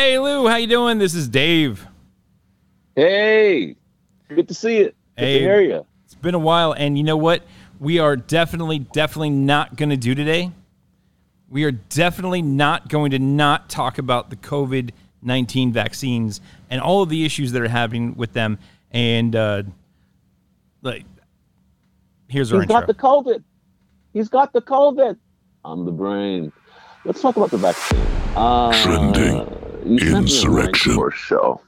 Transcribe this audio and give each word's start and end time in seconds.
Hey 0.00 0.18
Lou, 0.18 0.48
how 0.48 0.56
you 0.56 0.66
doing? 0.66 0.96
This 0.96 1.14
is 1.14 1.28
Dave. 1.28 1.86
Hey, 2.96 3.76
good 4.30 4.48
to 4.48 4.54
see 4.54 4.78
you. 4.78 4.84
Good 4.84 4.94
Hey. 5.18 5.34
to 5.34 5.44
hear 5.44 5.60
you. 5.60 5.86
It's 6.06 6.14
been 6.14 6.34
a 6.34 6.38
while, 6.38 6.72
and 6.72 6.96
you 6.96 7.04
know 7.04 7.18
what? 7.18 7.42
We 7.78 7.98
are 7.98 8.16
definitely, 8.16 8.78
definitely 8.78 9.28
not 9.28 9.76
going 9.76 9.90
to 9.90 9.98
do 9.98 10.14
today. 10.14 10.52
We 11.50 11.64
are 11.64 11.72
definitely 11.72 12.40
not 12.40 12.88
going 12.88 13.10
to 13.10 13.18
not 13.18 13.68
talk 13.68 13.98
about 13.98 14.30
the 14.30 14.36
COVID 14.36 14.92
nineteen 15.20 15.70
vaccines 15.70 16.40
and 16.70 16.80
all 16.80 17.02
of 17.02 17.10
the 17.10 17.26
issues 17.26 17.52
that 17.52 17.60
are 17.60 17.68
happening 17.68 18.14
with 18.16 18.32
them. 18.32 18.58
And 18.92 19.36
uh, 19.36 19.64
like, 20.80 21.04
here's 22.28 22.50
our 22.54 22.60
He's 22.60 22.70
intro. 22.70 22.80
got 22.80 22.86
the 22.86 22.94
COVID. 22.94 23.44
He's 24.14 24.30
got 24.30 24.54
the 24.54 24.62
COVID. 24.62 25.18
I'm 25.62 25.84
the 25.84 25.92
brain. 25.92 26.50
Let's 27.04 27.20
talk 27.20 27.36
about 27.36 27.50
the 27.50 27.58
vaccine. 27.58 28.00
Uh, 28.34 28.72
Trending 28.82 29.69
you 29.84 29.98
sent 29.98 30.00
me 30.00 30.06
a 30.08 30.14
link 30.14 30.26
insurrection. 30.28 30.94
for 30.94 31.08
a 31.08 31.12
show 31.14 31.60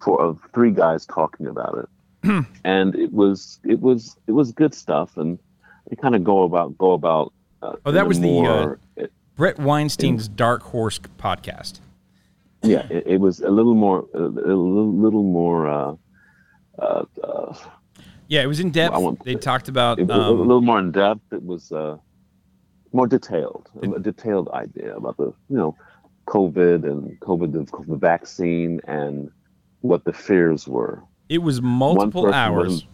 for 0.00 0.20
of 0.20 0.38
three 0.52 0.70
guys 0.70 1.06
talking 1.06 1.46
about 1.46 1.78
it, 2.24 2.44
and 2.64 2.94
it 2.94 3.12
was 3.12 3.58
it 3.64 3.80
was 3.80 4.16
it 4.26 4.32
was 4.32 4.52
good 4.52 4.74
stuff, 4.74 5.16
and 5.16 5.38
they 5.88 5.96
kind 5.96 6.14
of 6.14 6.24
go 6.24 6.42
about 6.42 6.76
go 6.78 6.92
about. 6.92 7.32
Uh, 7.62 7.76
Oh, 7.86 7.92
that 7.92 8.00
in 8.00 8.04
a 8.04 8.08
was 8.08 8.20
the, 8.20 8.38
uh, 8.40 8.74
it- 8.96 9.12
Bret 9.36 9.58
Weinstein's 9.58 10.28
Dark 10.28 10.62
Horse 10.62 10.98
podcast. 11.18 11.80
yeah, 12.62 12.86
it, 12.90 13.04
it 13.06 13.20
was 13.20 13.40
a 13.40 13.50
little 13.50 13.74
more 13.74 14.06
a 14.14 14.18
little, 14.20 14.92
little 14.92 15.22
more. 15.24 15.68
Uh, 15.68 15.94
uh, 16.78 17.04
uh, 17.22 17.54
Yeah, 18.28 18.42
it 18.42 18.46
was 18.46 18.60
in 18.60 18.70
depth. 18.70 18.96
Want- 18.96 19.24
they 19.24 19.34
talked 19.34 19.68
about 19.68 19.98
it 19.98 20.06
was 20.06 20.16
a 20.16 20.20
um, 20.22 20.38
little 20.40 20.60
more 20.60 20.78
in 20.78 20.92
depth. 20.92 21.32
It 21.32 21.42
was 21.44 21.72
uh, 21.72 21.96
more 22.92 23.06
detailed, 23.06 23.70
a 23.82 23.98
detailed 23.98 24.48
idea 24.50 24.94
about 24.96 25.16
the 25.16 25.32
you 25.48 25.56
know 25.56 25.76
COVID 26.26 26.84
and 26.84 27.18
COVID 27.20 27.52
the 27.86 27.96
vaccine 27.96 28.80
and 28.86 29.30
what 29.80 30.04
the 30.04 30.12
fears 30.12 30.66
were. 30.66 31.02
It 31.28 31.38
was 31.38 31.60
multiple 31.62 32.32
hours. 32.32 32.86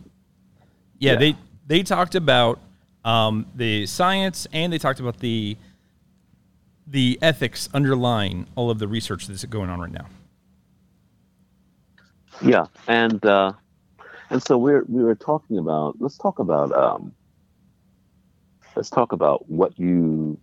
Yeah, 0.98 1.12
Yeah. 1.12 1.18
they 1.18 1.36
they 1.66 1.82
talked 1.82 2.14
about 2.14 2.60
um, 3.04 3.46
the 3.54 3.86
science 3.86 4.46
and 4.52 4.72
they 4.72 4.78
talked 4.78 5.00
about 5.00 5.18
the 5.18 5.56
the 6.86 7.18
ethics 7.22 7.68
underlying 7.72 8.46
all 8.56 8.70
of 8.70 8.78
the 8.78 8.88
research 8.88 9.28
that's 9.28 9.44
going 9.44 9.70
on 9.70 9.80
right 9.80 9.92
now. 9.92 10.06
Yeah, 12.42 12.66
and 12.88 13.24
uh, 13.24 13.52
and 14.30 14.42
so 14.42 14.58
we're 14.58 14.84
we 14.88 15.02
were 15.02 15.14
talking 15.14 15.58
about. 15.58 15.96
Let's 16.00 16.16
talk 16.16 16.38
about. 16.38 16.72
Um, 16.72 17.12
let's 18.76 18.90
talk 18.90 19.12
about 19.12 19.48
what 19.48 19.78
you. 19.78 20.38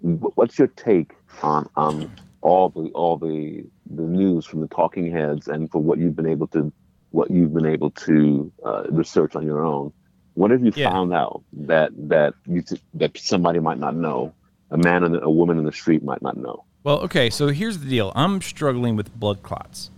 What's 0.00 0.58
your 0.58 0.68
take 0.68 1.12
on 1.42 1.68
on 1.76 2.10
all 2.42 2.68
the 2.70 2.90
all 2.94 3.16
the 3.16 3.64
the 3.90 4.02
news 4.02 4.46
from 4.46 4.60
the 4.60 4.68
talking 4.68 5.10
heads 5.10 5.48
and 5.48 5.70
for 5.70 5.80
what 5.82 5.98
you've 5.98 6.16
been 6.16 6.28
able 6.28 6.46
to 6.48 6.72
what 7.10 7.30
you've 7.30 7.52
been 7.52 7.66
able 7.66 7.90
to 7.90 8.52
uh, 8.64 8.84
research 8.90 9.34
on 9.36 9.44
your 9.44 9.64
own? 9.64 9.92
What 10.34 10.50
have 10.52 10.64
you 10.64 10.72
Yeah. 10.74 10.90
found 10.90 11.12
out 11.12 11.42
that 11.52 11.90
that 12.08 12.34
you 12.46 12.62
t- 12.62 12.80
that 12.94 13.18
somebody 13.18 13.58
might 13.58 13.78
not 13.78 13.94
know, 13.96 14.32
a 14.70 14.76
man 14.78 15.04
and 15.04 15.20
a 15.22 15.28
woman 15.30 15.58
in 15.58 15.64
the 15.64 15.72
street 15.72 16.02
might 16.04 16.22
not 16.22 16.36
know? 16.36 16.64
Well, 16.84 17.00
okay, 17.00 17.28
so 17.28 17.48
here's 17.48 17.78
the 17.78 17.88
deal. 17.90 18.12
I'm 18.14 18.40
struggling 18.40 18.96
with 18.96 19.14
blood 19.18 19.42
clots, 19.42 19.90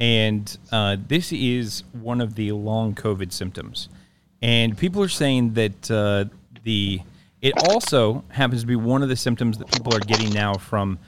and 0.00 0.56
uh, 0.70 0.96
this 1.08 1.32
is 1.32 1.84
one 1.92 2.20
of 2.20 2.36
the 2.36 2.52
long 2.52 2.94
COVID 2.94 3.32
symptoms. 3.32 3.88
And 4.40 4.76
people 4.78 5.02
are 5.02 5.08
saying 5.08 5.54
that 5.54 5.90
uh, 5.90 6.24
the 6.62 7.00
it 7.42 7.54
also 7.68 8.24
happens 8.28 8.60
to 8.62 8.66
be 8.66 8.76
one 8.76 9.02
of 9.02 9.08
the 9.08 9.16
symptoms 9.16 9.58
that 9.58 9.70
people 9.72 9.94
are 9.94 10.00
getting 10.00 10.32
now 10.32 10.54
from 10.54 10.98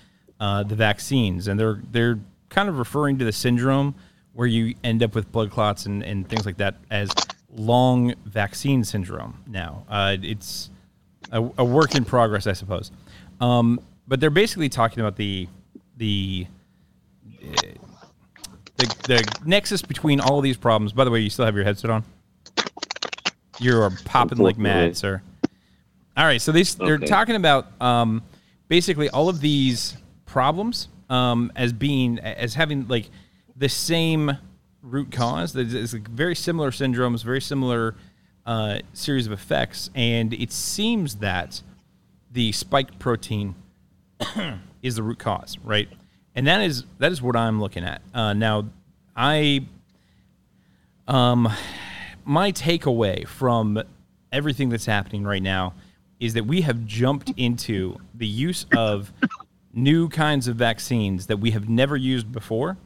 uh, 0.41 0.63
the 0.63 0.75
vaccines, 0.75 1.49
and 1.49 1.59
they're 1.59 1.81
they're 1.93 2.19
kind 2.49 2.69
of 2.69 2.79
referring 2.79 3.19
to 3.19 3.25
the 3.25 3.33
syndrome 3.33 3.95
where 4.33 4.47
you 4.47 4.75
end 4.85 5.03
up 5.03 5.15
with 5.15 5.31
blood 5.33 5.51
clots 5.51 5.87
and, 5.87 6.03
and 6.03 6.29
things 6.29 6.45
like 6.45 6.57
that 6.57 6.75
as 6.91 7.09
long 7.51 8.13
vaccine 8.25 8.83
syndrome. 8.85 9.43
Now, 9.47 9.85
uh, 9.89 10.17
it's 10.23 10.71
a, 11.31 11.39
a 11.59 11.65
work 11.65 11.95
in 11.95 12.05
progress, 12.05 12.47
I 12.49 12.53
suppose. 12.53 12.91
Um, 13.41 13.81
but 14.09 14.19
they're 14.21 14.31
basically 14.31 14.69
talking 14.69 15.01
about 15.01 15.17
the 15.17 15.49
the, 15.97 16.47
the 18.77 18.87
the 19.07 19.39
nexus 19.45 19.83
between 19.83 20.21
all 20.21 20.39
of 20.39 20.43
these 20.45 20.57
problems. 20.57 20.93
By 20.93 21.05
the 21.05 21.11
way, 21.11 21.21
you 21.21 21.31
still 21.31 21.45
have 21.45 21.55
your 21.55 21.65
headset 21.65 21.91
on. 21.91 22.05
You 23.61 23.81
are 23.81 23.91
popping 24.05 24.39
like 24.39 24.59
mad, 24.59 24.97
sir. 24.97 25.23
All 26.17 26.25
right, 26.25 26.41
so 26.41 26.53
they 26.53 26.63
they're 26.65 26.95
Okay. 26.95 27.07
talking 27.07 27.37
about 27.37 27.81
um, 27.81 28.23
basically 28.69 29.09
all 29.11 29.29
of 29.29 29.41
these 29.41 29.97
problems 30.35 30.89
um, 31.11 31.53
as 31.55 31.73
being 31.73 32.19
as 32.19 32.55
having 32.55 32.89
like 32.89 33.09
the 33.57 33.69
same 33.69 34.37
root 34.83 35.13
cause. 35.13 35.55
It's 35.55 35.93
like 35.93 36.09
very 36.09 36.35
similar 36.35 36.73
syndromes, 36.73 37.23
very 37.23 37.41
similar 37.41 37.95
uh, 38.45 38.81
series 38.93 39.29
of 39.29 39.33
effects, 39.33 39.91
and 39.95 40.35
it 40.35 40.51
seems 40.51 41.17
that 41.17 41.63
the 42.33 42.51
spike 42.51 42.99
protein 42.99 43.55
is 44.83 44.97
the 44.97 45.05
root 45.05 45.21
cause, 45.21 45.57
right? 45.63 45.89
And 46.35 46.49
that 46.49 46.63
is 46.63 46.85
that 46.99 47.13
is 47.13 47.23
what 47.23 47.37
I'm 47.37 47.61
looking 47.61 47.85
at 47.85 48.03
uh, 48.13 48.33
now. 48.33 48.67
I 49.17 49.65
um 51.07 51.49
my 52.25 52.51
takeaway 52.51 53.25
from 53.25 53.81
everything 54.33 54.69
that's 54.69 54.87
happening 54.87 55.23
right 55.23 55.43
now 55.43 55.75
is 56.19 56.35
that 56.35 56.45
we 56.45 56.63
have 56.63 56.85
jumped 56.87 57.33
into 57.37 57.99
the 58.15 58.27
use 58.27 58.67
of 58.77 59.13
new 59.75 60.09
kinds 60.09 60.49
of 60.49 60.57
vaccines 60.57 61.27
that 61.27 61.39
we 61.39 61.51
have 61.51 61.69
never 61.69 61.97
used 61.97 62.31
before 62.31 62.77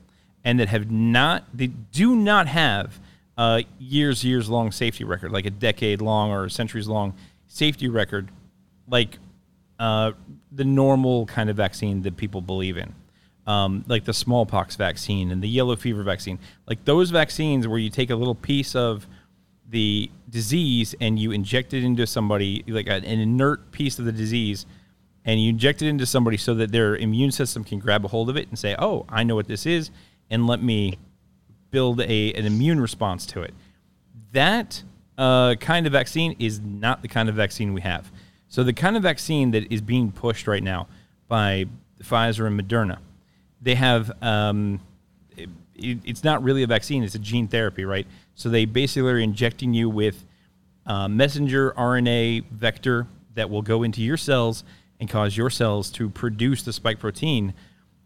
and 0.45 0.59
that 0.59 0.69
have 0.69 0.91
not 0.91 1.45
they 1.53 1.67
do 1.67 2.17
not 2.17 2.47
have 2.47 2.99
a 3.37 3.65
years 3.79 4.25
years 4.25 4.49
long 4.49 4.73
safety 4.73 5.05
record 5.05 5.31
like 5.31 5.47
a 5.47 5.51
decade 5.51 6.01
long 6.01 6.31
or 6.31 6.49
centuries 6.49 6.89
long 6.89 7.15
safety 7.47 7.89
record 7.89 8.31
like 8.89 9.19
uh, 9.79 10.13
the 10.51 10.65
normal 10.65 11.27
kind 11.27 11.51
of 11.51 11.57
vaccine 11.57 12.03
that 12.03 12.17
people 12.17 12.41
believe 12.41 12.77
in, 12.77 12.93
um, 13.47 13.85
like 13.87 14.05
the 14.05 14.13
smallpox 14.13 14.77
vaccine 14.77 15.31
and 15.31 15.43
the 15.43 15.49
yellow 15.49 15.77
fever 15.77 16.03
vaccine, 16.03 16.39
like 16.67 16.85
those 16.85 17.11
vaccines 17.11 17.67
where 17.69 17.79
you 17.79 17.91
take 17.91 18.11
a 18.11 18.17
little 18.17 18.35
piece 18.35 18.75
of 18.75 19.07
the 19.71 20.11
disease 20.31 20.95
and 21.01 21.19
you 21.19 21.31
inject 21.31 21.75
it 21.75 21.85
into 21.85 22.07
somebody, 22.07 22.65
like 22.67 22.89
an 22.89 23.05
inert 23.05 23.71
piece 23.71 23.99
of 23.99 24.05
the 24.05 24.13
disease, 24.13 24.67
and 25.25 25.41
you 25.41 25.51
inject 25.51 25.83
it 25.83 25.89
into 25.89 26.07
somebody 26.07 26.37
so 26.37 26.55
that 26.55 26.73
their 26.73 26.97
immune 26.97 27.31
system 27.31 27.65
can 27.65 27.79
grab 27.79 28.05
a 28.05 28.09
hold 28.09 28.31
of 28.31 28.37
it 28.37 28.49
and 28.49 28.59
say, 28.59 28.75
"Oh, 28.79 29.05
I 29.09 29.25
know 29.25 29.35
what 29.35 29.49
this 29.49 29.67
is," 29.67 29.91
and 30.31 30.47
let 30.47 30.63
me 30.63 30.99
build 31.71 32.01
a 32.01 32.33
an 32.33 32.47
immune 32.47 32.81
response 32.81 33.27
to 33.27 33.43
it. 33.43 33.55
That 34.33 34.83
uh, 35.17 35.57
kind 35.57 35.87
of 35.87 35.93
vaccine 35.93 36.37
is 36.39 36.61
not 36.61 37.03
the 37.03 37.09
kind 37.09 37.29
of 37.29 37.35
vaccine 37.35 37.75
we 37.75 37.81
have. 37.83 38.11
So 38.49 38.63
the 38.63 38.73
kind 38.73 38.97
of 38.97 39.03
vaccine 39.03 39.51
that 39.51 39.71
is 39.73 39.81
being 39.81 40.11
pushed 40.13 40.47
right 40.47 40.63
now 40.63 40.89
by 41.27 41.67
Pfizer 42.03 42.47
and 42.47 42.59
Moderna, 42.59 42.99
they 43.61 43.75
have 43.75 44.11
um, 44.23 44.81
it, 45.37 45.49
it's 46.05 46.25
not 46.25 46.43
really 46.43 46.63
a 46.63 46.67
vaccine; 46.67 47.03
it's 47.03 47.15
a 47.15 47.19
gene 47.19 47.49
therapy, 47.49 47.85
right? 47.85 48.07
So 48.35 48.49
they 48.49 48.65
basically 48.65 49.11
are 49.11 49.19
injecting 49.19 49.75
you 49.75 49.91
with 49.91 50.25
uh, 50.87 51.09
messenger 51.09 51.73
RNA 51.73 52.47
vector 52.51 53.07
that 53.35 53.51
will 53.51 53.63
go 53.63 53.83
into 53.83 54.03
your 54.03 54.17
cells 54.17 54.65
and 55.01 55.09
cause 55.09 55.37
your 55.37 55.51
cells 55.51 55.91
to 55.93 56.09
produce 56.09 56.63
the 56.63 56.73
spike 56.73 56.99
protein. 56.99 57.55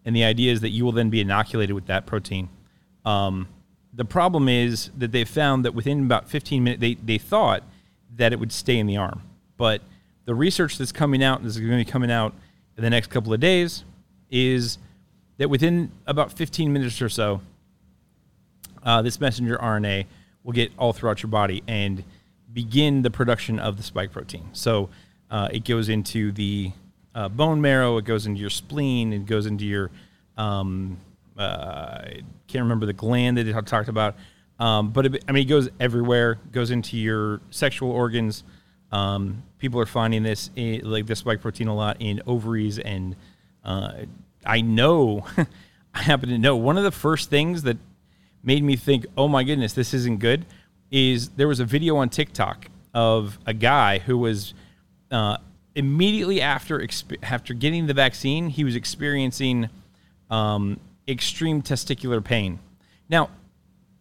And 0.04 0.14
the 0.14 0.24
idea 0.24 0.52
is 0.52 0.60
that 0.60 0.70
you 0.70 0.84
will 0.84 0.92
then 0.92 1.10
be 1.10 1.20
inoculated 1.20 1.74
with 1.74 1.86
that 1.86 2.06
protein. 2.06 2.48
Um, 3.04 3.48
the 3.92 4.04
problem 4.04 4.48
is 4.48 4.90
that 4.96 5.12
they 5.12 5.24
found 5.24 5.64
that 5.64 5.74
within 5.74 6.04
about 6.04 6.28
15 6.28 6.64
minutes, 6.64 6.80
they, 6.80 6.94
they 6.94 7.18
thought 7.18 7.62
that 8.16 8.32
it 8.32 8.40
would 8.40 8.52
stay 8.52 8.78
in 8.78 8.86
the 8.86 8.96
arm. 8.96 9.22
But 9.56 9.82
the 10.24 10.34
research 10.34 10.78
that's 10.78 10.92
coming 10.92 11.22
out, 11.22 11.42
this 11.42 11.54
is 11.54 11.60
going 11.60 11.72
to 11.72 11.84
be 11.84 11.90
coming 11.90 12.10
out 12.10 12.34
in 12.76 12.82
the 12.82 12.90
next 12.90 13.10
couple 13.10 13.32
of 13.32 13.40
days, 13.40 13.84
is 14.30 14.78
that 15.38 15.48
within 15.48 15.90
about 16.06 16.32
15 16.32 16.72
minutes 16.72 17.02
or 17.02 17.08
so, 17.08 17.40
uh, 18.82 19.02
this 19.02 19.20
messenger 19.20 19.58
RNA 19.58 20.06
will 20.42 20.52
get 20.52 20.72
all 20.78 20.92
throughout 20.92 21.22
your 21.22 21.30
body 21.30 21.62
and 21.68 22.02
begin 22.52 23.02
the 23.02 23.10
production 23.10 23.58
of 23.58 23.76
the 23.76 23.82
spike 23.82 24.12
protein. 24.12 24.48
So 24.52 24.90
uh, 25.30 25.48
it 25.52 25.64
goes 25.64 25.88
into 25.88 26.32
the 26.32 26.72
uh, 27.14 27.28
bone 27.28 27.60
marrow, 27.60 27.98
it 27.98 28.04
goes 28.04 28.26
into 28.26 28.40
your 28.40 28.50
spleen, 28.50 29.12
it 29.12 29.26
goes 29.26 29.46
into 29.46 29.64
your, 29.64 29.90
um, 30.36 30.98
uh, 31.38 31.42
I 31.42 32.22
can't 32.48 32.62
remember 32.62 32.86
the 32.86 32.92
gland 32.92 33.38
that 33.38 33.46
it 33.46 33.66
talked 33.66 33.88
about, 33.88 34.16
um, 34.58 34.90
but 34.90 35.06
it, 35.06 35.24
I 35.28 35.32
mean, 35.32 35.42
it 35.42 35.48
goes 35.50 35.68
everywhere, 35.80 36.38
goes 36.52 36.70
into 36.70 36.96
your 36.96 37.40
sexual 37.50 37.90
organs. 37.90 38.44
Um, 38.90 39.42
people 39.58 39.80
are 39.80 39.86
finding 39.86 40.22
this, 40.22 40.50
in, 40.56 40.88
like 40.88 41.06
this 41.06 41.20
spike 41.20 41.40
protein, 41.40 41.68
a 41.68 41.74
lot 41.74 41.96
in 42.00 42.22
ovaries 42.26 42.78
and 42.78 43.16
uh, 43.64 43.92
I 44.44 44.60
know, 44.60 45.26
I 45.94 46.02
happen 46.02 46.28
to 46.30 46.38
know 46.38 46.56
one 46.56 46.76
of 46.76 46.84
the 46.84 46.90
first 46.90 47.30
things 47.30 47.62
that 47.62 47.76
made 48.42 48.62
me 48.62 48.76
think, 48.76 49.06
oh 49.16 49.28
my 49.28 49.44
goodness, 49.44 49.72
this 49.72 49.94
isn't 49.94 50.18
good, 50.18 50.46
is 50.90 51.30
there 51.30 51.48
was 51.48 51.60
a 51.60 51.64
video 51.64 51.96
on 51.96 52.08
TikTok 52.08 52.66
of 52.94 53.38
a 53.46 53.54
guy 53.54 53.98
who 53.98 54.18
was 54.18 54.54
uh, 55.10 55.38
immediately 55.74 56.40
after 56.40 56.78
exp- 56.78 57.16
after 57.22 57.54
getting 57.54 57.86
the 57.86 57.94
vaccine, 57.94 58.48
he 58.48 58.64
was 58.64 58.76
experiencing 58.76 59.68
um, 60.30 60.78
extreme 61.08 61.62
testicular 61.62 62.22
pain. 62.22 62.58
Now, 63.08 63.30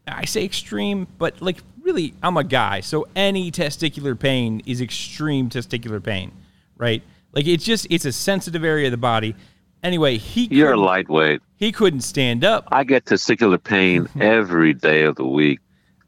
I 0.07 0.25
say 0.25 0.43
extreme, 0.45 1.07
but 1.17 1.41
like 1.41 1.57
really, 1.83 2.13
I'm 2.23 2.37
a 2.37 2.43
guy, 2.43 2.81
so 2.81 3.07
any 3.15 3.51
testicular 3.51 4.17
pain 4.17 4.61
is 4.65 4.81
extreme 4.81 5.49
testicular 5.49 6.01
pain, 6.03 6.31
right? 6.77 7.01
Like 7.33 7.47
it's 7.47 7.63
just 7.63 7.87
it's 7.89 8.05
a 8.05 8.11
sensitive 8.11 8.63
area 8.63 8.87
of 8.87 8.91
the 8.91 8.97
body. 8.97 9.35
Anyway, 9.83 10.17
he 10.17 10.45
You're 10.51 10.77
lightweight. 10.77 11.41
he 11.55 11.71
couldn't 11.71 12.01
stand 12.01 12.43
up. 12.43 12.67
I 12.71 12.83
get 12.83 13.05
testicular 13.05 13.61
pain 13.63 14.07
every 14.19 14.73
day 14.73 15.03
of 15.03 15.15
the 15.15 15.25
week. 15.25 15.59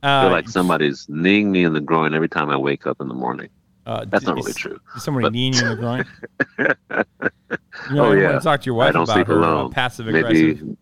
I 0.04 0.07
Uh, 0.07 0.21
feel 0.24 0.31
like 0.31 0.50
somebody's 0.50 1.07
kneeing 1.10 1.51
me 1.51 1.63
in 1.63 1.74
the 1.74 1.81
groin 1.81 2.13
every 2.13 2.27
time 2.30 2.50
I 2.50 2.57
wake 2.57 2.86
up 2.86 3.00
in 3.01 3.07
the 3.07 3.13
morning. 3.13 3.50
Uh, 3.86 4.06
That's 4.08 4.26
not 4.26 4.38
is- 4.40 4.46
really 4.46 4.54
true. 4.54 4.80
Is 4.96 5.04
somebody 5.04 5.26
but- 5.26 5.34
kneeing 5.34 5.54
you 5.54 5.62
in 5.62 5.68
the 5.70 5.76
groin? 5.76 6.06
You 7.92 8.00
Oh, 8.00 8.12
I 8.14 8.16
yeah. 8.18 8.40
talk 8.40 8.62
to 8.62 8.66
your 8.68 8.76
I 8.76 8.86
wife 8.86 8.94
don't 8.94 9.04
about 9.10 9.28
her 9.28 9.44
uh, 9.44 9.52
alone. 9.52 9.72
passive 9.72 10.08
aggressive. 10.08 10.62
Maybe, 10.62 10.78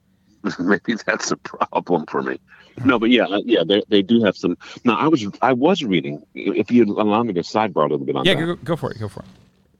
maybe 0.59 0.95
that's 1.05 1.31
a 1.31 1.37
problem 1.37 2.05
for 2.05 2.21
me. 2.21 2.37
No, 2.85 2.99
but 2.99 3.09
yeah, 3.09 3.23
uh, 3.25 3.41
yeah, 3.45 3.63
they, 3.65 3.81
they 3.89 4.01
do 4.01 4.23
have 4.23 4.37
some. 4.37 4.57
Now, 4.85 4.97
I 4.97 5.07
was 5.07 5.25
I 5.41 5.53
was 5.53 5.83
reading. 5.83 6.21
If 6.35 6.71
you 6.71 6.83
allow 6.85 7.23
me 7.23 7.33
to 7.33 7.41
sidebar 7.41 7.79
a 7.89 7.91
little 7.93 8.05
bit 8.05 8.15
on 8.15 8.25
Yeah, 8.25 8.35
that, 8.35 8.45
go, 8.45 8.55
go 8.55 8.75
for 8.75 8.91
it. 8.91 8.99
Go 8.99 9.07
for 9.09 9.21
it. 9.21 9.25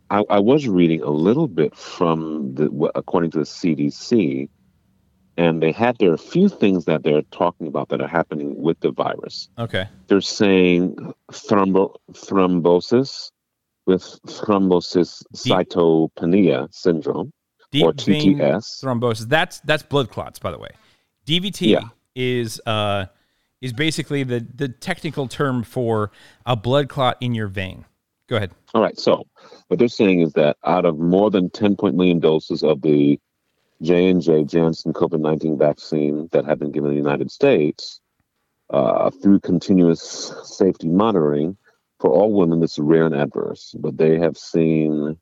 I, 0.09 0.23
I 0.29 0.39
was 0.39 0.67
reading 0.67 1.01
a 1.03 1.09
little 1.09 1.47
bit 1.47 1.75
from 1.75 2.55
the 2.55 2.91
according 2.95 3.31
to 3.31 3.39
the 3.39 3.43
CDC, 3.45 4.49
and 5.41 5.59
they 5.61 5.71
had 5.71 5.97
there 5.97 6.11
are 6.11 6.13
a 6.13 6.19
few 6.19 6.47
things 6.47 6.85
that 6.85 7.01
they're 7.01 7.23
talking 7.31 7.65
about 7.65 7.89
that 7.89 7.99
are 7.99 8.07
happening 8.07 8.61
with 8.61 8.79
the 8.81 8.91
virus. 8.91 9.49
Okay. 9.57 9.87
They're 10.07 10.21
saying 10.21 11.13
thrombo, 11.31 11.95
thrombosis 12.13 13.31
with 13.87 14.03
thrombosis 14.27 15.23
cytopenia 15.33 16.71
syndrome 16.71 17.33
Deep 17.71 17.85
or 17.85 17.93
TTS. 17.93 18.83
thrombosis. 18.83 19.27
That's 19.27 19.59
that's 19.61 19.81
blood 19.81 20.11
clots, 20.11 20.37
by 20.37 20.51
the 20.51 20.59
way. 20.59 20.69
DVT 21.25 21.67
Yeah. 21.69 21.81
is 22.15 22.61
uh 22.67 23.07
is 23.61 23.73
basically 23.73 24.23
the 24.23 24.45
the 24.53 24.69
technical 24.69 25.27
term 25.27 25.63
for 25.63 26.11
a 26.45 26.55
blood 26.55 26.87
clot 26.87 27.17
in 27.19 27.33
your 27.33 27.47
vein. 27.47 27.85
Go 28.27 28.35
ahead. 28.37 28.51
All 28.75 28.81
right. 28.81 28.97
So 28.99 29.25
what 29.69 29.79
they're 29.79 29.87
saying 29.87 30.21
is 30.21 30.33
that 30.33 30.57
out 30.63 30.85
of 30.85 30.99
more 30.99 31.31
than 31.31 31.49
10 31.49 31.75
point 31.77 31.95
million 31.95 32.19
doses 32.19 32.61
of 32.63 32.81
the 32.83 33.19
J 33.81 34.09
and 34.09 34.21
J 34.21 34.43
Janssen 34.43 34.93
COVID 34.93 35.19
19 35.19 35.57
vaccine 35.57 36.29
that 36.31 36.45
have 36.45 36.59
been 36.59 36.71
given 36.71 36.91
in 36.91 36.95
the 36.95 37.01
United 37.01 37.31
States, 37.31 37.99
uh, 38.69 39.09
through 39.09 39.39
continuous 39.39 40.33
safety 40.43 40.87
monitoring 40.87 41.57
for 41.99 42.09
all 42.11 42.33
women, 42.33 42.59
this 42.59 42.73
is 42.73 42.79
rare 42.79 43.05
and 43.05 43.15
adverse. 43.15 43.75
But 43.77 43.97
they 43.97 44.17
have 44.17 44.37
seen. 44.37 45.17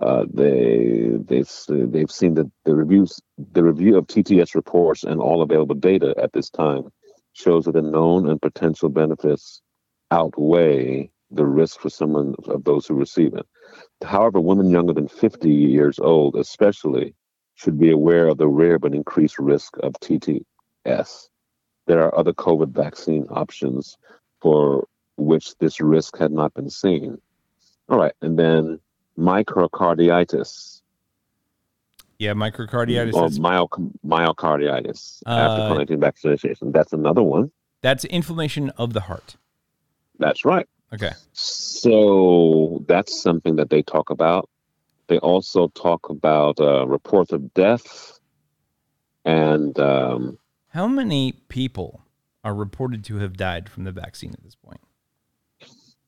Uh, 0.00 0.24
they 0.32 1.12
they've 1.24 1.48
they've 1.68 2.10
seen 2.10 2.34
that 2.34 2.50
the 2.64 2.74
reviews 2.74 3.20
the 3.52 3.62
review 3.62 3.96
of 3.96 4.08
TTS 4.08 4.54
reports 4.56 5.04
and 5.04 5.20
all 5.20 5.40
available 5.40 5.76
data 5.76 6.14
at 6.18 6.32
this 6.32 6.50
time 6.50 6.90
shows 7.32 7.64
that 7.64 7.72
the 7.72 7.82
known 7.82 8.28
and 8.28 8.42
potential 8.42 8.88
benefits 8.88 9.62
outweigh 10.10 11.10
the 11.30 11.44
risk 11.44 11.78
for 11.80 11.90
someone 11.90 12.34
of 12.46 12.64
those 12.64 12.86
who 12.86 12.94
receive 12.94 13.34
it. 13.34 13.46
However, 14.02 14.40
women 14.40 14.70
younger 14.70 14.92
than 14.92 15.08
50 15.08 15.48
years 15.48 15.98
old, 16.00 16.36
especially, 16.36 17.14
should 17.54 17.78
be 17.78 17.90
aware 17.90 18.28
of 18.28 18.38
the 18.38 18.48
rare 18.48 18.78
but 18.78 18.94
increased 18.94 19.38
risk 19.38 19.76
of 19.82 19.92
TTS. 19.94 21.28
There 21.86 22.02
are 22.02 22.16
other 22.18 22.32
COVID 22.32 22.68
vaccine 22.70 23.26
options 23.30 23.96
for 24.40 24.86
which 25.16 25.56
this 25.58 25.80
risk 25.80 26.16
had 26.18 26.32
not 26.32 26.52
been 26.54 26.70
seen. 26.70 27.18
All 27.88 27.98
right, 27.98 28.12
and 28.22 28.38
then 28.38 28.80
microcarditis 29.18 30.80
Yeah, 32.18 32.32
microcarditis. 32.32 33.12
or 33.14 33.28
That's, 33.28 33.38
myo- 33.38 33.68
myocarditis 34.06 35.22
after 35.26 35.62
Uh, 35.62 35.70
COVID-19 35.86 36.00
vaccination. 36.00 36.72
That's 36.72 36.92
another 36.92 37.22
one. 37.22 37.50
that's 37.82 38.04
inflammation 38.06 38.70
of 38.70 38.92
the 38.94 39.00
heart. 39.02 39.36
That's 40.18 40.44
right. 40.44 40.66
Okay. 40.92 41.10
So 41.32 42.82
that's 42.88 43.20
something 43.20 43.56
that 43.56 43.68
they 43.68 43.82
talk 43.82 44.10
about. 44.10 44.48
They 45.06 45.18
also 45.18 45.68
talk 45.68 46.08
about 46.08 46.58
uh, 46.60 46.86
reports 46.86 47.32
of 47.32 47.52
death 47.54 48.18
and 49.24 49.78
um, 49.78 50.38
How 50.68 50.86
many 50.86 51.32
people 51.48 52.02
are 52.42 52.54
reported 52.54 53.04
to 53.04 53.16
have 53.16 53.36
died 53.36 53.68
from 53.68 53.84
the 53.84 53.92
vaccine 53.92 54.32
at 54.32 54.42
this 54.42 54.54
point? 54.54 54.80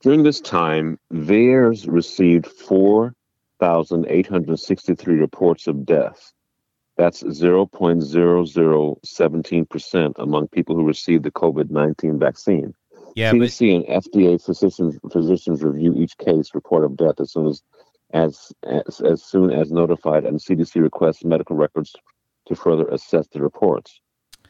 during 0.02 0.22
this 0.22 0.40
time, 0.40 0.98
VAERS 1.12 1.86
received 1.88 2.46
4,863 2.46 5.14
reports 5.14 5.66
of 5.66 5.84
death. 5.84 6.32
That's 6.96 7.24
0.0017% 7.24 10.14
among 10.18 10.48
people 10.48 10.76
who 10.76 10.86
received 10.86 11.24
the 11.24 11.30
COVID 11.30 11.70
19 11.70 12.18
vaccine. 12.20 12.74
Yeah, 13.16 13.32
but 13.32 13.40
CDC 13.40 13.74
and 13.74 13.84
FDA 14.04 14.40
physicians 14.40 14.96
physicians 15.10 15.64
review 15.64 15.94
each 15.96 16.16
case 16.18 16.54
report 16.54 16.84
of 16.84 16.96
death 16.96 17.18
as 17.18 17.32
soon 17.32 17.48
as 17.48 17.62
as 18.12 18.52
as, 18.62 19.00
as 19.00 19.22
soon 19.22 19.50
as 19.50 19.70
notified, 19.70 20.24
and 20.24 20.38
CDC 20.38 20.80
requests 20.80 21.24
medical 21.24 21.56
records 21.56 21.94
to 22.46 22.54
further 22.54 22.86
assess 22.88 23.26
the 23.28 23.42
reports. 23.42 24.00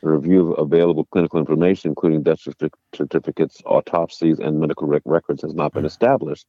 A 0.02 0.08
review 0.10 0.52
of 0.52 0.58
available 0.70 1.06
clinical 1.06 1.40
information, 1.40 1.90
including 1.90 2.22
death 2.22 2.40
certificates, 2.94 3.62
autopsies, 3.64 4.38
and 4.38 4.60
medical 4.60 4.86
rec- 4.86 5.02
records, 5.06 5.42
has 5.42 5.54
not 5.54 5.72
been 5.72 5.86
established 5.86 6.46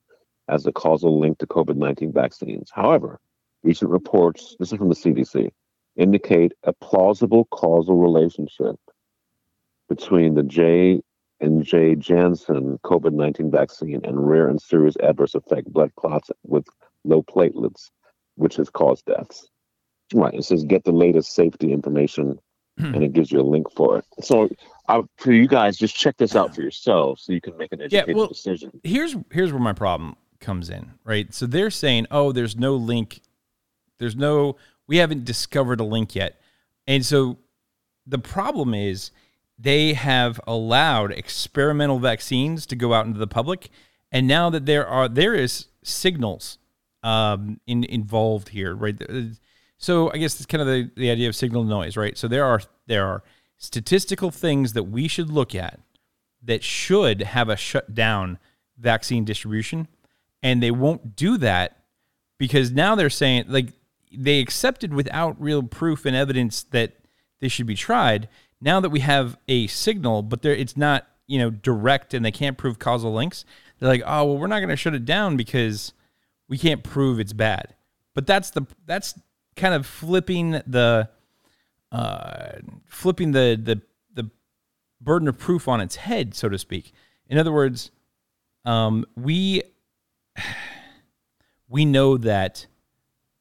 as 0.50 0.66
a 0.66 0.72
causal 0.72 1.20
link 1.20 1.38
to 1.40 1.48
COVID 1.48 1.76
19 1.76 2.12
vaccines. 2.12 2.70
However, 2.74 3.20
recent 3.64 3.90
reports, 3.92 4.56
this 4.60 4.72
is 4.72 4.78
from 4.78 4.90
the 4.90 4.96
CDC, 4.96 5.50
indicate 5.96 6.54
a 6.64 6.74
plausible 6.74 7.46
causal 7.46 7.98
relationship 7.98 8.76
between 9.90 10.36
the 10.36 10.44
J 10.44 11.02
and 11.40 11.64
J. 11.64 11.96
Janssen 11.96 12.80
COVID 12.84 13.14
19 13.14 13.52
vaccine 13.52 14.02
and 14.04 14.28
rare 14.28 14.48
and 14.48 14.62
serious 14.62 14.96
adverse 15.02 15.36
effect 15.36 15.72
blood 15.72 15.92
clots 15.96 16.32
with 16.44 16.66
low 17.08 17.24
platelets, 17.24 17.90
which 18.36 18.56
has 18.58 18.70
caused 18.70 19.06
deaths. 19.06 19.50
Right. 20.14 20.34
It 20.34 20.46
says 20.46 20.64
get 20.64 20.84
the 20.84 20.92
latest 20.92 21.34
safety 21.34 21.74
information 21.74 22.40
hmm. 22.78 22.94
and 22.94 23.04
it 23.04 23.14
gives 23.14 23.32
you 23.32 23.40
a 23.40 23.44
link 23.44 23.72
for 23.72 24.00
it. 24.00 24.06
So, 24.22 24.50
I, 24.88 25.02
for 25.18 25.34
you 25.34 25.48
guys, 25.48 25.78
just 25.78 25.96
check 25.96 26.16
this 26.18 26.36
out 26.36 26.56
for 26.56 26.62
yourselves 26.62 27.24
so 27.24 27.34
you 27.34 27.42
can 27.42 27.58
make 27.58 27.74
an 27.74 27.82
educated 27.82 28.08
yeah, 28.08 28.14
well- 28.16 28.28
decision. 28.28 28.72
here's 28.84 29.16
here's 29.32 29.52
where 29.52 29.62
my 29.62 29.74
problem 29.74 30.16
comes 30.40 30.70
in, 30.70 30.92
right? 31.04 31.34
So 31.34 31.46
they're 31.46 31.72
saying, 31.72 32.08
"Oh, 32.12 32.32
there's 32.32 32.56
no 32.56 32.76
link. 32.76 33.22
There's 34.00 34.16
no 34.16 34.56
we 34.88 34.98
haven't 34.98 35.26
discovered 35.26 35.80
a 35.80 35.84
link 35.84 36.16
yet." 36.16 36.40
And 36.86 37.06
so 37.06 37.38
the 38.06 38.20
problem 38.20 38.74
is 38.74 39.12
they 39.60 39.94
have 39.94 40.40
allowed 40.48 41.12
experimental 41.12 42.00
vaccines 42.00 42.66
to 42.68 42.76
go 42.76 42.94
out 42.94 43.06
into 43.06 43.20
the 43.20 43.28
public, 43.28 43.70
and 44.12 44.26
now 44.26 44.50
that 44.50 44.66
there 44.66 44.88
are 44.88 45.10
there 45.10 45.34
is 45.34 45.68
signals 45.84 46.60
um, 47.08 47.62
in, 47.66 47.86
involved 47.86 48.50
here, 48.50 48.76
right? 48.76 49.02
So 49.78 50.12
I 50.12 50.18
guess 50.18 50.36
it's 50.36 50.46
kind 50.46 50.62
of 50.62 50.68
the, 50.68 50.92
the 50.98 51.10
idea 51.10 51.30
of 51.30 51.38
signal 51.38 51.64
noise, 51.64 51.96
right? 51.96 52.18
So 52.18 52.28
there 52.28 52.44
are 52.44 52.62
there 52.86 53.06
are 53.06 53.24
statistical 53.58 54.30
things 54.30 54.74
that 54.74 54.84
we 54.84 55.08
should 55.08 55.30
look 55.30 55.56
at 55.56 55.80
that 56.44 56.64
should 56.64 57.22
have 57.22 57.48
a 57.48 57.56
shut 57.56 57.96
down 57.96 58.40
vaccine 58.78 59.24
distribution, 59.24 59.88
and 60.44 60.62
they 60.62 60.70
won't 60.70 61.16
do 61.16 61.38
that 61.38 61.80
because 62.38 62.72
now 62.72 62.94
they're 62.94 63.10
saying 63.10 63.46
like 63.48 63.72
they 64.12 64.42
accepted 64.42 64.94
without 64.94 65.42
real 65.42 65.64
proof 65.64 66.06
and 66.06 66.16
evidence 66.16 66.64
that 66.64 66.98
they 67.40 67.48
should 67.48 67.68
be 67.68 67.76
tried. 67.76 68.28
Now 68.60 68.82
that 68.82 68.90
we 68.90 69.00
have 69.00 69.38
a 69.48 69.68
signal, 69.68 70.24
but 70.24 70.42
there 70.42 70.54
it's 70.54 70.76
not 70.76 71.08
you 71.26 71.40
know 71.40 71.52
direct 71.52 72.14
and 72.14 72.26
they 72.26 72.32
can't 72.32 72.58
prove 72.58 72.80
causal 72.80 73.14
links, 73.14 73.46
they're 73.80 73.88
like, 73.88 74.04
oh 74.06 74.26
well, 74.26 74.38
we're 74.38 74.48
not 74.48 74.60
going 74.60 74.70
to 74.70 74.76
shut 74.76 74.94
it 74.94 75.06
down 75.06 75.38
because 75.38 75.94
we 76.48 76.58
can't 76.58 76.84
prove 76.84 77.20
it's 77.20 77.34
bad. 77.34 77.76
But 78.14 78.26
that's 78.26 78.50
the 78.52 78.66
that's 78.86 79.14
kind 79.56 79.74
of 79.74 79.86
flipping 79.86 80.52
the 80.52 81.10
uh, 81.92 82.52
flipping 82.86 83.32
the 83.32 83.60
the 83.62 83.82
the 84.14 84.30
burden 85.02 85.28
of 85.28 85.38
proof 85.38 85.68
on 85.68 85.82
its 85.82 85.98
head, 85.98 86.34
so 86.34 86.50
to 86.50 86.58
speak. 86.58 86.94
In 87.28 87.38
other 87.38 87.52
words, 87.52 87.92
um, 88.66 89.06
we 89.16 89.64
we 91.70 91.86
know 91.86 92.18
that, 92.18 92.68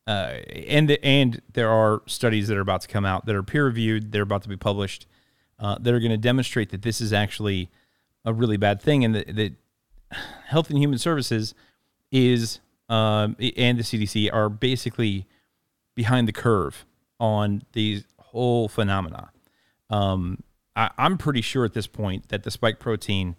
uh, 0.07 0.35
and 0.69 0.91
and 1.03 1.41
there 1.53 1.71
are 1.71 2.03
studies 2.07 2.49
that 2.49 2.57
are 2.57 2.63
about 2.63 2.83
to 2.83 2.89
come 2.89 3.05
out 3.05 3.27
that 3.27 3.35
are 3.35 3.43
peer 3.43 3.65
reviewed. 3.67 4.13
They're 4.13 4.23
about 4.23 4.43
to 4.43 4.49
be 4.49 4.57
published. 4.57 5.07
Uh, 5.59 5.79
that 5.79 5.95
are 5.95 6.01
going 6.01 6.11
to 6.11 6.19
demonstrate 6.19 6.69
that 6.69 6.83
this 6.83 7.01
is 7.01 7.15
actually 7.15 7.71
a 8.27 8.33
really 8.35 8.59
bad 8.59 8.79
thing, 8.83 9.07
and 9.07 9.15
that, 9.15 9.37
that 9.37 9.55
Health 10.49 10.69
and 10.69 10.79
Human 10.79 10.99
Services 10.99 11.55
is 12.13 12.61
um, 12.89 13.37
and 13.57 13.79
the 13.79 13.83
CDC 13.83 14.33
are 14.33 14.49
basically 14.49 15.27
behind 15.95 16.29
the 16.29 16.33
curve 16.33 16.85
on 17.19 17.63
these 17.73 18.05
whole 18.19 18.69
phenomena. 18.69 19.31
Um, 19.91 20.43
I, 20.75 20.91
I'm 20.99 21.19
pretty 21.19 21.41
sure 21.41 21.65
at 21.65 21.73
this 21.73 21.87
point 21.87 22.29
that 22.29 22.43
the 22.43 22.51
spike 22.51 22.79
protein 22.79 23.37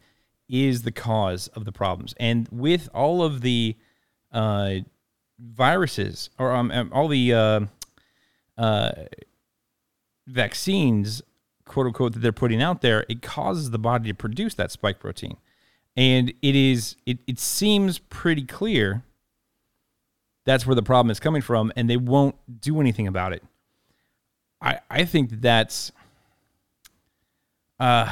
is 0.50 0.84
the 0.84 0.92
cause 0.92 1.48
of 1.50 1.66
the 1.66 1.72
problems, 1.72 2.13
and 2.20 2.48
with 2.51 2.89
all 2.94 3.22
of 3.22 3.42
the 3.42 3.75
uh, 4.32 4.75
viruses 5.39 6.30
or 6.39 6.51
um, 6.51 6.72
um, 6.72 6.89
all 6.94 7.08
the 7.08 7.34
uh, 7.34 7.60
uh, 8.58 8.92
vaccines, 10.25 11.22
quote 11.66 11.88
unquote, 11.88 12.13
that 12.13 12.20
they're 12.20 12.32
putting 12.32 12.62
out 12.62 12.82
there, 12.82 13.06
it 13.10 13.22
causes 13.22 13.72
the 13.72 13.80
body 13.80 14.10
to 14.10 14.16
produce 14.16 14.54
that 14.56 14.72
spike 14.72 15.00
protein. 15.00 15.38
And 15.96 16.34
it 16.42 16.56
is 16.56 16.96
it, 17.06 17.20
it 17.27 17.39
seems 17.39 18.00
pretty 18.00 18.44
clear 18.44 19.04
that's 20.48 20.66
where 20.66 20.75
the 20.75 20.82
problem 20.82 21.12
is 21.12 21.20
coming 21.20 21.42
from, 21.42 21.72
and 21.75 21.89
they 21.89 21.98
won't 21.98 22.36
do 22.62 22.80
anything 22.80 23.06
about 23.06 23.34
it. 23.34 23.44
I 24.62 24.80
I 24.89 25.06
think 25.06 25.30
that 25.30 25.42
that's 25.42 25.92
uh 27.80 28.10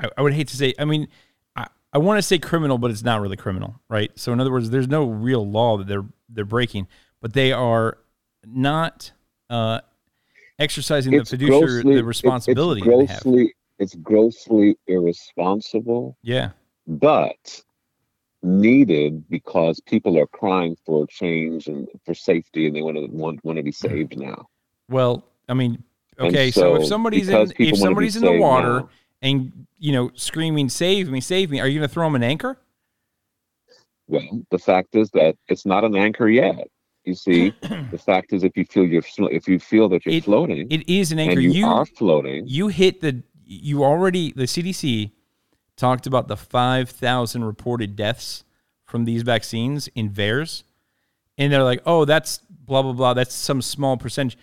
I, 0.00 0.08
I 0.16 0.22
would 0.22 0.32
hate 0.32 0.48
to 0.48 0.56
say 0.56 0.72
I 0.78 0.84
mean 0.84 1.08
I, 1.56 1.66
I 1.92 1.98
want 1.98 2.18
to 2.18 2.22
say 2.22 2.38
criminal, 2.38 2.78
but 2.78 2.90
it's 2.90 3.02
not 3.02 3.20
really 3.20 3.36
criminal, 3.36 3.74
right? 3.88 4.10
So 4.14 4.32
in 4.32 4.40
other 4.40 4.50
words, 4.52 4.70
there's 4.70 4.88
no 4.88 5.04
real 5.04 5.46
law 5.46 5.76
that 5.76 5.86
they're 5.86 6.06
they're 6.30 6.44
breaking, 6.46 6.86
but 7.20 7.34
they 7.34 7.52
are 7.52 7.98
not 8.46 9.12
uh, 9.50 9.80
exercising 10.58 11.12
It's 11.12 11.30
the 11.30 11.36
fiduciary 11.36 11.82
grossly- 11.82 11.94
the 11.94 12.00
it- 12.00 12.04
responsibility 12.04 12.80
It's 12.80 12.88
that 12.88 12.96
they 12.96 13.06
have. 13.12 13.22
grossly, 13.22 13.54
it's 13.78 13.94
grossly 13.96 14.76
irresponsible, 14.86 16.16
Yeah, 16.22 16.50
but 16.86 17.60
needed 18.42 19.28
because 19.28 19.80
people 19.80 20.18
are 20.18 20.26
crying 20.26 20.76
for 20.84 21.06
change 21.06 21.68
and 21.68 21.88
for 22.04 22.14
safety, 22.14 22.66
and 22.66 22.74
they 22.74 22.82
want 22.82 22.96
to 22.96 23.06
want 23.06 23.44
want 23.44 23.56
to 23.56 23.62
be 23.62 23.70
mm-hmm. 23.70 23.94
saved 23.94 24.18
now. 24.18 24.48
Well, 24.88 25.24
I 25.48 25.54
mean, 25.54 25.82
okay, 26.18 26.50
so, 26.50 26.76
if 26.76 26.86
somebody's 26.86 27.28
in 27.28 27.52
if 27.58 27.78
somebody's 27.78 28.16
in 28.16 28.24
the 28.24 28.38
water 28.38 28.80
now- 28.80 28.88
and 29.22 29.66
you 29.78 29.92
know 29.92 30.10
screaming 30.14 30.68
"Save 30.68 31.08
me, 31.10 31.20
save 31.20 31.50
me," 31.50 31.60
are 31.60 31.68
you 31.68 31.78
going 31.78 31.88
to 31.88 31.92
throw 31.92 32.06
them 32.06 32.16
an 32.16 32.22
anchor? 32.22 32.58
Well, 34.08 34.44
the 34.50 34.58
fact 34.58 34.94
is 34.94 35.10
that 35.10 35.36
it's 35.48 35.64
not 35.64 35.84
an 35.84 35.96
anchor 35.96 36.28
yet. 36.28 36.68
You 37.04 37.14
see, 37.14 37.54
the 37.90 37.98
fact 37.98 38.32
is, 38.32 38.44
if 38.44 38.56
you 38.56 38.64
feel 38.64 38.84
you're 38.84 39.02
if 39.30 39.48
you 39.48 39.58
feel 39.58 39.88
that 39.90 40.04
you're 40.04 40.16
It- 40.16 40.24
floating 40.24 40.70
It 40.70 40.88
is 40.88 41.12
an 41.12 41.18
anchor. 41.18 41.40
you, 41.40 41.50
you 41.50 41.66
are 41.66 41.86
floating, 41.86 42.46
you 42.46 42.68
hit 42.68 43.00
the 43.00 43.22
you 43.44 43.84
already 43.84 44.32
the 44.32 44.44
CDC 44.44 45.10
talked 45.76 46.06
about 46.06 46.28
the 46.28 46.36
5,000 46.36 47.44
reported 47.44 47.96
deaths 47.96 48.44
from 48.84 49.04
these 49.04 49.22
vaccines 49.22 49.88
in 49.94 50.10
VAERS 50.10 50.62
and 51.38 51.52
they're 51.52 51.64
like, 51.64 51.80
"Oh, 51.86 52.04
that's 52.04 52.40
blah 52.50 52.82
blah 52.82 52.92
blah, 52.92 53.14
that's 53.14 53.34
some 53.34 53.62
small 53.62 53.96
percentage." 53.96 54.38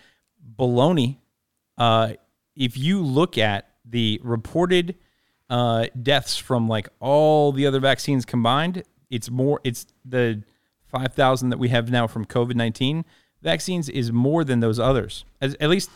Baloney. 0.58 1.16
Uh 1.78 2.14
if 2.56 2.76
you 2.76 3.00
look 3.02 3.38
at 3.38 3.68
the 3.84 4.20
reported 4.22 4.94
uh, 5.48 5.86
deaths 6.00 6.36
from 6.36 6.68
like 6.68 6.88
all 7.00 7.52
the 7.52 7.66
other 7.66 7.80
vaccines 7.80 8.24
combined, 8.24 8.84
it's 9.08 9.30
more. 9.30 9.60
It's 9.64 9.86
the 10.04 10.42
five 10.88 11.14
thousand 11.14 11.50
that 11.50 11.58
we 11.58 11.68
have 11.68 11.90
now 11.90 12.06
from 12.06 12.24
COVID 12.24 12.54
nineteen 12.54 13.04
vaccines 13.42 13.88
is 13.88 14.12
more 14.12 14.44
than 14.44 14.60
those 14.60 14.78
others. 14.78 15.24
As, 15.40 15.56
at 15.60 15.70
least 15.70 15.90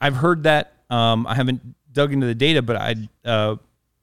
I've 0.00 0.16
heard 0.16 0.44
that. 0.44 0.74
Um, 0.90 1.26
I 1.26 1.34
haven't 1.34 1.62
dug 1.92 2.12
into 2.12 2.26
the 2.26 2.34
data, 2.34 2.62
but 2.62 2.76
I, 2.76 2.94
uh, 3.24 3.56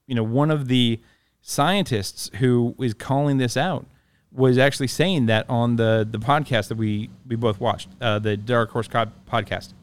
you 0.07 0.15
know, 0.15 0.23
one 0.23 0.49
of 0.49 0.67
the 0.67 0.99
scientists 1.41 2.31
who 2.39 2.75
is 2.79 2.93
calling 2.93 3.37
this 3.37 3.55
out 3.55 3.85
was 4.31 4.57
actually 4.57 4.87
saying 4.87 5.27
that 5.27 5.49
on 5.49 5.75
the 5.75 6.07
the 6.09 6.19
podcast 6.19 6.67
that 6.69 6.77
we 6.77 7.09
we 7.27 7.35
both 7.35 7.59
watched, 7.59 7.89
uh, 8.01 8.19
the 8.19 8.35
Dark 8.35 8.71
Horse 8.71 8.87
Cod 8.87 9.11
podcast. 9.29 9.73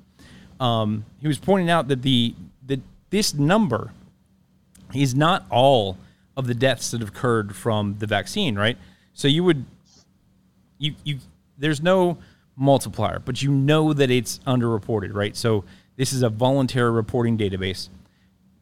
Um, 0.60 1.04
he 1.20 1.28
was 1.28 1.38
pointing 1.38 1.70
out 1.70 1.88
that 1.88 2.02
the 2.02 2.34
that 2.66 2.80
this 3.10 3.34
number 3.34 3.92
is 4.94 5.14
not 5.14 5.46
all 5.50 5.98
of 6.36 6.46
the 6.46 6.54
deaths 6.54 6.90
that 6.90 7.00
have 7.00 7.10
occurred 7.10 7.54
from 7.54 7.96
the 7.98 8.06
vaccine, 8.06 8.56
right? 8.56 8.76
So 9.12 9.28
you 9.28 9.44
would 9.44 9.64
you 10.78 10.94
you 11.04 11.18
there's 11.58 11.82
no 11.82 12.18
multiplier, 12.56 13.18
but 13.18 13.42
you 13.42 13.50
know 13.50 13.92
that 13.92 14.10
it's 14.10 14.38
underreported, 14.46 15.14
right? 15.14 15.36
So 15.36 15.64
this 15.96 16.12
is 16.12 16.22
a 16.22 16.28
voluntary 16.28 16.90
reporting 16.90 17.38
database. 17.38 17.88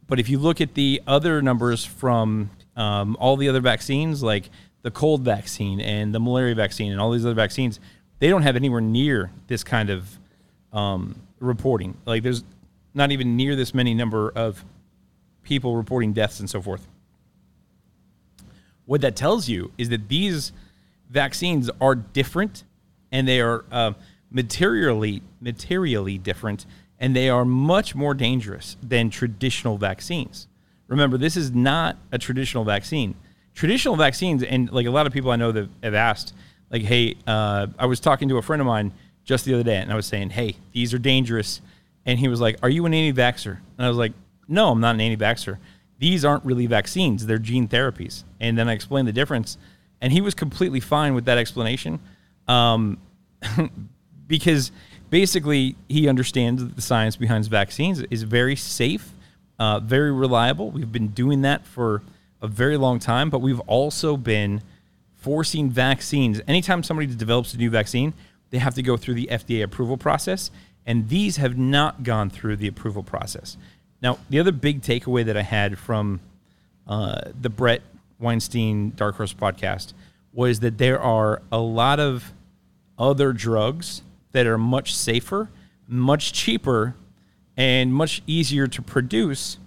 But 0.09 0.19
if 0.21 0.29
you 0.29 0.39
look 0.39 0.61
at 0.61 0.75
the 0.75 1.03
other 1.07 1.41
numbers 1.43 1.85
from 1.85 2.51
um, 2.77 3.17
all 3.19 3.37
the 3.37 3.49
other 3.49 3.61
vaccines, 3.61 4.23
like 4.23 4.51
the 4.83 4.91
cold 4.91 5.23
vaccine 5.23 5.81
and 5.81 6.15
the 6.15 6.21
malaria 6.21 6.55
vaccine 6.55 6.93
and 6.93 7.01
all 7.01 7.11
these 7.11 7.25
other 7.25 7.35
vaccines, 7.35 7.81
they 8.19 8.29
don't 8.29 8.43
have 8.43 8.57
anywhere 8.57 8.81
near 8.81 9.31
this 9.47 9.65
kind 9.65 9.91
of 9.91 10.19
um, 10.73 11.15
reporting. 11.41 11.97
Like 12.05 12.23
there's 12.23 12.45
not 12.95 13.11
even 13.11 13.37
near 13.37 13.57
this 13.57 13.75
many 13.75 13.95
number 13.95 14.31
of 14.31 14.65
people 15.43 15.77
reporting 15.77 16.13
deaths 16.13 16.41
and 16.41 16.49
so 16.49 16.61
forth. 16.61 16.87
What 18.85 19.01
that 19.01 19.17
tells 19.17 19.49
you 19.49 19.73
is 19.79 19.89
that 19.91 20.09
these 20.09 20.53
vaccines 21.09 21.71
are 21.81 21.95
different, 21.95 22.65
and 23.11 23.29
they 23.29 23.41
are 23.41 23.65
uh, 23.71 23.93
materially 24.31 25.23
materially 25.41 26.19
different, 26.19 26.67
and 27.03 27.17
they 27.17 27.29
are 27.29 27.45
much 27.45 27.97
more 27.97 28.15
dangerous 28.15 28.77
than 28.81 29.11
traditional 29.11 29.77
vaccines. 29.77 30.47
Remember, 30.87 31.19
this 31.19 31.37
is 31.37 31.51
not 31.51 31.97
a 32.13 32.17
traditional 32.17 32.63
vaccine. 32.63 33.17
Traditional 33.55 33.97
vaccines, 33.97 34.45
and 34.45 34.71
like 34.71 34.87
a 34.87 34.91
lot 34.91 35.09
of 35.09 35.13
people 35.13 35.33
I 35.33 35.37
know 35.37 35.51
that 35.51 35.69
have 35.83 35.95
asked, 35.95 36.33
like, 36.71 36.83
hey, 36.83 37.17
uh, 37.27 37.67
I 37.77 37.87
was 37.87 37.99
talking 37.99 38.29
to 38.29 38.39
a 38.39 38.43
friend 38.43 38.63
of 38.63 38.69
mine 38.69 38.93
just 39.25 39.45
the 39.45 39.53
other 39.53 39.65
day, 39.65 39.79
and 39.79 39.93
I 39.93 39.97
was 39.97 40.07
saying, 40.07 40.31
hey, 40.31 40.55
these 40.73 40.95
are 40.95 40.99
dangerous, 40.99 41.61
and 42.07 42.21
he 42.21 42.29
was 42.29 42.41
like, 42.41 42.57
are 42.63 42.71
you 42.71 42.87
an 42.87 42.95
anti-vaxxer? 42.95 43.59
And 43.77 43.85
I 43.85 43.89
was 43.89 43.99
like, 43.99 44.13
no, 44.47 44.71
I'm 44.71 44.81
not 44.81 44.95
an 44.95 45.01
anti-vaxxer. 45.01 45.59
These 45.99 46.25
aren't 46.25 46.45
really 46.45 46.67
vaccines; 46.67 47.27
they're 47.27 47.39
gene 47.39 47.67
therapies. 47.67 48.23
And 48.39 48.57
then 48.57 48.69
I 48.69 48.75
explained 48.75 49.09
the 49.09 49.13
difference, 49.13 49.59
and 50.01 50.13
he 50.13 50.21
was 50.21 50.35
completely 50.35 50.81
fine 50.81 51.15
with 51.15 51.25
that 51.25 51.37
explanation, 51.37 51.99
um, 52.47 52.99
because 54.29 54.71
basically 55.13 55.77
he 55.91 56.09
understands 56.09 56.65
that 56.65 56.75
the 56.75 56.81
science 56.81 57.17
behind 57.17 57.47
vaccines 57.47 58.01
is 58.11 58.23
very 58.23 58.57
safe, 58.57 59.13
uh, 59.59 59.79
very 59.79 60.11
reliable. 60.11 60.71
We've 60.71 60.91
been 60.91 61.09
doing 61.09 61.43
that 61.43 61.67
for 61.67 62.03
a 62.41 62.49
very 62.49 62.79
long 62.79 62.99
time, 62.99 63.29
but 63.29 63.41
we've 63.41 63.61
also 63.61 64.17
been 64.17 64.63
forcing 65.15 65.69
vaccines. 65.69 66.41
Anytime 66.49 66.83
somebody 66.83 67.07
develops 67.15 67.53
a 67.53 67.59
new 67.59 67.69
vaccine, 67.69 68.15
they 68.49 68.57
have 68.57 68.75
to 68.75 68.83
go 68.83 68.97
through 68.97 69.15
the 69.15 69.29
FDA 69.31 69.63
approval 69.63 69.99
process, 69.99 70.51
and 70.87 71.11
these 71.11 71.37
have 71.37 71.59
not 71.59 72.05
gone 72.05 72.31
through 72.31 72.57
the 72.57 72.67
approval 72.67 73.03
process. 73.03 73.59
Now, 74.01 74.19
the 74.31 74.41
other 74.41 74.51
big 74.51 74.81
takeaway 74.81 75.27
that 75.27 75.37
I 75.37 75.43
had 75.43 75.79
from 75.79 76.21
uh, 76.89 77.21
the 77.39 77.51
Bret 77.51 77.83
Weinstein 78.19 78.93
Dark 78.97 79.17
Horse 79.17 79.35
podcast 79.35 79.93
was 80.33 80.61
that 80.61 80.79
there 80.79 80.99
are 80.99 81.43
a 81.53 81.59
lot 81.59 82.01
of 82.01 82.33
other 82.99 83.35
drugs 83.35 84.01
that 84.33 84.47
are 84.47 84.59
much 84.59 84.95
safer, 84.95 85.51
much 85.87 86.33
cheaper, 86.33 86.95
and 87.57 87.93
much 87.93 88.23
easier 88.27 88.67
to 88.67 88.83
produce, 88.83 89.59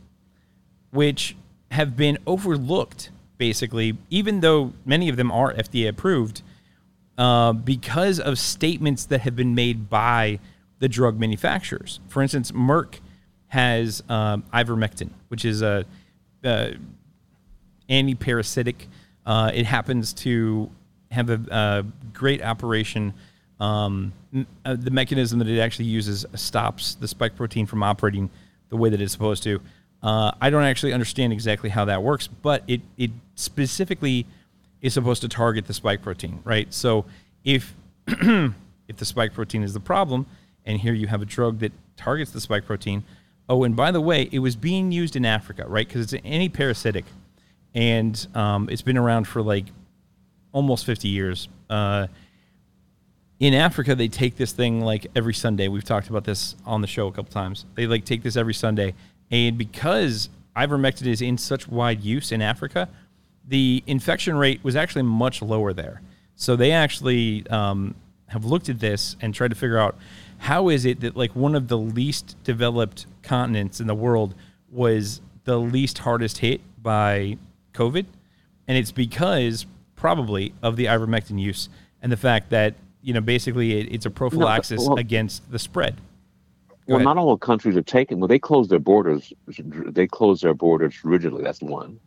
which 0.91 1.36
have 1.72 1.95
been 1.95 2.17
overlooked 2.25 3.12
basically, 3.38 3.98
even 4.10 4.39
though 4.39 4.74
many 4.86 5.10
of 5.10 5.17
them 5.17 5.31
are 5.31 5.53
FDA 5.53 5.89
approved, 5.89 6.41
uh, 7.17 7.53
because 7.53 8.19
of 8.19 8.39
statements 8.39 9.05
that 9.05 9.22
have 9.22 9.36
been 9.36 9.55
made 9.55 9.89
by 9.89 10.39
the 10.79 10.88
drug 10.88 11.19
manufacturers. 11.19 12.00
For 12.07 12.22
instance, 12.22 12.51
Merck 12.51 13.00
has 13.48 14.03
um, 14.10 14.43
ivermectin, 14.53 15.10
which 15.29 15.45
is 15.45 15.62
a, 15.62 15.86
uh 16.43 16.72
anti-parasitic. 17.88 18.88
Uh, 19.25 19.51
it 19.53 19.65
happens 19.65 20.13
to 20.13 20.69
have 21.12 21.29
a, 21.29 21.39
a 21.51 21.86
great 22.13 22.43
operation. 22.43 23.13
Um, 23.59 24.13
uh, 24.65 24.75
the 24.75 24.91
mechanism 24.91 25.39
that 25.39 25.47
it 25.47 25.59
actually 25.59 25.85
uses 25.85 26.25
stops 26.35 26.95
the 26.95 27.07
spike 27.07 27.35
protein 27.35 27.65
from 27.65 27.83
operating 27.83 28.29
the 28.69 28.75
way 28.77 28.89
that 28.89 29.00
it's 29.00 29.13
supposed 29.13 29.43
to. 29.43 29.62
Uh, 30.03 30.31
I 30.41 30.50
don't 30.50 30.63
actually 30.63 30.93
understand 30.93 31.31
exactly 31.33 31.69
how 31.69 31.85
that 31.85 32.03
works, 32.03 32.27
but 32.27 32.63
it 32.67 32.81
it 32.97 33.12
specifically 33.35 34.25
is 34.81 34.93
supposed 34.93 35.21
to 35.21 35.29
target 35.29 35.65
the 35.67 35.74
spike 35.74 36.01
protein, 36.01 36.41
right? 36.43 36.71
So 36.74 37.05
if 37.43 37.74
if 38.07 38.97
the 38.97 39.05
spike 39.05 39.33
protein 39.33 39.63
is 39.63 39.74
the 39.74 39.79
problem, 39.79 40.25
and 40.65 40.79
here 40.79 40.93
you 40.93 41.07
have 41.07 41.21
a 41.21 41.25
drug 41.25 41.59
that 41.59 41.71
targets 41.95 42.31
the 42.31 42.41
spike 42.41 42.65
protein. 42.65 43.03
Oh, 43.47 43.63
and 43.63 43.75
by 43.75 43.91
the 43.91 44.01
way, 44.01 44.27
it 44.31 44.39
was 44.39 44.55
being 44.55 44.91
used 44.91 45.15
in 45.15 45.24
Africa, 45.24 45.65
right? 45.67 45.88
Because 45.88 46.01
it's 46.01 46.13
an 46.13 46.25
anti-parasitic, 46.25 47.05
and 47.74 48.27
um, 48.33 48.69
it's 48.71 48.81
been 48.81 48.97
around 48.97 49.27
for 49.27 49.41
like 49.41 49.65
almost 50.51 50.85
50 50.85 51.07
years. 51.07 51.47
Uh, 51.69 52.07
in 53.39 53.54
Africa, 53.54 53.96
they 53.96 54.08
take 54.08 54.38
this 54.38 54.51
thing 54.51 54.82
like 54.82 55.08
every 55.15 55.34
Sunday. 55.34 55.68
We've 55.68 55.84
talked 55.84 56.10
about 56.10 56.24
this 56.24 56.56
on 56.65 56.82
the 56.82 56.88
show 56.88 57.08
a 57.08 57.12
couple 57.12 57.32
times. 57.32 57.65
They 57.75 57.86
like 57.88 58.06
take 58.06 58.24
this 58.24 58.38
every 58.38 58.54
Sunday, 58.54 58.94
and 59.30 59.58
because 59.58 60.30
ivermectin 60.56 61.08
is 61.08 61.22
in 61.22 61.38
such 61.38 61.68
wide 61.68 62.01
use 62.01 62.32
in 62.32 62.42
Africa, 62.42 62.88
the 63.48 63.84
infection 63.86 64.38
rate 64.38 64.63
was 64.63 64.75
actually 64.75 65.04
much 65.04 65.42
lower 65.42 65.74
there. 65.74 66.01
So 66.36 66.56
they 66.56 66.72
actually 66.72 67.46
um, 67.50 67.96
have 68.27 68.46
looked 68.46 68.70
at 68.70 68.80
this 68.80 69.15
and 69.22 69.34
tried 69.34 69.50
to 69.50 69.56
figure 69.56 69.77
out 69.77 69.98
how 70.38 70.70
is 70.70 70.86
it 70.86 71.01
that 71.01 71.15
like 71.15 71.36
one 71.36 71.56
of 71.56 71.68
the 71.68 71.77
least 71.77 72.36
developed 72.44 73.06
continents 73.24 73.80
in 73.80 73.88
the 73.88 73.96
world 73.96 74.34
was 74.70 75.22
the 75.44 75.60
least 75.60 76.00
hardest 76.00 76.39
hit 76.39 76.62
by 76.82 77.38
COVID, 77.74 78.06
and 78.68 78.77
it's 78.77 78.92
because 78.92 79.65
probably 79.96 80.54
of 80.62 80.75
the 80.75 80.86
ivermectin 80.86 81.39
use 81.39 81.70
and 82.01 82.12
the 82.12 82.18
fact 82.18 82.50
that 82.50 82.75
you 83.05 83.13
know 83.13 83.21
basically 83.21 83.79
it, 83.79 83.93
it's 83.93 84.05
a 84.05 84.09
prophylaxis 84.09 84.81
well- 84.81 84.97
against 84.97 85.50
the 85.51 85.59
spread. 85.59 85.95
well, 86.88 86.97
ahead. 86.97 87.05
not 87.05 87.17
all 87.17 87.38
countries 87.38 87.77
are 87.77 87.83
taking. 87.83 88.19
Well, 88.19 88.27
they 88.27 88.39
close 88.39 88.67
their 88.67 88.79
borders. 88.79 89.31
They 89.57 90.07
close 90.07 90.41
their 90.41 90.55
borders 90.55 91.05
rigidly. 91.05 91.43
That's 91.43 91.62
one. 91.62 92.00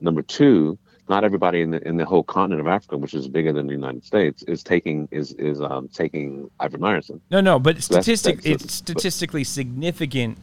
Number 0.00 0.22
two, 0.22 0.78
not 1.08 1.22
everybody 1.22 1.60
in 1.60 1.70
the 1.70 1.86
in 1.86 1.98
the 1.98 2.06
whole 2.06 2.22
continent 2.22 2.60
of 2.62 2.66
Africa, 2.66 2.96
which 2.96 3.12
is 3.12 3.28
bigger 3.28 3.52
than 3.52 3.66
the 3.66 3.74
United 3.74 4.04
States, 4.04 4.42
is 4.44 4.62
taking 4.62 5.06
is 5.10 5.34
is 5.34 5.60
um, 5.60 5.88
taking 5.88 6.50
ivermectin. 6.60 7.20
No, 7.30 7.40
no, 7.42 7.58
but 7.58 7.76
So 7.82 7.94
statistic 8.00 8.42
that's- 8.42 8.64
it's 8.64 8.74
statistically 8.74 9.44
significant 9.44 10.38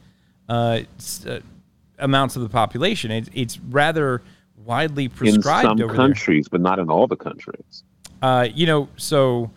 uh, 0.48 0.82
s- 0.98 1.26
uh, 1.26 1.40
amounts 1.98 2.36
of 2.36 2.44
the 2.44 2.50
population. 2.50 3.10
It, 3.10 3.30
it's 3.34 3.60
rather 3.60 4.22
widely 4.64 5.08
prescribed 5.08 5.80
in 5.80 5.88
some 5.88 5.96
countries, 5.96 6.48
but 6.48 6.62
not 6.62 6.78
in 6.78 6.90
all 6.92 7.08
the 7.08 7.16
countries. 7.16 7.84
Uh, 8.22 8.48
you 8.54 8.66
know, 8.68 8.88
so 8.98 9.50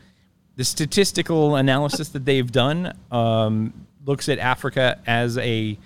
the 0.59 0.65
statistical 0.65 1.55
analysis 1.55 2.09
that 2.09 2.25
they've 2.25 2.51
done 2.51 2.93
um, 3.13 3.73
looks 4.05 4.29
at 4.29 4.41
Africa 4.41 4.99
as 5.07 5.39
a 5.39 5.79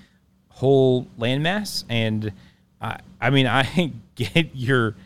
whole 0.48 1.06
landmass, 1.18 1.84
and 1.90 2.32
I, 2.80 2.98
I 3.20 3.28
mean, 3.28 3.46
I 3.46 3.92
get 4.14 4.56
your 4.56 4.96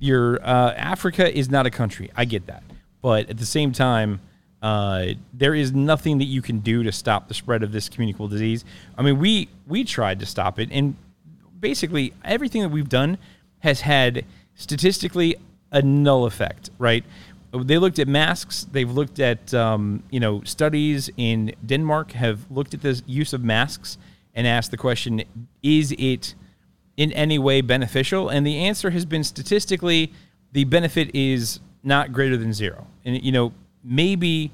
your 0.00 0.44
uh, 0.44 0.72
Africa 0.72 1.32
is 1.32 1.48
not 1.48 1.66
a 1.66 1.70
country. 1.70 2.10
I 2.16 2.24
get 2.24 2.46
that, 2.46 2.64
but 3.00 3.30
at 3.30 3.38
the 3.38 3.46
same 3.46 3.70
time, 3.70 4.20
uh, 4.60 5.10
there 5.32 5.54
is 5.54 5.72
nothing 5.72 6.18
that 6.18 6.24
you 6.24 6.42
can 6.42 6.58
do 6.58 6.82
to 6.82 6.90
stop 6.90 7.28
the 7.28 7.34
spread 7.34 7.62
of 7.62 7.70
this 7.70 7.88
communicable 7.88 8.26
disease. 8.26 8.64
I 8.98 9.02
mean, 9.02 9.20
we 9.20 9.48
we 9.68 9.84
tried 9.84 10.18
to 10.18 10.26
stop 10.26 10.58
it, 10.58 10.68
and 10.72 10.96
basically 11.60 12.12
everything 12.24 12.62
that 12.62 12.70
we've 12.70 12.88
done 12.88 13.18
has 13.60 13.82
had 13.82 14.24
statistically 14.56 15.36
a 15.70 15.80
null 15.80 16.24
effect. 16.24 16.70
Right? 16.76 17.04
They 17.52 17.78
looked 17.78 17.98
at 17.98 18.08
masks. 18.08 18.66
They've 18.70 18.90
looked 18.90 19.20
at 19.20 19.52
um, 19.52 20.02
you 20.10 20.20
know 20.20 20.42
studies 20.44 21.10
in 21.16 21.54
Denmark 21.64 22.12
have 22.12 22.50
looked 22.50 22.74
at 22.74 22.82
the 22.82 23.02
use 23.06 23.32
of 23.32 23.44
masks 23.44 23.98
and 24.34 24.46
asked 24.46 24.70
the 24.70 24.76
question: 24.76 25.22
Is 25.62 25.92
it 25.98 26.34
in 26.96 27.12
any 27.12 27.38
way 27.38 27.60
beneficial? 27.60 28.28
And 28.28 28.46
the 28.46 28.58
answer 28.58 28.90
has 28.90 29.04
been 29.04 29.24
statistically, 29.24 30.12
the 30.52 30.64
benefit 30.64 31.14
is 31.14 31.60
not 31.82 32.12
greater 32.12 32.36
than 32.36 32.52
zero. 32.52 32.86
And 33.04 33.22
you 33.22 33.32
know, 33.32 33.52
maybe 33.84 34.50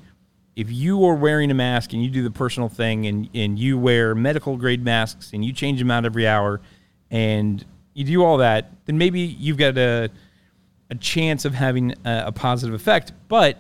if 0.57 0.71
you 0.73 1.05
are 1.05 1.15
wearing 1.15 1.51
a 1.53 1.55
mask 1.55 1.93
and 1.93 2.03
you 2.03 2.11
do 2.11 2.23
the 2.25 2.31
personal 2.33 2.69
thing 2.69 3.07
and, 3.07 3.29
and 3.33 3.59
you 3.59 3.79
wear 3.79 4.15
medical 4.15 4.57
grade 4.57 4.83
masks 4.83 5.33
and 5.33 5.45
you 5.45 5.53
change 5.53 5.79
them 5.79 5.91
out 5.91 6.05
every 6.05 6.27
hour 6.27 6.61
and 7.13 7.65
you 7.95 8.05
do 8.05 8.25
all 8.25 8.39
that, 8.39 8.73
then 8.87 8.99
maybe 8.99 9.21
you've 9.21 9.57
got 9.57 9.79
a 9.79 10.11
a 10.91 10.95
chance 10.95 11.45
of 11.45 11.55
having 11.55 11.93
a, 12.05 12.25
a 12.27 12.33
positive 12.33 12.75
effect. 12.75 13.13
But 13.29 13.59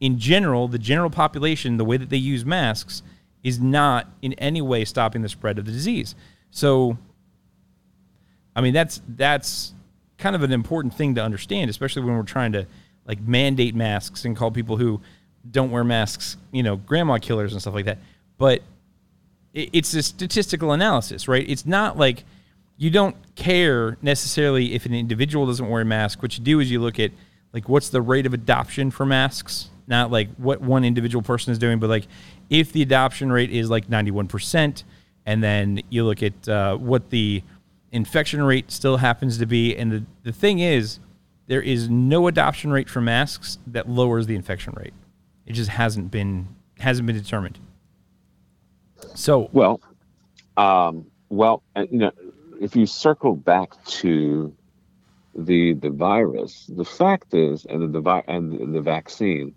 in 0.00 0.18
general, 0.18 0.68
the 0.68 0.78
general 0.78 1.10
population, 1.10 1.76
the 1.76 1.84
way 1.84 1.96
that 1.96 2.10
they 2.10 2.16
use 2.16 2.44
masks, 2.44 3.02
is 3.42 3.58
not 3.60 4.06
in 4.22 4.32
any 4.34 4.60
way 4.62 4.84
stopping 4.84 5.22
the 5.22 5.28
spread 5.28 5.58
of 5.58 5.64
the 5.64 5.72
disease. 5.72 6.14
So 6.50 6.98
I 8.54 8.60
mean, 8.60 8.74
that's 8.74 9.00
that's 9.08 9.72
kind 10.18 10.36
of 10.36 10.42
an 10.42 10.52
important 10.52 10.94
thing 10.94 11.14
to 11.14 11.22
understand, 11.22 11.70
especially 11.70 12.02
when 12.02 12.16
we're 12.16 12.22
trying 12.22 12.52
to 12.52 12.66
like 13.06 13.20
mandate 13.20 13.74
masks 13.74 14.24
and 14.24 14.36
call 14.36 14.50
people 14.50 14.76
who 14.76 15.00
don't 15.50 15.70
wear 15.70 15.84
masks, 15.84 16.36
you 16.52 16.62
know, 16.62 16.76
grandma 16.76 17.18
killers 17.18 17.52
and 17.52 17.60
stuff 17.60 17.74
like 17.74 17.86
that. 17.86 17.98
But 18.36 18.62
it, 19.54 19.70
it's 19.72 19.94
a 19.94 20.02
statistical 20.02 20.72
analysis, 20.72 21.26
right? 21.28 21.48
It's 21.48 21.64
not 21.64 21.96
like 21.96 22.24
you 22.80 22.88
don't 22.88 23.14
care 23.36 23.98
necessarily 24.00 24.72
if 24.72 24.86
an 24.86 24.94
individual 24.94 25.44
doesn't 25.44 25.68
wear 25.68 25.82
a 25.82 25.84
mask. 25.84 26.22
What 26.22 26.38
you 26.38 26.42
do 26.42 26.60
is 26.60 26.70
you 26.70 26.80
look 26.80 26.98
at 26.98 27.12
like 27.52 27.68
what's 27.68 27.90
the 27.90 28.00
rate 28.00 28.24
of 28.24 28.32
adoption 28.32 28.90
for 28.90 29.04
masks, 29.04 29.68
not 29.86 30.10
like 30.10 30.34
what 30.36 30.62
one 30.62 30.82
individual 30.82 31.20
person 31.20 31.52
is 31.52 31.58
doing, 31.58 31.78
but 31.78 31.90
like 31.90 32.06
if 32.48 32.72
the 32.72 32.80
adoption 32.80 33.30
rate 33.30 33.50
is 33.50 33.68
like 33.68 33.88
91%, 33.88 34.82
and 35.26 35.44
then 35.44 35.82
you 35.90 36.06
look 36.06 36.22
at 36.22 36.48
uh, 36.48 36.74
what 36.74 37.10
the 37.10 37.42
infection 37.92 38.42
rate 38.42 38.70
still 38.70 38.96
happens 38.96 39.36
to 39.36 39.44
be. 39.44 39.76
And 39.76 39.92
the, 39.92 40.04
the 40.22 40.32
thing 40.32 40.60
is, 40.60 41.00
there 41.48 41.60
is 41.60 41.90
no 41.90 42.28
adoption 42.28 42.72
rate 42.72 42.88
for 42.88 43.02
masks 43.02 43.58
that 43.66 43.90
lowers 43.90 44.26
the 44.26 44.36
infection 44.36 44.72
rate. 44.74 44.94
It 45.44 45.52
just 45.52 45.68
hasn't 45.68 46.10
been 46.10 46.48
hasn't 46.78 47.06
been 47.06 47.16
determined. 47.16 47.58
So 49.14 49.50
Well, 49.52 49.82
um, 50.56 51.10
well, 51.28 51.62
you 51.76 51.98
know, 51.98 52.12
if 52.60 52.76
you 52.76 52.86
circle 52.86 53.34
back 53.34 53.82
to 53.84 54.54
the 55.34 55.74
the 55.74 55.90
virus, 55.90 56.66
the 56.68 56.84
fact 56.84 57.34
is, 57.34 57.64
and 57.64 57.92
the, 57.92 58.22
and 58.28 58.74
the, 58.74 58.80
vaccine, 58.80 59.54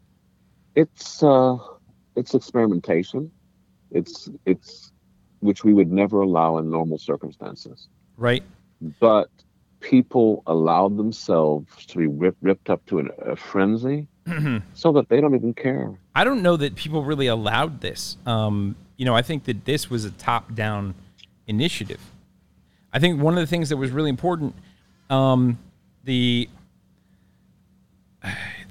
it's 0.75 1.21
uh, 1.21 1.57
it's 2.15 2.33
experimentation. 2.33 3.31
It's 3.91 4.29
it's 4.45 4.91
which 5.41 5.63
we 5.63 5.73
would 5.73 5.91
never 5.91 6.21
allow 6.21 6.57
in 6.57 6.69
normal 6.69 6.97
circumstances. 6.97 7.89
right, 8.15 8.43
But 9.01 9.29
people 9.81 10.41
allow 10.47 10.87
themselves 10.87 11.85
to 11.87 11.97
be 11.97 12.07
rip, 12.07 12.37
ripped 12.41 12.69
up 12.69 12.85
to 12.85 12.99
an, 12.99 13.09
a 13.17 13.35
frenzy, 13.35 14.07
so 14.73 14.93
that 14.93 15.09
they 15.09 15.19
don't 15.19 15.35
even 15.35 15.53
care. 15.53 15.91
I 16.15 16.23
don't 16.23 16.41
know 16.41 16.55
that 16.55 16.75
people 16.75 17.03
really 17.03 17.27
allowed 17.27 17.81
this. 17.81 18.15
Um, 18.25 18.77
you 18.95 19.03
know, 19.03 19.13
I 19.13 19.21
think 19.21 19.43
that 19.43 19.65
this 19.65 19.89
was 19.89 20.05
a 20.05 20.11
top-down 20.11 20.95
initiative. 21.45 21.99
I 22.93 22.99
think 22.99 23.19
one 23.19 23.33
of 23.33 23.39
the 23.39 23.47
things 23.47 23.69
that 23.69 23.77
was 23.77 23.91
really 23.91 24.09
important, 24.09 24.55
um, 25.09 25.57
the 26.03 26.47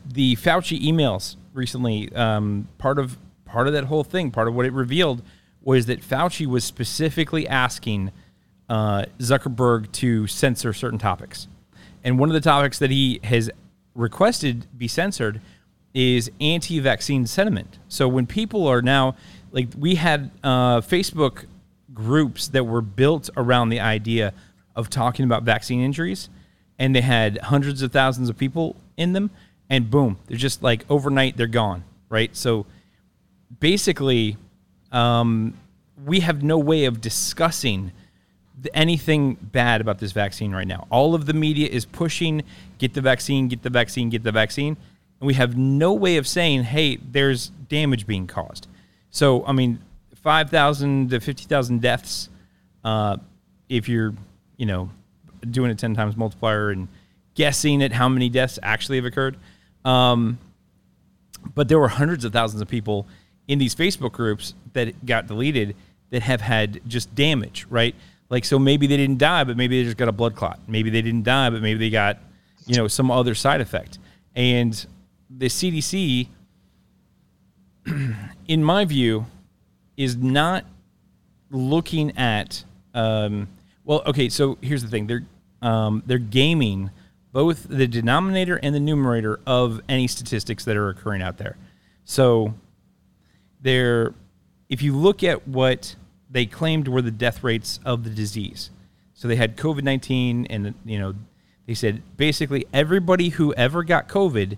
the 0.07 0.37
Fauci 0.37 0.81
emails 0.81 1.37
recently, 1.53 2.13
um, 2.15 2.69
part 2.79 2.99
of 2.99 3.19
part 3.45 3.67
of 3.67 3.73
that 3.73 3.85
whole 3.85 4.05
thing, 4.05 4.31
part 4.31 4.49
of 4.49 4.55
what 4.55 4.65
it 4.65 4.73
revealed 4.73 5.23
was 5.61 5.87
that 5.87 6.01
Fauci 6.01 6.47
was 6.47 6.65
specifically 6.65 7.47
asking 7.47 8.11
uh, 8.69 9.05
Zuckerberg 9.19 9.91
to 9.93 10.27
censor 10.27 10.73
certain 10.73 10.99
topics, 10.99 11.49
and 12.05 12.19
one 12.19 12.29
of 12.29 12.35
the 12.35 12.41
topics 12.41 12.79
that 12.79 12.91
he 12.91 13.21
has 13.25 13.51
requested 13.95 14.67
be 14.77 14.89
censored 14.89 15.41
is 15.93 16.31
anti-vaccine 16.41 17.27
sentiment. 17.27 17.79
So 17.89 18.09
when 18.09 18.27
people 18.27 18.67
are 18.67 18.81
now 18.81 19.17
like 19.51 19.69
we 19.77 19.97
had 19.97 20.31
uh, 20.43 20.81
Facebook 20.81 21.45
groups 21.95 22.49
that 22.49 22.65
were 22.65 22.83
built 22.83 23.31
around 23.37 23.69
the 23.69 23.81
idea 23.81 24.33
of 24.75 24.89
talking 24.89 25.25
about 25.25 25.43
vaccine 25.43 25.81
injuries, 25.81 26.29
and 26.79 26.95
they 26.95 27.01
had 27.01 27.39
hundreds 27.39 27.83
of 27.83 27.93
thousands 27.93 28.29
of 28.29 28.39
people 28.39 28.77
in 28.97 29.13
them, 29.13 29.31
and 29.69 29.91
boom, 29.91 30.19
they're 30.27 30.37
just 30.37 30.63
like 30.63 30.85
overnight 30.91 31.37
they're 31.37 31.47
gone, 31.47 31.85
right? 32.09 32.35
So 32.37 32.67
basically, 33.61 34.37
um, 34.91 35.55
we 36.05 36.21
have 36.21 36.43
no 36.43 36.59
way 36.59 36.85
of 36.85 37.01
discussing 37.01 37.93
anything 38.75 39.35
bad 39.35 39.81
about 39.81 39.99
this 39.99 40.13
vaccine 40.13 40.53
right 40.53 40.67
now. 40.67 40.87
All 40.91 41.15
of 41.15 41.27
the 41.27 41.33
media 41.33 41.69
is 41.69 41.85
pushing 41.85 42.43
get 42.79 42.95
the 42.95 43.01
vaccine, 43.01 43.49
get 43.49 43.63
the 43.63 43.71
vaccine, 43.71 44.11
get 44.11 44.23
the 44.23 44.33
vaccine. 44.33 44.77
And 45.21 45.27
we 45.27 45.35
have 45.35 45.57
no 45.57 45.93
way 45.93 46.17
of 46.17 46.27
saying, 46.27 46.65
hey, 46.65 46.97
there's 46.97 47.49
damage 47.69 48.07
being 48.07 48.27
caused. 48.27 48.67
So, 49.11 49.45
I 49.47 49.53
mean, 49.53 49.79
5,000 50.23 51.11
to 51.11 51.21
50,000 51.21 51.81
deaths, 51.81 52.29
uh, 52.85 53.17
if 53.69 53.89
you're, 53.89 54.15
you 54.57 54.67
know, 54.67 54.91
doing 55.51 55.71
a 55.71 55.75
10 55.75 55.95
times 55.95 56.17
multiplier 56.17 56.71
and 56.71 56.89
guessing 57.35 57.83
at 57.83 57.93
how 57.93 58.09
many 58.09 58.29
deaths 58.29 58.59
actually 58.63 58.97
have 58.97 59.05
occurred. 59.05 59.37
Um, 59.85 60.39
but 61.55 61.69
there 61.69 61.79
were 61.79 61.89
hundreds 61.89 62.25
of 62.25 62.33
thousands 62.33 62.63
of 62.63 62.69
people 62.69 63.07
in 63.49 63.59
these 63.59 63.75
Facebook 63.75 64.13
groups 64.13 64.55
that 64.73 65.05
got 65.05 65.27
deleted 65.27 65.75
that 66.11 66.23
have 66.23 66.41
had 66.41 66.81
just 66.87 67.13
damage, 67.15 67.67
right? 67.69 67.95
Like, 68.29 68.45
so 68.45 68.59
maybe 68.59 68.87
they 68.87 68.97
didn't 68.97 69.19
die, 69.19 69.45
but 69.45 69.57
maybe 69.57 69.79
they 69.79 69.85
just 69.85 69.97
got 69.97 70.09
a 70.09 70.13
blood 70.13 70.37
clot. 70.37 70.61
Maybe 70.69 70.91
they 70.91 71.03
didn't 71.03 71.25
die, 71.25 71.51
but 71.51 71.63
maybe 71.63 71.79
they 71.79 71.91
got, 71.91 72.19
you 72.67 72.77
know, 72.77 72.87
some 72.87 73.11
other 73.11 73.35
side 73.35 73.61
effect. 73.61 73.99
And 74.35 74.87
the 75.29 75.47
CDC, 75.47 76.29
in 78.47 78.65
my 78.65 78.85
view, 78.85 79.27
is 79.97 80.17
not 80.17 80.65
looking 81.51 82.17
at. 82.17 82.65
Um, 82.95 83.49
well, 83.85 84.03
okay, 84.07 84.29
so 84.29 84.59
here's 84.61 84.83
the 84.83 84.89
thing: 84.89 85.07
they're 85.07 85.25
um, 85.61 86.03
they're 86.07 86.19
gaming 86.19 86.91
both 87.33 87.67
the 87.69 87.87
denominator 87.87 88.57
and 88.57 88.75
the 88.75 88.81
numerator 88.81 89.41
of 89.47 89.81
any 89.89 90.07
statistics 90.07 90.65
that 90.67 90.77
are 90.77 90.91
occurring 90.91 91.23
out 91.23 91.39
there. 91.39 91.57
So, 92.05 92.55
they're 93.61 94.15
if 94.69 94.83
you 94.83 94.97
look 94.97 95.23
at 95.23 95.47
what 95.47 95.97
they 96.31 96.47
claimed 96.47 96.89
were 96.89 97.03
the 97.03 97.11
death 97.11 97.45
rates 97.45 97.79
of 97.85 98.05
the 98.05 98.11
disease, 98.11 98.71
so 99.15 99.29
they 99.29 99.37
had 99.37 99.57
COVID 99.57 99.83
nineteen, 99.83 100.47
and 100.47 100.75
you 100.85 100.99
know, 100.99 101.15
they 101.67 101.75
said 101.75 102.03
basically 102.17 102.67
everybody 102.73 103.31
who 103.31 103.55
ever 103.55 103.85
got 103.85 104.09
COVID, 104.09 104.57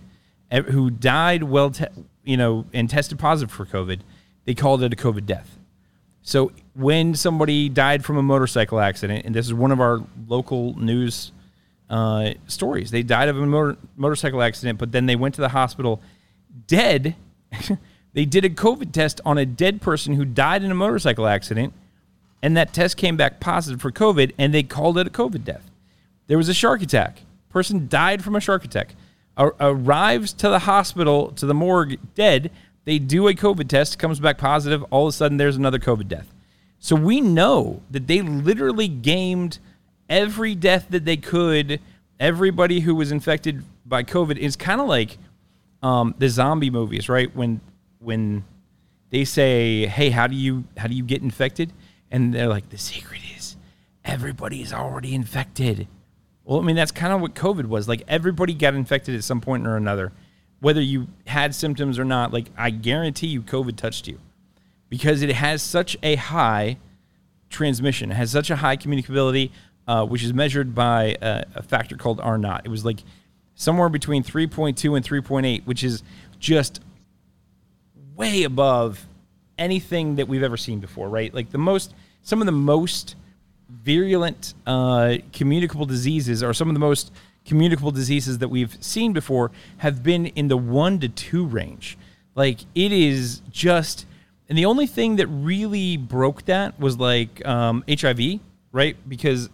who 0.70 0.90
died 0.90 1.44
well, 1.44 1.70
te- 1.70 1.86
you 2.24 2.36
know, 2.36 2.64
and 2.72 2.88
tested 2.88 3.18
positive 3.18 3.54
for 3.54 3.66
COVID, 3.66 4.00
they 4.44 4.54
called 4.54 4.82
it 4.82 4.92
a 4.92 4.96
COVID 4.96 5.26
death. 5.26 5.58
So 6.22 6.52
when 6.74 7.14
somebody 7.14 7.68
died 7.68 8.04
from 8.04 8.16
a 8.16 8.22
motorcycle 8.22 8.80
accident, 8.80 9.26
and 9.26 9.34
this 9.34 9.46
is 9.46 9.54
one 9.54 9.72
of 9.72 9.80
our 9.80 10.00
local 10.26 10.78
news 10.78 11.32
uh, 11.90 12.30
stories, 12.46 12.90
they 12.90 13.02
died 13.02 13.28
of 13.28 13.38
a 13.38 13.46
motor- 13.46 13.76
motorcycle 13.96 14.42
accident, 14.42 14.78
but 14.78 14.92
then 14.92 15.06
they 15.06 15.16
went 15.16 15.34
to 15.34 15.40
the 15.40 15.50
hospital 15.50 16.00
dead 16.66 17.14
They 18.14 18.24
did 18.24 18.44
a 18.44 18.50
COVID 18.50 18.92
test 18.92 19.20
on 19.26 19.38
a 19.38 19.44
dead 19.44 19.82
person 19.82 20.14
who 20.14 20.24
died 20.24 20.62
in 20.62 20.70
a 20.70 20.74
motorcycle 20.74 21.26
accident, 21.26 21.74
and 22.42 22.56
that 22.56 22.72
test 22.72 22.96
came 22.96 23.16
back 23.16 23.40
positive 23.40 23.82
for 23.82 23.90
COVID, 23.90 24.32
and 24.38 24.54
they 24.54 24.62
called 24.62 24.96
it 24.98 25.08
a 25.08 25.10
COVID 25.10 25.44
death. 25.44 25.68
There 26.28 26.38
was 26.38 26.48
a 26.48 26.54
shark 26.54 26.80
attack. 26.80 27.22
Person 27.50 27.88
died 27.88 28.22
from 28.22 28.36
a 28.36 28.40
shark 28.40 28.64
attack. 28.64 28.94
Ar- 29.36 29.56
arrives 29.58 30.32
to 30.34 30.48
the 30.48 30.60
hospital, 30.60 31.32
to 31.32 31.44
the 31.44 31.54
morgue, 31.54 31.98
dead. 32.14 32.52
They 32.84 32.98
do 32.98 33.28
a 33.28 33.34
COVID 33.34 33.68
test, 33.68 33.98
comes 33.98 34.20
back 34.20 34.38
positive. 34.38 34.82
All 34.90 35.06
of 35.06 35.10
a 35.10 35.12
sudden, 35.12 35.38
there's 35.38 35.56
another 35.56 35.78
COVID 35.78 36.08
death. 36.08 36.32
So 36.78 36.94
we 36.94 37.20
know 37.20 37.82
that 37.90 38.06
they 38.06 38.20
literally 38.20 38.88
gamed 38.88 39.58
every 40.08 40.54
death 40.54 40.86
that 40.90 41.04
they 41.04 41.16
could. 41.16 41.80
Everybody 42.20 42.80
who 42.80 42.94
was 42.94 43.10
infected 43.10 43.64
by 43.86 44.02
COVID 44.02 44.36
is 44.36 44.54
kind 44.56 44.80
of 44.80 44.86
like 44.86 45.16
um, 45.82 46.14
the 46.18 46.28
zombie 46.28 46.70
movies, 46.70 47.08
right? 47.08 47.34
When 47.34 47.60
when 48.00 48.44
they 49.10 49.24
say, 49.24 49.86
"Hey, 49.86 50.10
how 50.10 50.26
do 50.26 50.34
you 50.34 50.64
how 50.76 50.88
do 50.88 50.94
you 50.94 51.04
get 51.04 51.22
infected?" 51.22 51.72
and 52.10 52.34
they're 52.34 52.48
like, 52.48 52.68
"The 52.68 52.78
secret 52.78 53.20
is 53.36 53.56
everybody 54.04 54.62
is 54.62 54.72
already 54.72 55.14
infected." 55.14 55.88
Well, 56.44 56.60
I 56.60 56.62
mean, 56.62 56.76
that's 56.76 56.92
kind 56.92 57.12
of 57.12 57.20
what 57.20 57.34
COVID 57.34 57.66
was. 57.66 57.88
Like 57.88 58.02
everybody 58.06 58.52
got 58.52 58.74
infected 58.74 59.14
at 59.14 59.24
some 59.24 59.40
point 59.40 59.66
or 59.66 59.76
another, 59.76 60.12
whether 60.64 60.80
you 60.80 61.06
had 61.26 61.54
symptoms 61.54 61.98
or 61.98 62.06
not. 62.06 62.32
Like 62.32 62.46
I 62.56 62.70
guarantee 62.70 63.26
you, 63.26 63.42
COVID 63.42 63.76
touched 63.76 64.08
you 64.08 64.18
because 64.88 65.20
it 65.20 65.30
has 65.30 65.62
such 65.62 65.94
a 66.02 66.14
high 66.14 66.78
transmission. 67.50 68.10
It 68.10 68.14
has 68.14 68.30
such 68.30 68.48
a 68.48 68.56
high 68.56 68.78
communicability, 68.78 69.50
uh, 69.86 70.06
which 70.06 70.24
is 70.24 70.32
measured 70.32 70.74
by 70.74 71.16
a, 71.20 71.44
a 71.56 71.62
factor 71.62 71.98
called 71.98 72.18
R 72.18 72.38
naught. 72.38 72.62
It 72.64 72.70
was 72.70 72.82
like 72.82 73.00
somewhere 73.54 73.90
between 73.90 74.24
3.2 74.24 74.96
and 74.96 75.04
3.8, 75.04 75.66
which 75.66 75.84
is 75.84 76.02
just 76.38 76.80
way 78.16 78.44
above 78.44 79.06
anything 79.58 80.16
that 80.16 80.28
we've 80.28 80.42
ever 80.42 80.56
seen 80.56 80.80
before, 80.80 81.10
right? 81.10 81.32
Like 81.34 81.50
the 81.50 81.58
most, 81.58 81.94
some 82.22 82.40
of 82.40 82.46
the 82.46 82.52
most 82.52 83.16
virulent 83.68 84.54
uh, 84.66 85.16
communicable 85.34 85.84
diseases 85.84 86.42
are 86.42 86.54
some 86.54 86.68
of 86.68 86.74
the 86.74 86.80
most 86.80 87.12
communicable 87.44 87.90
diseases 87.90 88.38
that 88.38 88.48
we've 88.48 88.76
seen 88.82 89.12
before 89.12 89.50
have 89.78 90.02
been 90.02 90.26
in 90.26 90.48
the 90.48 90.56
one 90.56 90.98
to 91.00 91.08
two 91.08 91.46
range. 91.46 91.98
Like 92.34 92.60
it 92.74 92.92
is 92.92 93.42
just, 93.50 94.06
and 94.48 94.56
the 94.58 94.64
only 94.64 94.86
thing 94.86 95.16
that 95.16 95.26
really 95.26 95.96
broke 95.96 96.44
that 96.46 96.78
was 96.80 96.98
like 96.98 97.44
um, 97.46 97.84
HIV, 97.88 98.40
right? 98.72 98.96
Because 99.08 99.50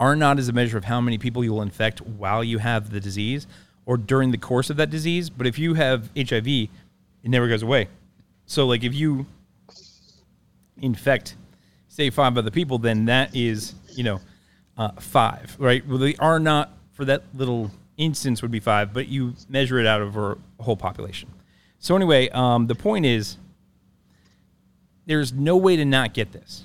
R 0.00 0.14
naught 0.14 0.38
is 0.38 0.48
a 0.48 0.52
measure 0.52 0.78
of 0.78 0.84
how 0.84 1.00
many 1.00 1.18
people 1.18 1.42
you 1.42 1.52
will 1.52 1.62
infect 1.62 2.00
while 2.00 2.44
you 2.44 2.58
have 2.58 2.90
the 2.90 3.00
disease 3.00 3.46
or 3.84 3.96
during 3.96 4.30
the 4.30 4.38
course 4.38 4.70
of 4.70 4.76
that 4.76 4.90
disease. 4.90 5.28
But 5.30 5.46
if 5.46 5.58
you 5.58 5.74
have 5.74 6.10
HIV, 6.16 6.46
it 6.46 6.68
never 7.24 7.48
goes 7.48 7.62
away. 7.62 7.88
So, 8.46 8.66
like, 8.66 8.84
if 8.84 8.94
you 8.94 9.26
infect, 10.80 11.36
say, 11.88 12.10
five 12.10 12.38
other 12.38 12.50
people, 12.50 12.78
then 12.78 13.06
that 13.06 13.34
is, 13.34 13.74
you 13.90 14.04
know, 14.04 14.20
uh, 14.78 14.92
five, 15.00 15.56
right? 15.58 15.86
Well, 15.86 15.98
the 15.98 16.16
R 16.18 16.38
naught 16.38 16.72
for 16.92 17.04
that 17.04 17.22
little 17.34 17.70
instance 17.96 18.40
would 18.42 18.50
be 18.50 18.60
five, 18.60 18.92
but 18.92 19.08
you 19.08 19.34
measure 19.48 19.78
it 19.78 19.86
out 19.86 20.00
over 20.00 20.38
a 20.58 20.62
whole 20.62 20.76
population. 20.76 21.28
So, 21.80 21.94
anyway, 21.96 22.28
um, 22.30 22.66
the 22.68 22.74
point 22.74 23.04
is 23.04 23.36
there's 25.06 25.32
no 25.32 25.56
way 25.56 25.76
to 25.76 25.84
not 25.84 26.14
get 26.14 26.32
this. 26.32 26.64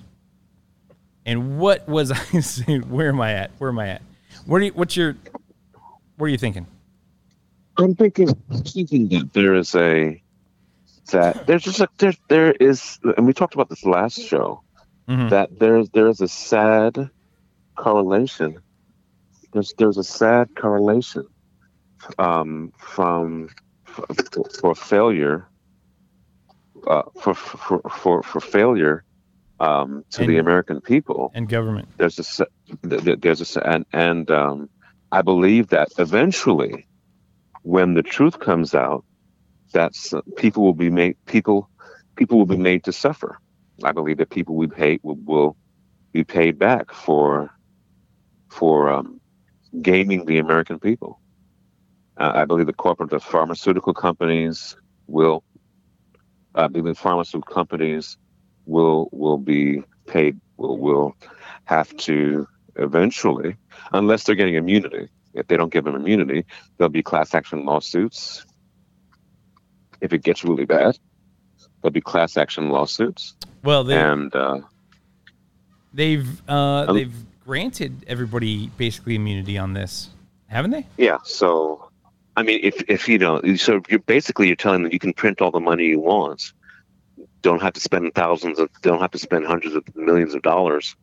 And 1.25 1.57
what 1.59 1.87
was 1.87 2.11
I 2.33 2.39
saying? 2.39 2.83
Where 2.89 3.09
am 3.09 3.19
I 3.21 3.33
at? 3.33 3.51
Where 3.57 3.69
am 3.69 3.79
I 3.79 3.89
at? 3.89 4.01
Where 4.45 4.59
do 4.59 4.67
you, 4.67 4.73
what's 4.73 4.95
your, 4.97 5.15
what 6.17 6.25
are 6.25 6.29
you 6.29 6.37
thinking? 6.37 6.67
I'm 7.77 7.95
thinking, 7.95 8.27
thinking 8.65 9.07
that 9.09 9.33
there 9.33 9.55
is 9.55 9.73
a 9.73 10.21
that 11.11 11.47
there's 11.47 11.63
just 11.63 11.79
a 11.81 11.87
there 11.97 12.13
there 12.29 12.51
is, 12.53 12.99
and 13.17 13.25
we 13.25 13.33
talked 13.33 13.55
about 13.55 13.67
this 13.69 13.83
last 13.83 14.19
show, 14.21 14.61
Mhm. 15.09 15.29
that 15.31 15.59
there's 15.59 15.89
there 15.89 16.07
is 16.07 16.21
a 16.21 16.27
sad 16.27 17.09
correlation. 17.75 18.57
There's 19.53 19.73
there's 19.77 19.97
a 19.97 20.03
sad 20.03 20.49
correlation 20.57 21.25
um, 22.17 22.71
from 22.77 23.49
for, 23.85 24.05
for 24.61 24.75
failure 24.75 25.49
uh, 26.87 27.03
for, 27.21 27.33
for 27.33 27.81
for 27.89 28.23
for 28.23 28.39
failure 28.41 29.03
um, 29.59 30.03
to 30.11 30.25
the 30.25 30.37
American 30.39 30.81
people 30.81 31.31
And 31.35 31.47
government. 31.47 31.89
there's 31.97 32.19
a 32.19 32.21
s- 32.23 32.41
th- 32.89 33.03
th- 33.03 33.19
there's 33.21 33.55
a 33.57 33.67
and 33.67 33.85
and 33.93 34.31
um, 34.31 34.69
I 35.11 35.21
believe 35.21 35.69
that 35.69 35.89
eventually, 35.97 36.87
when 37.63 37.93
the 37.93 38.03
truth 38.03 38.39
comes 38.39 38.73
out, 38.73 39.05
that 39.73 39.93
uh, 40.13 40.21
people 40.37 40.63
will 40.63 40.73
be 40.73 40.89
made 40.89 41.15
people 41.27 41.69
people 42.17 42.37
will 42.37 42.45
be 42.45 42.57
made 42.57 42.83
to 42.85 42.91
suffer. 42.93 43.37
I 43.83 43.91
believe 43.91 44.17
that 44.17 44.29
people 44.29 44.55
we 44.55 44.67
pay 44.67 44.99
will, 45.03 45.17
will 45.25 45.57
be 46.13 46.23
paid 46.23 46.59
back 46.59 46.91
for 46.93 47.51
for 48.53 48.91
um, 48.91 49.19
gaming 49.81 50.25
the 50.25 50.37
American 50.37 50.79
people. 50.79 51.19
Uh, 52.17 52.31
I 52.35 52.45
believe 52.45 52.67
the 52.67 52.73
corporate 52.73 53.09
the 53.09 53.19
pharmaceutical 53.19 53.93
companies 53.93 54.75
will. 55.07 55.43
I 56.55 56.67
believe 56.67 56.85
the 56.85 57.01
pharmaceutical 57.01 57.53
companies 57.53 58.17
will 58.65 59.09
will 59.11 59.39
be 59.39 59.83
paid 60.05 60.39
will 60.57 60.77
will 60.77 61.15
have 61.65 61.95
to 61.97 62.47
eventually, 62.75 63.57
unless 63.91 64.23
they're 64.23 64.35
getting 64.35 64.55
immunity. 64.55 65.09
If 65.33 65.47
they 65.47 65.57
don't 65.57 65.73
give 65.73 65.85
them 65.85 65.95
immunity, 65.95 66.45
there'll 66.77 66.91
be 66.91 67.01
class 67.01 67.33
action 67.33 67.65
lawsuits. 67.65 68.45
If 69.99 70.13
it 70.13 70.21
gets 70.21 70.43
really 70.43 70.65
bad, 70.65 70.99
there'll 71.81 71.91
be 71.91 72.01
class 72.01 72.37
action 72.37 72.69
lawsuits, 72.69 73.35
Well, 73.63 73.83
they, 73.83 73.97
and 73.97 74.35
uh, 74.35 74.59
they've 75.91 76.29
uh, 76.47 76.85
Um, 76.87 76.95
they've 76.95 77.15
granted 77.45 78.05
everybody 78.07 78.67
basically 78.77 79.15
immunity 79.15 79.57
on 79.57 79.73
this, 79.73 80.09
haven't 80.47 80.71
they? 80.71 80.85
yeah. 80.97 81.17
So, 81.23 81.89
I 82.35 82.43
mean, 82.43 82.59
if 82.63 82.83
if 82.87 83.07
you 83.07 83.17
don't, 83.17 83.57
so 83.57 83.81
you're 83.89 83.99
basically 83.99 84.47
you're 84.47 84.55
telling 84.55 84.83
them 84.83 84.91
you 84.91 84.99
can 84.99 85.13
print 85.13 85.41
all 85.41 85.51
the 85.51 85.59
money 85.59 85.85
you 85.85 85.99
want, 85.99 86.53
don't 87.41 87.61
have 87.61 87.73
to 87.73 87.79
spend 87.79 88.15
thousands 88.15 88.59
of, 88.59 88.69
don't 88.81 89.01
have 89.01 89.11
to 89.11 89.19
spend 89.19 89.45
hundreds 89.45 89.75
of 89.75 89.83
millions 89.95 90.33
of 90.33 90.41
dollars. 90.41 90.95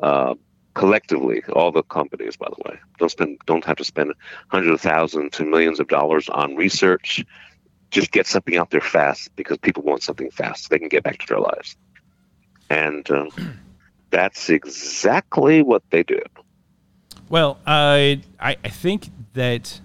Uh, 0.00 0.34
collectively, 0.74 1.42
all 1.54 1.72
the 1.72 1.82
companies, 1.84 2.36
by 2.36 2.48
the 2.48 2.68
way, 2.68 2.78
don't 2.98 3.08
spend, 3.08 3.38
don't 3.46 3.64
have 3.64 3.78
to 3.78 3.84
spend 3.84 4.12
hundreds 4.48 4.74
of 4.74 4.80
thousands 4.80 5.32
to 5.36 5.44
millions 5.44 5.80
of 5.80 5.88
dollars 5.88 6.28
on 6.28 6.54
research. 6.54 7.24
Just 7.90 8.10
get 8.10 8.26
something 8.26 8.56
out 8.56 8.70
there 8.70 8.80
fast 8.80 9.34
because 9.36 9.56
people 9.58 9.82
want 9.84 10.02
something 10.02 10.30
fast 10.30 10.64
so 10.64 10.68
they 10.70 10.78
can 10.78 10.88
get 10.88 11.02
back 11.02 11.18
to 11.18 11.26
their 11.26 11.40
lives. 11.40 11.76
And 12.68 13.08
um, 13.10 13.30
that's 14.10 14.50
exactly 14.50 15.62
what 15.62 15.82
they 15.90 16.02
do. 16.02 16.20
Well, 17.28 17.58
uh, 17.66 18.16
I 18.40 18.56
I 18.64 18.68
think 18.68 19.10
that 19.34 19.80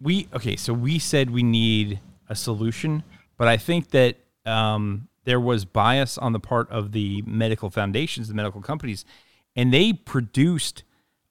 we 0.00 0.28
okay. 0.34 0.56
So 0.56 0.72
we 0.72 0.98
said 0.98 1.30
we 1.30 1.42
need 1.42 2.00
a 2.28 2.34
solution, 2.34 3.02
but 3.36 3.48
I 3.48 3.56
think 3.56 3.90
that 3.90 4.16
um, 4.46 5.08
there 5.24 5.40
was 5.40 5.64
bias 5.64 6.18
on 6.18 6.32
the 6.32 6.40
part 6.40 6.70
of 6.70 6.92
the 6.92 7.22
medical 7.26 7.70
foundations, 7.70 8.28
the 8.28 8.34
medical 8.34 8.60
companies, 8.60 9.04
and 9.56 9.72
they 9.72 9.92
produced 9.92 10.84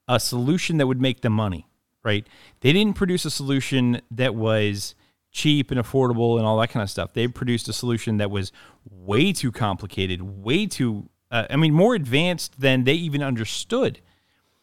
a 0.07 0.19
solution 0.19 0.77
that 0.77 0.87
would 0.87 1.01
make 1.01 1.21
them 1.21 1.33
money. 1.33 1.67
Right? 2.03 2.27
They 2.59 2.73
didn't 2.73 2.95
produce 2.95 3.23
a 3.23 3.31
solution 3.31 4.01
that 4.11 4.35
was 4.35 4.93
cheap 5.31 5.71
and 5.71 5.79
affordable 5.79 6.37
and 6.37 6.45
all 6.45 6.57
that 6.59 6.69
kind 6.69 6.83
of 6.83 6.89
stuff. 6.89 7.13
They 7.13 7.27
produced 7.27 7.67
a 7.67 7.73
solution 7.73 8.17
that 8.17 8.29
was 8.29 8.51
way 8.89 9.33
too 9.33 9.51
complicated, 9.51 10.21
way 10.21 10.65
too. 10.67 11.09
Uh, 11.33 11.47
I 11.49 11.55
mean, 11.55 11.73
more 11.73 11.95
advanced 11.95 12.61
than 12.61 12.83
they 12.83 12.93
even 12.93 13.23
understood. 13.23 13.99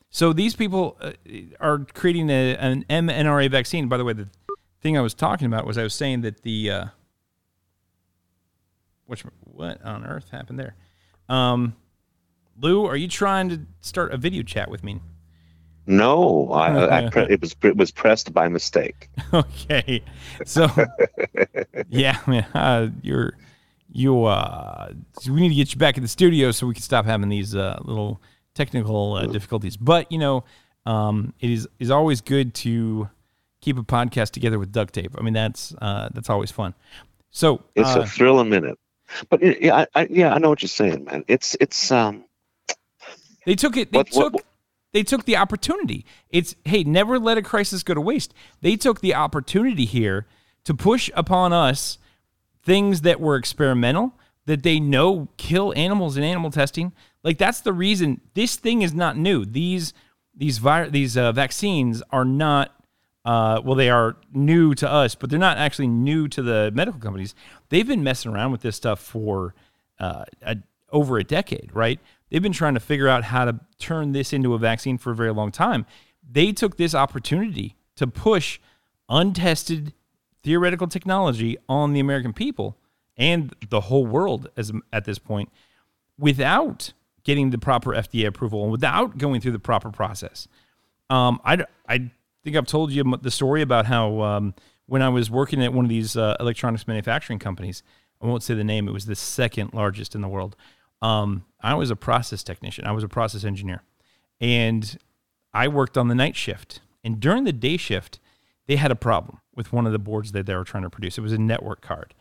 So 0.09 0.33
these 0.33 0.55
people 0.55 0.97
uh, 1.01 1.13
are 1.59 1.81
creating 1.95 2.31
a, 2.31 2.57
an 2.57 2.85
mNRA 2.89 3.51
vaccine. 3.51 3.89
By 3.89 3.97
the 3.97 4.05
way, 4.05 4.13
the 4.13 4.29
thing 4.81 4.97
I 4.97 5.01
was 5.01 5.13
talking 5.13 5.49
about 5.49 5.67
was 5.67 5.77
I 5.77 5.83
was 5.83 5.95
saying 5.95 6.21
that 6.21 6.43
the 6.43 6.71
uh, 6.71 6.85
which 9.07 9.25
what 9.41 9.85
on 9.85 10.07
earth 10.07 10.31
happened 10.31 10.61
there? 10.61 10.77
Um, 11.29 11.75
Lou, 12.57 12.87
are 12.87 12.97
you 12.97 13.09
trying 13.09 13.49
to 13.49 13.61
start 13.81 14.15
a 14.15 14.17
video 14.17 14.45
chat 14.45 14.71
with 14.71 14.85
me? 14.85 15.01
No, 15.87 16.53
I, 16.53 17.07
I 17.07 17.11
pre- 17.11 17.25
it 17.25 17.41
was 17.41 17.57
it 17.63 17.77
was 17.77 17.91
pressed 17.91 18.33
by 18.33 18.47
mistake. 18.47 19.09
okay, 19.35 20.05
so 20.47 20.69
yeah, 21.89 22.19
man, 22.29 22.45
uh, 22.55 22.91
you're 23.03 23.35
you. 23.93 24.25
Uh, 24.25 24.93
we 25.29 25.41
need 25.41 25.51
to 25.51 25.55
get 25.55 25.73
you 25.73 25.79
back 25.79 25.97
in 25.97 26.03
the 26.03 26.09
studio 26.09 26.51
so 26.51 26.67
we 26.67 26.75
can 26.75 26.83
stop 26.83 27.05
having 27.07 27.29
these 27.29 27.55
uh, 27.55 27.79
little 27.83 28.21
technical 28.55 29.15
uh, 29.15 29.27
difficulties. 29.27 29.77
But 29.77 30.11
you 30.11 30.19
know, 30.19 30.45
um, 30.87 31.33
it 31.41 31.51
is 31.51 31.69
is 31.79 31.91
always 31.91 32.21
good 32.21 32.55
to 32.57 33.09
keep 33.61 33.79
a 33.79 33.83
podcast 33.83 34.31
together 34.31 34.59
with 34.59 34.73
duct 34.73 34.95
tape. 34.95 35.15
I 35.19 35.23
mean, 35.23 35.35
that's 35.35 35.75
uh, 35.81 36.09
that's 36.15 36.31
always 36.31 36.51
fun. 36.51 36.75
So 37.31 37.63
It's 37.75 37.95
uh, 37.97 38.01
a 38.01 38.07
thrill 38.07 38.41
a 38.41 38.45
minute. 38.45 38.79
But 39.29 39.43
it- 39.43 39.61
yeah, 39.61 39.77
I, 39.95 40.01
I, 40.03 40.07
yeah, 40.11 40.33
I 40.35 40.39
know 40.39 40.49
what 40.51 40.63
you're 40.63 40.69
saying, 40.69 41.05
man. 41.05 41.25
It's 41.29 41.57
it's 41.61 41.91
um 41.91 42.25
They 43.47 43.55
took 43.55 43.77
it. 43.77 43.93
They 43.93 43.99
What- 43.99 44.07
took. 44.13 44.33
what- 44.35 44.45
they 44.93 45.05
took 45.05 45.25
the 45.25 45.37
opportunity. 45.37 46.05
It's 46.31 46.57
hey, 46.65 46.83
never 46.83 47.17
let 47.21 47.39
a 47.39 47.43
crisis 47.43 47.85
go 47.85 47.95
to 47.95 48.01
waste. 48.01 48.35
They 48.61 48.75
took 48.75 49.01
the 49.01 49.15
opportunity 49.15 49.85
here 49.85 50.27
to 50.65 50.75
push 50.75 51.09
upon 51.15 51.53
us 51.53 51.99
things 52.71 53.01
that 53.01 53.21
were 53.21 53.35
experimental 53.35 54.13
that 54.47 54.63
they 54.63 54.79
know 54.79 55.27
kill 55.37 55.73
animals 55.75 56.17
in 56.17 56.23
animal 56.23 56.53
testing. 56.53 56.93
Like 57.25 57.37
that's 57.37 57.63
the 57.63 57.73
reason 57.73 58.21
this 58.35 58.55
thing 58.55 58.83
is 58.83 58.95
not 58.95 59.17
new. 59.17 59.45
These 59.45 59.93
these 60.37 60.59
vi- 60.59 60.89
these 60.89 61.17
uh, 61.17 61.33
vaccines 61.33 62.01
are 62.11 62.25
not 62.25 62.73
uh, 63.25 63.61
well, 63.65 63.75
they 63.75 63.91
are 63.91 64.17
new 64.33 64.73
to 64.77 64.89
us, 64.89 65.17
but 65.17 65.31
they're 65.31 65.39
not 65.41 65.59
actually 65.59 65.89
new 65.89 66.29
to 66.29 66.43
the 66.43 66.71
medical 66.73 67.01
companies. 67.01 67.35
They've 67.71 67.87
been 67.87 68.05
messing 68.05 68.33
around 68.33 68.53
with 68.53 68.63
this 68.63 68.77
stuff 68.77 69.01
for 69.01 69.53
uh, 69.99 70.27
a, 70.41 70.57
over 70.93 71.19
a 71.19 71.25
decade, 71.25 71.71
right? 71.75 71.99
They've 72.31 72.41
been 72.41 72.53
trying 72.53 72.75
to 72.75 72.81
figure 72.81 73.09
out 73.09 73.25
how 73.25 73.47
to 73.47 73.59
turn 73.81 74.13
this 74.13 74.33
into 74.33 74.55
a 74.55 74.59
vaccine 74.59 74.97
for 74.97 75.11
a 75.11 75.17
very 75.17 75.33
long 75.33 75.51
time. 75.51 75.87
They 76.23 76.53
took 76.53 76.77
this 76.77 76.95
opportunity 76.95 77.75
to 77.97 78.07
push 78.07 78.61
untested 79.09 79.93
theoretical 80.43 80.87
technology 80.87 81.57
on 81.69 81.93
the 81.93 82.01
American 82.01 82.33
people 82.33 82.77
and 83.17 83.55
the 83.69 83.83
whole 83.83 84.07
world 84.07 84.49
as 84.57 84.73
at 84.93 85.05
this 85.05 85.19
point 85.19 85.51
without 86.19 86.93
getting 87.25 87.51
the 87.51 87.59
proper 87.59 87.91
FDA 87.91 88.27
approval 88.27 88.63
and 88.63 88.73
without 88.73 89.19
going 89.19 89.41
through 89.41 89.53
the 89.53 89.59
proper 89.59 89.91
process. 89.91 90.49
Um, 91.09 91.41
I, 91.45 91.65
I 91.89 92.11
think 92.45 92.57
I've 92.57 92.67
told 92.67 92.93
you 92.93 93.05
the 93.21 93.31
story 93.31 93.63
about 93.63 93.87
how 93.87 94.21
um, 94.23 94.55
when 94.87 95.03
I 95.03 95.09
was 95.09 95.31
working 95.31 95.63
at 95.63 95.73
one 95.73 95.85
of 95.85 95.89
these 95.89 96.17
uh, 96.17 96.37
electronics 96.41 96.87
manufacturing 96.89 97.39
companies, 97.39 97.83
I 98.23 98.27
won't 98.27 98.43
say 98.43 98.55
the 98.55 98.65
name, 98.65 98.89
it 98.89 98.93
was 98.93 99.07
the 99.07 99.17
second 99.17 99.75
largest 99.75 100.15
in 100.15 100.21
the 100.21 100.29
world. 100.29 100.57
Um, 101.03 101.45
I 101.61 101.75
was 101.75 101.91
a 101.91 101.97
process 101.97 102.43
technician, 102.43 102.87
I 102.87 102.93
was 102.93 103.05
a 103.05 103.09
process 103.09 103.45
engineer. 103.45 103.83
And 104.41 104.99
I 105.53 105.69
worked 105.69 105.99
on 105.99 106.09
the 106.09 106.15
night 106.15 106.37
shift. 106.37 106.81
And 107.05 107.21
during 107.21 107.45
the 107.45 107.53
day 107.53 107.77
shift, 107.77 108.21
they 108.71 108.77
had 108.77 108.93
a 108.93 108.97
problem 108.97 109.41
with 109.57 109.73
one 109.73 109.85
of 109.85 109.91
the 109.91 109.99
boards 109.99 110.31
that 110.31 110.47
they 110.47 110.55
were 110.55 110.63
trying 110.63 110.85
to 110.85 110.91
produce. 110.91 111.19
It 111.19 111.23
was 111.23 111.33
a 111.33 111.39
network 111.39 111.81
card. 111.81 112.15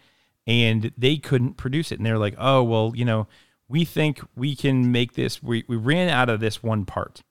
And 0.48 0.92
they 0.98 1.18
couldn't 1.18 1.58
produce 1.58 1.92
it. 1.92 2.00
And 2.00 2.06
they're 2.08 2.18
like, 2.18 2.34
oh, 2.40 2.64
well, 2.64 2.92
you 2.96 3.06
know, 3.06 3.28
we 3.68 3.86
think 3.86 4.20
we 4.36 4.56
can 4.56 4.92
make 4.92 5.14
this. 5.14 5.44
We, 5.44 5.64
we 5.68 5.76
ran 5.76 6.10
out 6.10 6.28
of 6.28 6.40
this 6.40 6.64
one 6.64 6.86
part. 6.86 7.22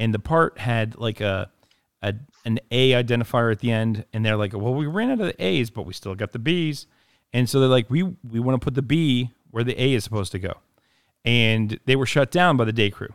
And 0.00 0.12
the 0.12 0.18
part 0.18 0.58
had 0.58 0.98
like 0.98 1.20
a 1.20 1.48
a, 2.02 2.14
an 2.44 2.58
A 2.72 2.90
identifier 2.90 3.52
at 3.52 3.60
the 3.60 3.70
end, 3.70 4.04
and 4.12 4.26
they're 4.26 4.36
like, 4.36 4.52
"Well, 4.52 4.74
we 4.74 4.86
ran 4.86 5.10
out 5.10 5.20
of 5.20 5.28
the 5.28 5.42
A's, 5.42 5.70
but 5.70 5.86
we 5.86 5.92
still 5.94 6.14
got 6.14 6.32
the 6.32 6.38
B's," 6.38 6.86
and 7.32 7.48
so 7.48 7.58
they're 7.58 7.68
like, 7.68 7.88
"We 7.88 8.02
we 8.02 8.38
want 8.38 8.60
to 8.60 8.64
put 8.64 8.74
the 8.74 8.82
B 8.82 9.30
where 9.50 9.64
the 9.64 9.80
A 9.80 9.94
is 9.94 10.04
supposed 10.04 10.30
to 10.32 10.38
go," 10.38 10.54
and 11.24 11.80
they 11.86 11.96
were 11.96 12.04
shut 12.04 12.30
down 12.30 12.58
by 12.58 12.64
the 12.64 12.72
day 12.72 12.90
crew. 12.90 13.14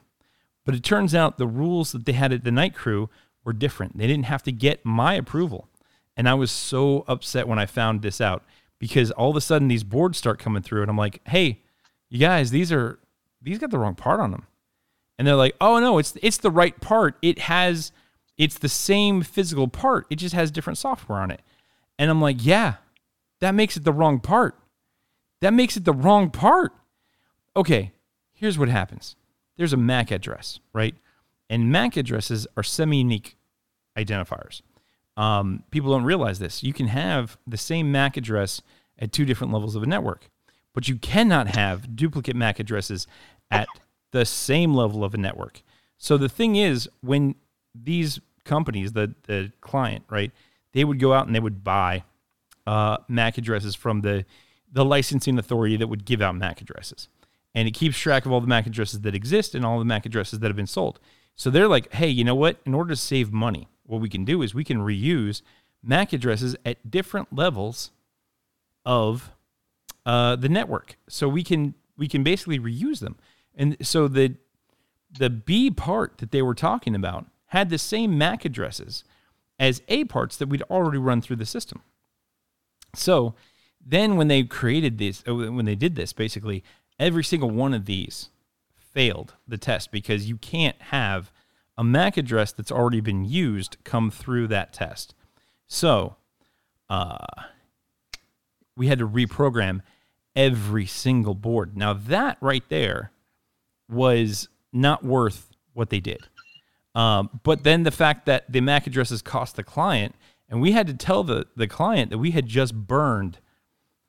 But 0.65 0.73
it 0.73 0.83
turns 0.83 1.13
out 1.13 1.37
the 1.37 1.45
rules 1.45 1.91
that 1.91 2.05
they 2.05 2.13
had 2.13 2.33
at 2.33 2.43
the 2.43 2.51
night 2.51 2.73
crew 2.73 3.09
were 3.43 3.53
different. 3.53 3.97
They 3.97 4.07
didn't 4.07 4.25
have 4.25 4.43
to 4.43 4.51
get 4.51 4.85
my 4.85 5.13
approval, 5.15 5.67
and 6.15 6.27
I 6.27 6.33
was 6.33 6.51
so 6.51 7.05
upset 7.07 7.47
when 7.47 7.59
I 7.59 7.65
found 7.65 8.01
this 8.01 8.21
out 8.21 8.43
because 8.79 9.11
all 9.11 9.29
of 9.29 9.35
a 9.35 9.41
sudden 9.41 9.67
these 9.67 9.83
boards 9.83 10.17
start 10.17 10.39
coming 10.39 10.63
through, 10.63 10.81
and 10.81 10.89
I'm 10.89 10.97
like, 10.97 11.21
"Hey, 11.27 11.61
you 12.09 12.19
guys, 12.19 12.51
these 12.51 12.71
are 12.71 12.99
these 13.41 13.57
got 13.57 13.71
the 13.71 13.79
wrong 13.79 13.95
part 13.95 14.19
on 14.19 14.31
them," 14.31 14.47
and 15.17 15.27
they're 15.27 15.35
like, 15.35 15.55
"Oh 15.61 15.79
no, 15.79 15.97
it's 15.97 16.17
it's 16.21 16.37
the 16.37 16.51
right 16.51 16.79
part. 16.79 17.17
It 17.21 17.39
has." 17.39 17.91
It's 18.37 18.57
the 18.57 18.69
same 18.69 19.21
physical 19.21 19.67
part, 19.67 20.07
it 20.09 20.15
just 20.15 20.33
has 20.33 20.49
different 20.49 20.79
software 20.79 21.19
on 21.19 21.29
it. 21.29 21.41
And 21.99 22.09
I'm 22.09 22.19
like, 22.19 22.37
yeah, 22.39 22.75
that 23.39 23.53
makes 23.53 23.77
it 23.77 23.83
the 23.83 23.93
wrong 23.93 24.19
part. 24.19 24.57
That 25.41 25.53
makes 25.53 25.77
it 25.77 25.85
the 25.85 25.93
wrong 25.93 26.31
part. 26.31 26.73
Okay, 27.55 27.91
here's 28.33 28.57
what 28.57 28.69
happens 28.69 29.15
there's 29.57 29.73
a 29.73 29.77
MAC 29.77 30.09
address, 30.09 30.59
right? 30.73 30.95
And 31.51 31.69
MAC 31.69 31.97
addresses 31.97 32.47
are 32.55 32.63
semi 32.63 32.99
unique 32.99 33.35
identifiers. 33.97 34.61
Um, 35.17 35.63
people 35.69 35.91
don't 35.91 36.05
realize 36.05 36.39
this. 36.39 36.63
You 36.63 36.71
can 36.71 36.87
have 36.87 37.37
the 37.45 37.57
same 37.57 37.91
MAC 37.91 38.15
address 38.15 38.61
at 38.97 39.11
two 39.11 39.25
different 39.25 39.51
levels 39.51 39.75
of 39.75 39.83
a 39.83 39.85
network, 39.85 40.29
but 40.73 40.87
you 40.87 40.95
cannot 40.95 41.49
have 41.49 41.93
duplicate 41.93 42.37
MAC 42.37 42.61
addresses 42.61 43.05
at 43.51 43.67
the 44.11 44.23
same 44.23 44.73
level 44.73 45.03
of 45.03 45.13
a 45.13 45.17
network. 45.17 45.61
So 45.97 46.17
the 46.17 46.29
thing 46.29 46.55
is, 46.55 46.89
when 47.01 47.35
these 47.75 48.21
companies, 48.45 48.93
the 48.93 49.13
the 49.27 49.51
client, 49.59 50.05
right? 50.09 50.31
They 50.71 50.85
would 50.85 50.99
go 50.99 51.13
out 51.13 51.27
and 51.27 51.35
they 51.35 51.41
would 51.41 51.65
buy 51.65 52.05
uh, 52.65 52.99
MAC 53.09 53.37
addresses 53.37 53.75
from 53.75 54.01
the 54.01 54.23
the 54.71 54.85
licensing 54.85 55.37
authority 55.37 55.75
that 55.75 55.87
would 55.87 56.05
give 56.05 56.21
out 56.21 56.33
MAC 56.37 56.61
addresses, 56.61 57.09
and 57.53 57.67
it 57.67 57.71
keeps 57.71 57.97
track 57.97 58.25
of 58.25 58.31
all 58.31 58.39
the 58.39 58.47
MAC 58.47 58.67
addresses 58.67 59.01
that 59.01 59.13
exist 59.13 59.53
and 59.53 59.65
all 59.65 59.79
the 59.79 59.85
MAC 59.85 60.05
addresses 60.05 60.39
that 60.39 60.47
have 60.47 60.55
been 60.55 60.65
sold. 60.65 60.97
So 61.35 61.49
they're 61.49 61.67
like, 61.67 61.93
hey, 61.93 62.07
you 62.07 62.23
know 62.23 62.35
what? 62.35 62.57
In 62.65 62.73
order 62.73 62.91
to 62.91 62.95
save 62.95 63.31
money, 63.31 63.67
what 63.85 64.01
we 64.01 64.09
can 64.09 64.25
do 64.25 64.41
is 64.41 64.53
we 64.53 64.63
can 64.63 64.79
reuse 64.79 65.41
MAC 65.83 66.13
addresses 66.13 66.55
at 66.65 66.89
different 66.89 67.35
levels 67.35 67.91
of 68.85 69.31
uh, 70.05 70.35
the 70.35 70.49
network. 70.49 70.97
So 71.07 71.27
we 71.27 71.43
can 71.43 71.73
we 71.97 72.07
can 72.07 72.23
basically 72.23 72.59
reuse 72.59 72.99
them. 72.99 73.17
And 73.55 73.77
so 73.85 74.07
the 74.07 74.35
the 75.11 75.29
B 75.29 75.69
part 75.69 76.17
that 76.19 76.31
they 76.31 76.41
were 76.41 76.55
talking 76.55 76.95
about 76.95 77.25
had 77.47 77.69
the 77.69 77.77
same 77.77 78.17
MAC 78.17 78.45
addresses 78.45 79.03
as 79.59 79.81
A 79.89 80.05
parts 80.05 80.37
that 80.37 80.49
we'd 80.49 80.63
already 80.63 80.97
run 80.97 81.21
through 81.21 81.35
the 81.35 81.45
system. 81.45 81.81
So 82.95 83.35
then 83.85 84.15
when 84.15 84.27
they 84.27 84.43
created 84.43 84.97
this, 84.97 85.23
uh, 85.27 85.35
when 85.35 85.65
they 85.65 85.75
did 85.75 85.95
this, 85.95 86.13
basically 86.13 86.63
every 86.99 87.23
single 87.23 87.49
one 87.49 87.73
of 87.73 87.85
these 87.85 88.29
failed 88.93 89.35
the 89.47 89.57
test 89.57 89.91
because 89.91 90.27
you 90.27 90.37
can't 90.37 90.81
have 90.81 91.31
a 91.77 91.83
MAC 91.83 92.17
address 92.17 92.51
that's 92.51 92.71
already 92.71 93.01
been 93.01 93.25
used 93.25 93.77
come 93.83 94.11
through 94.11 94.47
that 94.47 94.73
test. 94.73 95.15
So 95.67 96.17
uh, 96.89 97.25
we 98.75 98.87
had 98.87 98.99
to 98.99 99.07
reprogram 99.07 99.81
every 100.35 100.85
single 100.85 101.33
board. 101.33 101.75
Now, 101.75 101.93
that 101.93 102.37
right 102.41 102.63
there 102.69 103.11
was 103.89 104.49
not 104.71 105.03
worth 105.03 105.51
what 105.73 105.89
they 105.89 105.99
did. 105.99 106.27
Um, 106.93 107.39
but 107.43 107.63
then 107.63 107.83
the 107.83 107.91
fact 107.91 108.25
that 108.25 108.51
the 108.51 108.61
MAC 108.61 108.87
addresses 108.87 109.21
cost 109.21 109.55
the 109.55 109.63
client, 109.63 110.15
and 110.49 110.61
we 110.61 110.73
had 110.73 110.87
to 110.87 110.93
tell 110.93 111.23
the, 111.23 111.45
the 111.55 111.67
client 111.67 112.09
that 112.09 112.17
we 112.17 112.31
had 112.31 112.47
just 112.47 112.75
burned 112.75 113.39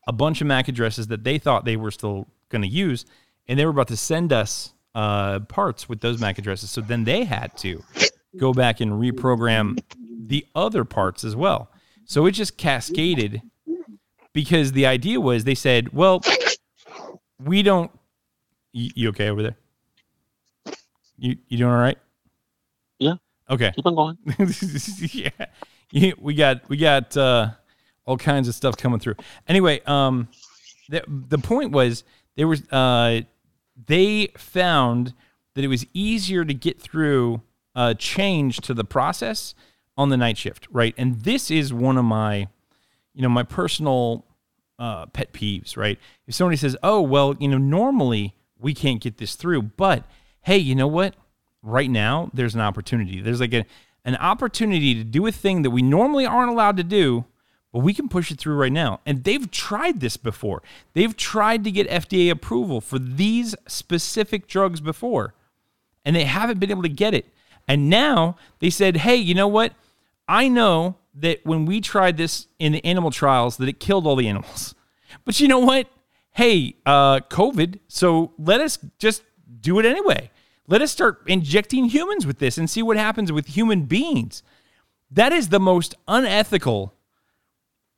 a 0.06 0.12
bunch 0.12 0.40
of 0.40 0.46
MAC 0.46 0.68
addresses 0.68 1.06
that 1.06 1.22
they 1.22 1.38
thought 1.38 1.64
they 1.64 1.76
were 1.76 1.92
still 1.92 2.26
going 2.48 2.62
to 2.62 2.68
use, 2.68 3.06
and 3.48 3.58
they 3.58 3.64
were 3.64 3.70
about 3.70 3.88
to 3.88 3.96
send 3.96 4.32
us 4.32 4.72
uh, 4.94 5.40
parts 5.40 5.88
with 5.88 6.00
those 6.00 6.20
MAC 6.20 6.38
addresses. 6.38 6.70
So 6.70 6.80
then 6.80 7.04
they 7.04 7.24
had 7.24 7.56
to 7.58 7.82
go 8.38 8.52
back 8.52 8.80
and 8.80 8.92
reprogram 8.92 9.78
the 10.26 10.46
other 10.54 10.84
parts 10.84 11.24
as 11.24 11.34
well. 11.34 11.70
So 12.04 12.26
it 12.26 12.32
just 12.32 12.56
cascaded 12.56 13.42
because 14.32 14.72
the 14.72 14.86
idea 14.86 15.20
was 15.20 15.44
they 15.44 15.54
said, 15.54 15.92
well, 15.92 16.22
we 17.38 17.62
don't. 17.62 17.90
You, 18.72 18.90
you 18.94 19.08
okay 19.10 19.28
over 19.28 19.42
there? 19.42 19.56
You 21.18 21.36
you 21.48 21.58
doing 21.58 21.70
all 21.70 21.78
right? 21.78 21.98
Yeah. 22.98 23.14
Okay. 23.50 23.72
Keep 23.74 23.86
on 23.86 23.94
going. 23.94 24.18
yeah. 25.12 25.30
yeah. 25.90 26.12
We 26.18 26.34
got 26.34 26.68
we 26.68 26.76
got 26.78 27.16
uh, 27.16 27.50
all 28.06 28.16
kinds 28.16 28.48
of 28.48 28.54
stuff 28.54 28.76
coming 28.76 28.98
through. 28.98 29.16
Anyway, 29.46 29.80
um, 29.86 30.28
the 30.88 31.04
the 31.08 31.38
point 31.38 31.72
was 31.72 32.04
they 32.36 32.44
were 32.44 32.56
uh, 32.70 33.20
they 33.86 34.28
found 34.36 35.14
that 35.54 35.64
it 35.64 35.68
was 35.68 35.86
easier 35.92 36.44
to 36.44 36.54
get 36.54 36.80
through 36.80 37.42
a 37.74 37.94
change 37.94 38.58
to 38.58 38.74
the 38.74 38.84
process 38.84 39.54
on 39.96 40.08
the 40.08 40.16
night 40.16 40.38
shift, 40.38 40.66
right? 40.70 40.94
And 40.96 41.20
this 41.22 41.50
is 41.50 41.72
one 41.72 41.98
of 41.98 42.04
my, 42.04 42.48
you 43.14 43.22
know, 43.22 43.28
my 43.28 43.42
personal 43.42 44.24
uh, 44.78 45.06
pet 45.06 45.32
peeves, 45.32 45.76
right? 45.76 45.98
If 46.26 46.34
somebody 46.34 46.56
says, 46.56 46.76
"Oh, 46.82 47.00
well, 47.00 47.36
you 47.38 47.48
know, 47.48 47.58
normally 47.58 48.34
we 48.58 48.74
can't 48.74 49.00
get 49.00 49.18
this 49.18 49.34
through, 49.34 49.62
but 49.62 50.04
hey, 50.42 50.58
you 50.58 50.74
know 50.74 50.88
what? 50.88 51.14
right 51.62 51.90
now 51.90 52.30
there's 52.34 52.54
an 52.54 52.60
opportunity. 52.60 53.20
There's 53.20 53.40
like 53.40 53.54
a, 53.54 53.64
an 54.04 54.16
opportunity 54.16 54.94
to 54.94 55.04
do 55.04 55.26
a 55.26 55.32
thing 55.32 55.62
that 55.62 55.70
we 55.70 55.82
normally 55.82 56.26
aren't 56.26 56.50
allowed 56.50 56.76
to 56.78 56.84
do, 56.84 57.24
but 57.72 57.80
we 57.80 57.94
can 57.94 58.08
push 58.08 58.30
it 58.30 58.38
through 58.38 58.56
right 58.56 58.72
now. 58.72 59.00
And 59.06 59.24
they've 59.24 59.50
tried 59.50 60.00
this 60.00 60.16
before. 60.16 60.62
They've 60.92 61.16
tried 61.16 61.64
to 61.64 61.70
get 61.70 61.88
FDA 61.88 62.30
approval 62.30 62.80
for 62.80 62.98
these 62.98 63.54
specific 63.66 64.46
drugs 64.46 64.80
before, 64.80 65.34
and 66.04 66.14
they 66.14 66.24
haven't 66.24 66.60
been 66.60 66.70
able 66.70 66.82
to 66.82 66.88
get 66.88 67.14
it. 67.14 67.32
And 67.66 67.88
now 67.88 68.36
they 68.58 68.70
said, 68.70 68.98
"Hey, 68.98 69.16
you 69.16 69.34
know 69.34 69.48
what? 69.48 69.72
I 70.28 70.48
know 70.48 70.96
that 71.14 71.44
when 71.44 71.66
we 71.66 71.80
tried 71.80 72.16
this 72.16 72.46
in 72.58 72.72
the 72.72 72.84
animal 72.84 73.10
trials 73.10 73.56
that 73.58 73.68
it 73.68 73.80
killed 73.80 74.06
all 74.06 74.16
the 74.16 74.28
animals. 74.28 74.74
But 75.26 75.38
you 75.38 75.46
know 75.46 75.58
what? 75.58 75.88
Hey, 76.32 76.76
uh, 76.86 77.20
COVID, 77.20 77.80
so 77.86 78.32
let 78.38 78.62
us 78.62 78.78
just 78.98 79.22
do 79.60 79.78
it 79.78 79.84
anyway. 79.84 80.30
Let 80.66 80.80
us 80.80 80.90
start 80.90 81.22
injecting 81.26 81.84
humans 81.84 82.26
with 82.26 82.38
this 82.38 82.56
and 82.56 82.68
see 82.68 82.82
what 82.82 82.96
happens 82.96 83.30
with 83.30 83.48
human 83.48 83.82
beings. 83.82 84.42
That 85.10 85.30
is 85.34 85.50
the 85.50 85.60
most 85.60 85.94
unethical 86.08 86.94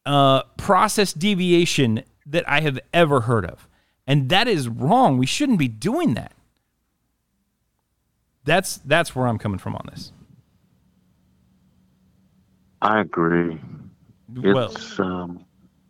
uh, 0.06 0.42
process 0.56 1.12
deviation 1.12 2.02
that 2.26 2.48
I 2.48 2.60
have 2.60 2.78
ever 2.92 3.22
heard 3.22 3.44
of. 3.44 3.68
And 4.06 4.28
that 4.28 4.48
is 4.48 4.68
wrong. 4.68 5.18
We 5.18 5.26
shouldn't 5.26 5.58
be 5.58 5.68
doing 5.68 6.14
that. 6.14 6.32
That's 8.44 8.76
that's 8.78 9.16
where 9.16 9.26
I'm 9.26 9.38
coming 9.38 9.58
from 9.58 9.74
on 9.74 9.88
this. 9.90 10.12
I 12.82 13.00
agree. 13.00 13.58
well, 14.36 14.70
It's 14.70 15.00
um, 15.00 15.44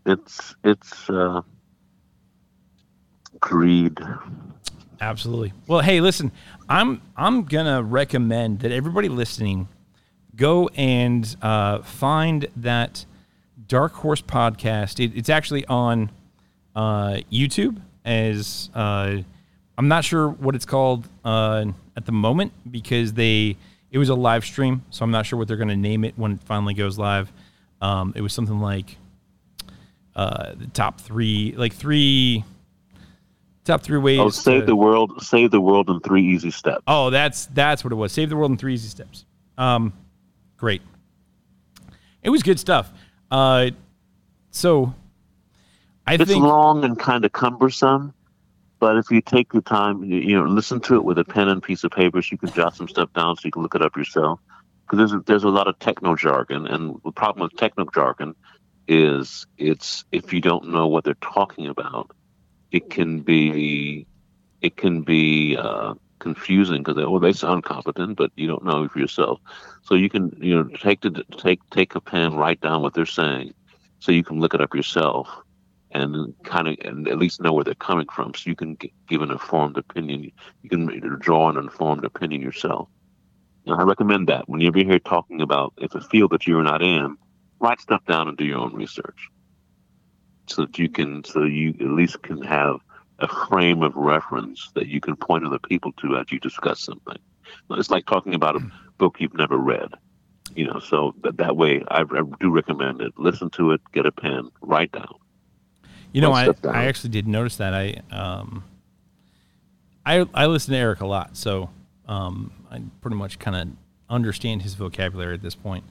it's 0.06 0.54
it's 0.62 1.10
uh, 1.10 1.40
greed. 3.40 3.98
Absolutely. 5.00 5.52
Well, 5.66 5.80
hey, 5.80 6.00
listen, 6.00 6.30
I'm 6.68 7.02
I'm 7.16 7.44
gonna 7.44 7.82
recommend 7.82 8.60
that 8.60 8.70
everybody 8.70 9.08
listening 9.08 9.66
go 10.36 10.68
and 10.76 11.36
uh, 11.42 11.82
find 11.82 12.46
that 12.56 13.04
Dark 13.68 13.92
Horse 13.92 14.22
podcast. 14.22 15.02
It, 15.04 15.16
it's 15.16 15.28
actually 15.28 15.64
on 15.66 16.10
uh, 16.74 17.18
YouTube. 17.32 17.80
As 18.04 18.68
uh, 18.74 19.18
I'm 19.78 19.88
not 19.88 20.04
sure 20.04 20.28
what 20.28 20.54
it's 20.54 20.66
called 20.66 21.08
uh, 21.24 21.64
at 21.96 22.04
the 22.04 22.12
moment 22.12 22.52
because 22.70 23.14
they 23.14 23.56
it 23.90 23.98
was 23.98 24.08
a 24.08 24.14
live 24.14 24.44
stream, 24.44 24.84
so 24.90 25.04
I'm 25.04 25.10
not 25.10 25.24
sure 25.24 25.38
what 25.38 25.48
they're 25.48 25.56
gonna 25.56 25.76
name 25.76 26.04
it 26.04 26.18
when 26.18 26.32
it 26.32 26.40
finally 26.44 26.74
goes 26.74 26.98
live. 26.98 27.32
Um, 27.80 28.12
it 28.14 28.20
was 28.20 28.32
something 28.32 28.60
like 28.60 28.98
uh, 30.14 30.52
the 30.54 30.66
top 30.66 31.00
three, 31.00 31.54
like 31.56 31.72
three 31.72 32.44
top 33.64 33.82
three 33.82 33.98
ways. 33.98 34.20
Oh, 34.20 34.28
save 34.28 34.62
to- 34.62 34.66
the 34.66 34.76
world! 34.76 35.22
Save 35.22 35.50
the 35.50 35.60
world 35.60 35.88
in 35.88 36.00
three 36.00 36.24
easy 36.26 36.50
steps. 36.50 36.82
Oh, 36.86 37.10
that's 37.10 37.46
that's 37.46 37.82
what 37.82 37.92
it 37.92 37.96
was. 37.96 38.12
Save 38.12 38.28
the 38.28 38.36
world 38.36 38.50
in 38.50 38.56
three 38.56 38.74
easy 38.74 38.88
steps. 38.88 39.24
Um, 39.56 39.92
great. 40.56 40.82
It 42.22 42.30
was 42.30 42.42
good 42.42 42.58
stuff. 42.58 42.90
Uh, 43.30 43.70
so 44.50 44.94
I 46.06 46.12
think 46.12 46.22
it's 46.22 46.30
think 46.32 46.44
long 46.44 46.84
and 46.84 46.98
kind 46.98 47.24
of 47.24 47.32
cumbersome, 47.32 48.14
but 48.78 48.96
if 48.96 49.10
you 49.10 49.20
take 49.20 49.52
the 49.52 49.60
time, 49.60 50.04
you, 50.04 50.18
you 50.18 50.36
know, 50.36 50.44
listen 50.44 50.80
to 50.82 50.96
it 50.96 51.04
with 51.04 51.18
a 51.18 51.24
pen 51.24 51.48
and 51.48 51.62
piece 51.62 51.84
of 51.84 51.90
paper, 51.90 52.20
so 52.20 52.28
you 52.32 52.38
can 52.38 52.52
jot 52.52 52.76
some 52.76 52.88
stuff 52.88 53.12
down, 53.14 53.36
so 53.36 53.42
you 53.44 53.50
can 53.50 53.62
look 53.62 53.74
it 53.74 53.82
up 53.82 53.96
yourself. 53.96 54.40
Because 54.84 54.98
there's 54.98 55.12
a, 55.12 55.24
there's 55.26 55.44
a 55.44 55.48
lot 55.48 55.66
of 55.66 55.78
techno 55.78 56.14
jargon, 56.14 56.66
and 56.66 57.00
the 57.04 57.12
problem 57.12 57.44
with 57.44 57.58
techno 57.58 57.86
jargon 57.94 58.34
is 58.86 59.46
it's 59.56 60.04
if 60.12 60.32
you 60.32 60.40
don't 60.40 60.68
know 60.68 60.86
what 60.86 61.04
they're 61.04 61.14
talking 61.14 61.68
about, 61.68 62.10
it 62.70 62.90
can 62.90 63.20
be 63.20 64.06
it 64.60 64.76
can 64.76 65.02
be 65.02 65.56
uh, 65.56 65.94
confusing 66.24 66.78
because 66.78 66.96
they, 66.96 67.04
well 67.04 67.20
they 67.20 67.32
sound 67.32 67.62
competent, 67.62 68.16
but 68.16 68.32
you 68.34 68.48
don't 68.48 68.64
know 68.64 68.88
for 68.88 68.98
yourself. 68.98 69.38
So 69.82 69.94
you 69.94 70.08
can 70.08 70.32
you 70.40 70.56
know 70.56 70.68
take 70.78 71.02
the 71.02 71.22
take 71.38 71.60
take 71.70 71.94
a 71.94 72.00
pen, 72.00 72.34
write 72.34 72.60
down 72.60 72.82
what 72.82 72.94
they're 72.94 73.06
saying, 73.20 73.52
so 74.00 74.10
you 74.10 74.24
can 74.24 74.40
look 74.40 74.54
it 74.54 74.60
up 74.60 74.74
yourself 74.74 75.28
and 75.92 76.34
kind 76.42 76.66
of 76.68 76.76
and 76.80 77.06
at 77.06 77.18
least 77.18 77.40
know 77.40 77.52
where 77.52 77.62
they're 77.64 77.86
coming 77.90 78.08
from, 78.16 78.34
so 78.34 78.50
you 78.50 78.56
can 78.56 78.76
g- 78.80 78.92
give 79.08 79.22
an 79.22 79.30
informed 79.30 79.76
opinion. 79.76 80.32
You 80.62 80.70
can 80.70 80.86
draw 81.20 81.50
an 81.50 81.58
informed 81.58 82.04
opinion 82.04 82.42
yourself. 82.42 82.88
And 83.66 83.80
I 83.80 83.84
recommend 83.84 84.28
that 84.28 84.48
when 84.48 84.60
you're 84.60 84.74
here 84.74 84.98
talking 84.98 85.40
about 85.40 85.72
if 85.78 85.94
a 85.94 86.00
field 86.00 86.32
that 86.32 86.46
you're 86.46 86.62
not 86.62 86.82
in, 86.82 87.16
write 87.60 87.80
stuff 87.80 88.04
down 88.06 88.28
and 88.28 88.36
do 88.36 88.44
your 88.44 88.58
own 88.58 88.74
research, 88.74 89.28
so 90.46 90.62
that 90.62 90.78
you 90.78 90.88
can 90.88 91.22
so 91.24 91.44
you 91.44 91.70
at 91.80 91.98
least 92.00 92.22
can 92.22 92.42
have 92.42 92.76
a 93.20 93.28
frame 93.28 93.82
of 93.82 93.94
reference 93.94 94.70
that 94.74 94.88
you 94.88 95.00
can 95.00 95.16
point 95.16 95.44
other 95.46 95.58
people 95.58 95.92
to 95.92 96.16
as 96.16 96.30
you 96.32 96.40
discuss 96.40 96.80
something. 96.80 97.16
It's 97.70 97.90
like 97.90 98.06
talking 98.06 98.34
about 98.34 98.56
a 98.56 98.60
book 98.98 99.16
you've 99.20 99.34
never 99.34 99.56
read. 99.56 99.88
You 100.56 100.66
know, 100.66 100.78
so 100.78 101.14
that, 101.22 101.36
that 101.38 101.56
way 101.56 101.82
I, 101.88 102.00
I 102.02 102.22
do 102.40 102.50
recommend 102.50 103.00
it. 103.00 103.12
Listen 103.18 103.50
to 103.50 103.72
it, 103.72 103.80
get 103.92 104.06
a 104.06 104.12
pen, 104.12 104.50
write 104.62 104.92
down. 104.92 105.14
you 106.12 106.20
know 106.20 106.32
I'll 106.32 106.50
I, 106.50 106.52
down. 106.52 106.74
I 106.76 106.84
actually 106.86 107.10
did 107.10 107.26
notice 107.26 107.56
that 107.56 107.74
I 107.74 108.00
um 108.14 108.62
I 110.06 110.26
I 110.34 110.46
listen 110.46 110.72
to 110.72 110.78
Eric 110.78 111.00
a 111.00 111.06
lot, 111.06 111.36
so 111.36 111.70
um 112.06 112.52
I 112.70 112.80
pretty 113.00 113.16
much 113.16 113.38
kind 113.38 113.56
of 113.56 113.68
understand 114.08 114.62
his 114.62 114.74
vocabulary 114.74 115.34
at 115.34 115.42
this 115.42 115.54
point. 115.54 115.84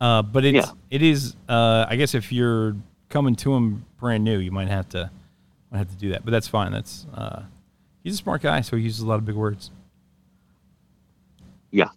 Uh, 0.00 0.22
but 0.22 0.44
it's 0.44 0.66
Yeah. 0.66 0.72
it 0.90 1.02
is 1.02 1.34
uh, 1.48 1.86
I 1.88 1.96
guess 1.96 2.14
if 2.14 2.30
you're 2.32 2.76
coming 3.08 3.34
to 3.36 3.54
him 3.54 3.84
brand 3.98 4.22
new, 4.24 4.38
you 4.38 4.50
might 4.50 4.68
have 4.68 4.88
to 4.90 5.10
might 5.74 5.80
have 5.80 5.90
to 5.90 5.96
do 5.96 6.10
that. 6.10 6.24
But 6.24 6.30
that's 6.30 6.46
fine. 6.46 6.70
That's 6.70 7.06
uh, 7.12 7.42
he's 8.04 8.14
a 8.14 8.18
smart 8.18 8.42
guy, 8.42 8.60
so 8.60 8.76
he 8.76 8.84
uses 8.84 9.00
a 9.00 9.06
lot 9.06 9.16
of 9.16 9.24
big 9.24 9.34
words. 9.34 9.72
Yeah. 11.72 11.88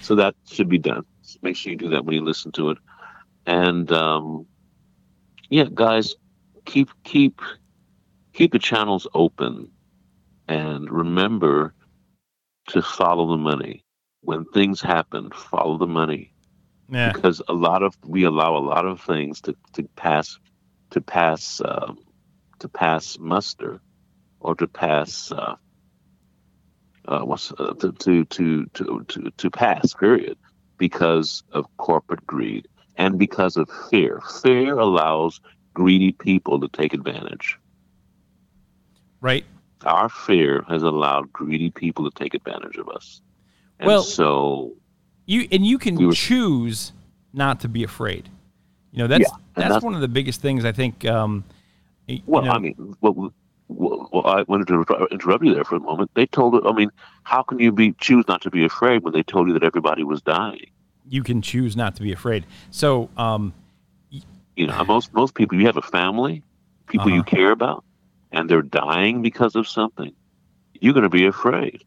So 0.00 0.16
that 0.16 0.34
should 0.50 0.68
be 0.68 0.78
done. 0.78 1.04
Make 1.40 1.56
sure 1.56 1.70
you 1.70 1.78
do 1.78 1.90
that 1.90 2.04
when 2.04 2.14
you 2.14 2.24
listen 2.24 2.50
to 2.52 2.70
it. 2.70 2.78
And 3.46 3.90
um, 3.92 4.46
yeah, 5.48 5.66
guys, 5.72 6.16
keep 6.64 6.90
keep 7.04 7.40
keep 8.32 8.52
the 8.52 8.58
channels 8.58 9.06
open 9.14 9.70
and 10.48 10.90
remember 10.90 11.72
to 12.68 12.82
follow 12.82 13.30
the 13.30 13.38
money. 13.38 13.84
When 14.22 14.44
things 14.46 14.80
happen, 14.80 15.30
follow 15.30 15.78
the 15.78 15.86
money. 15.86 16.32
Yeah. 16.88 17.12
Because 17.12 17.40
a 17.48 17.52
lot 17.52 17.82
of 17.82 17.96
we 18.04 18.24
allow 18.24 18.56
a 18.56 18.58
lot 18.58 18.86
of 18.86 19.00
things 19.00 19.40
to, 19.42 19.54
to 19.74 19.84
pass 19.96 20.38
to 20.90 21.00
pass 21.00 21.60
um, 21.64 21.98
to 22.64 22.68
pass 22.70 23.18
muster 23.18 23.78
or 24.40 24.54
to 24.54 24.66
pass 24.66 25.30
uh, 25.30 25.54
uh, 27.06 27.20
what's 27.20 27.52
uh, 27.58 27.74
to, 27.78 27.92
to 27.92 28.24
to 28.24 28.66
to 29.08 29.30
to 29.36 29.50
pass 29.50 29.92
period 29.92 30.38
because 30.78 31.42
of 31.52 31.66
corporate 31.76 32.26
greed 32.26 32.66
and 32.96 33.18
because 33.18 33.58
of 33.58 33.68
fear. 33.90 34.22
Fear 34.42 34.78
allows 34.78 35.40
greedy 35.74 36.12
people 36.12 36.58
to 36.58 36.68
take 36.68 36.94
advantage. 36.94 37.58
Right. 39.20 39.44
Our 39.84 40.08
fear 40.08 40.64
has 40.70 40.82
allowed 40.82 41.30
greedy 41.34 41.70
people 41.70 42.10
to 42.10 42.18
take 42.18 42.32
advantage 42.32 42.78
of 42.78 42.88
us. 42.88 43.20
And 43.78 43.88
Well- 43.88 44.02
so 44.02 44.72
You 45.26 45.46
and 45.52 45.66
you 45.66 45.76
can 45.78 45.96
We 45.96 46.06
were- 46.06 46.12
choose 46.12 46.92
not 47.34 47.60
to 47.60 47.68
be 47.68 47.82
afraid. 47.84 48.30
You 48.92 48.98
know, 49.00 49.06
that's 49.06 49.22
Yeah, 49.22 49.36
that's, 49.54 49.68
that's- 49.68 49.82
one 49.82 49.94
of 49.94 50.00
the 50.00 50.08
biggest 50.08 50.40
things 50.40 50.64
I 50.64 50.72
think. 50.72 51.04
Um, 51.04 51.44
you 52.06 52.20
Well, 52.26 52.44
know, 52.44 52.50
I 52.52 52.58
mean, 52.58 52.74
well, 53.00 53.32
well, 53.68 54.08
well, 54.12 54.26
I 54.26 54.42
wanted 54.42 54.68
to 54.68 54.84
interrupt 55.10 55.44
you 55.44 55.54
there 55.54 55.64
for 55.64 55.76
a 55.76 55.80
moment. 55.80 56.10
They 56.14 56.26
told 56.26 56.54
it. 56.54 56.62
I 56.66 56.72
mean, 56.72 56.90
how 57.24 57.42
can 57.42 57.58
you 57.58 57.72
be 57.72 57.92
choose 58.00 58.24
not 58.28 58.42
to 58.42 58.50
be 58.50 58.64
afraid 58.64 59.02
when 59.02 59.12
they 59.12 59.22
told 59.22 59.48
you 59.48 59.54
that 59.54 59.64
everybody 59.64 60.04
was 60.04 60.22
dying? 60.22 60.66
you 61.06 61.22
can 61.22 61.42
choose 61.42 61.76
not 61.76 61.94
to 61.96 62.02
be 62.02 62.12
afraid. 62.12 62.46
So, 62.70 63.10
um, 63.18 63.52
You 64.56 64.66
know, 64.66 64.84
most 64.84 65.12
most 65.12 65.34
people, 65.34 65.58
you 65.58 65.66
have 65.66 65.76
a 65.76 65.82
family, 65.82 66.42
people 66.88 67.10
you 67.10 67.20
Uh-huh. 67.20 67.36
care 67.36 67.50
about, 67.50 67.84
and 68.32 68.48
they're 68.48 68.62
dying 68.62 69.20
because 69.20 69.54
of 69.54 69.68
something. 69.68 70.12
You're 70.80 70.94
going 70.94 71.02
to 71.02 71.10
be 71.10 71.26
afraid. 71.26 71.82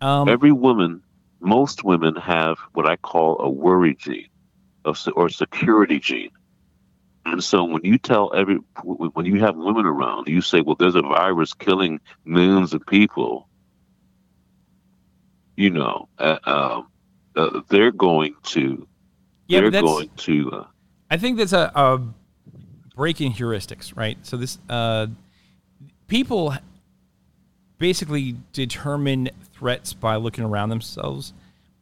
um, 0.00 0.28
Every 0.28 0.52
woman, 0.52 1.02
most 1.40 1.84
women 1.84 2.16
have 2.16 2.58
what 2.74 2.86
I 2.86 2.96
call 2.96 3.40
a 3.40 3.48
worry 3.48 3.96
gene, 3.98 4.28
or 4.84 5.28
security 5.28 5.98
gene. 6.00 6.30
And 7.26 7.42
so 7.42 7.64
when 7.64 7.82
you 7.84 7.98
tell 7.98 8.32
every, 8.34 8.56
when 8.82 9.26
you 9.26 9.40
have 9.40 9.56
women 9.56 9.86
around, 9.86 10.28
you 10.28 10.40
say, 10.40 10.60
"Well, 10.60 10.76
there's 10.78 10.94
a 10.94 11.02
virus 11.02 11.54
killing 11.54 12.00
millions 12.24 12.74
of 12.74 12.86
people," 12.86 13.48
you 15.56 15.70
know, 15.70 16.08
uh, 16.18 16.38
um, 16.44 16.88
uh, 17.36 17.60
they're 17.68 17.92
going 17.92 18.34
to, 18.42 18.86
yeah, 19.46 19.60
they're 19.60 19.70
going 19.70 20.10
to, 20.16 20.50
uh, 20.52 20.64
I 21.10 21.16
think 21.16 21.38
that's 21.38 21.52
a, 21.52 21.72
a 21.74 22.00
break 22.94 23.20
in 23.20 23.32
heuristics, 23.32 23.96
right? 23.96 24.18
So 24.22 24.36
this 24.36 24.58
uh, 24.68 25.06
people 26.08 26.54
basically 27.78 28.36
determine 28.52 29.30
threats 29.54 29.94
by 29.94 30.16
looking 30.16 30.44
around 30.44 30.68
themselves, 30.68 31.32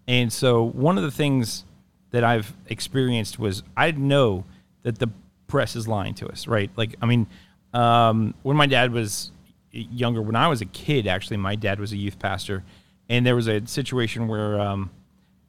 and 0.07 0.33
so 0.33 0.63
one 0.63 0.99
of 0.99 1.03
the 1.03 1.11
things 1.11 1.65
that 2.13 2.23
I've 2.23 2.55
experienced 2.69 3.41
was 3.41 3.65
I 3.77 3.91
know 3.91 4.45
that 4.83 4.99
the 4.99 5.09
press 5.53 5.77
is 5.77 5.87
lying 5.87 6.15
to 6.15 6.27
us, 6.29 6.49
right? 6.49 6.71
Like, 6.77 6.97
I 7.03 7.05
mean, 7.05 7.27
um, 7.75 8.33
when 8.43 8.57
my 8.57 8.65
dad 8.65 8.91
was 8.91 9.31
younger, 9.71 10.23
when 10.23 10.35
I 10.35 10.49
was 10.49 10.63
a 10.63 10.65
kid, 10.65 11.07
actually, 11.07 11.37
my 11.37 11.57
dad 11.57 11.79
was 11.79 11.93
a 11.93 11.97
youth 11.99 12.19
pastor, 12.19 12.65
and 13.11 13.27
there 13.27 13.37
was 13.37 13.49
a 13.49 13.67
situation 13.67 14.29
where 14.29 14.59
um, 14.59 14.89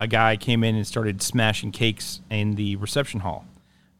a 0.01 0.07
guy 0.07 0.35
came 0.35 0.61
in 0.65 0.75
and 0.75 0.85
started 0.85 1.21
smashing 1.21 1.71
cakes 1.71 2.19
in 2.29 2.55
the 2.55 2.75
reception 2.75 3.21
hall, 3.21 3.45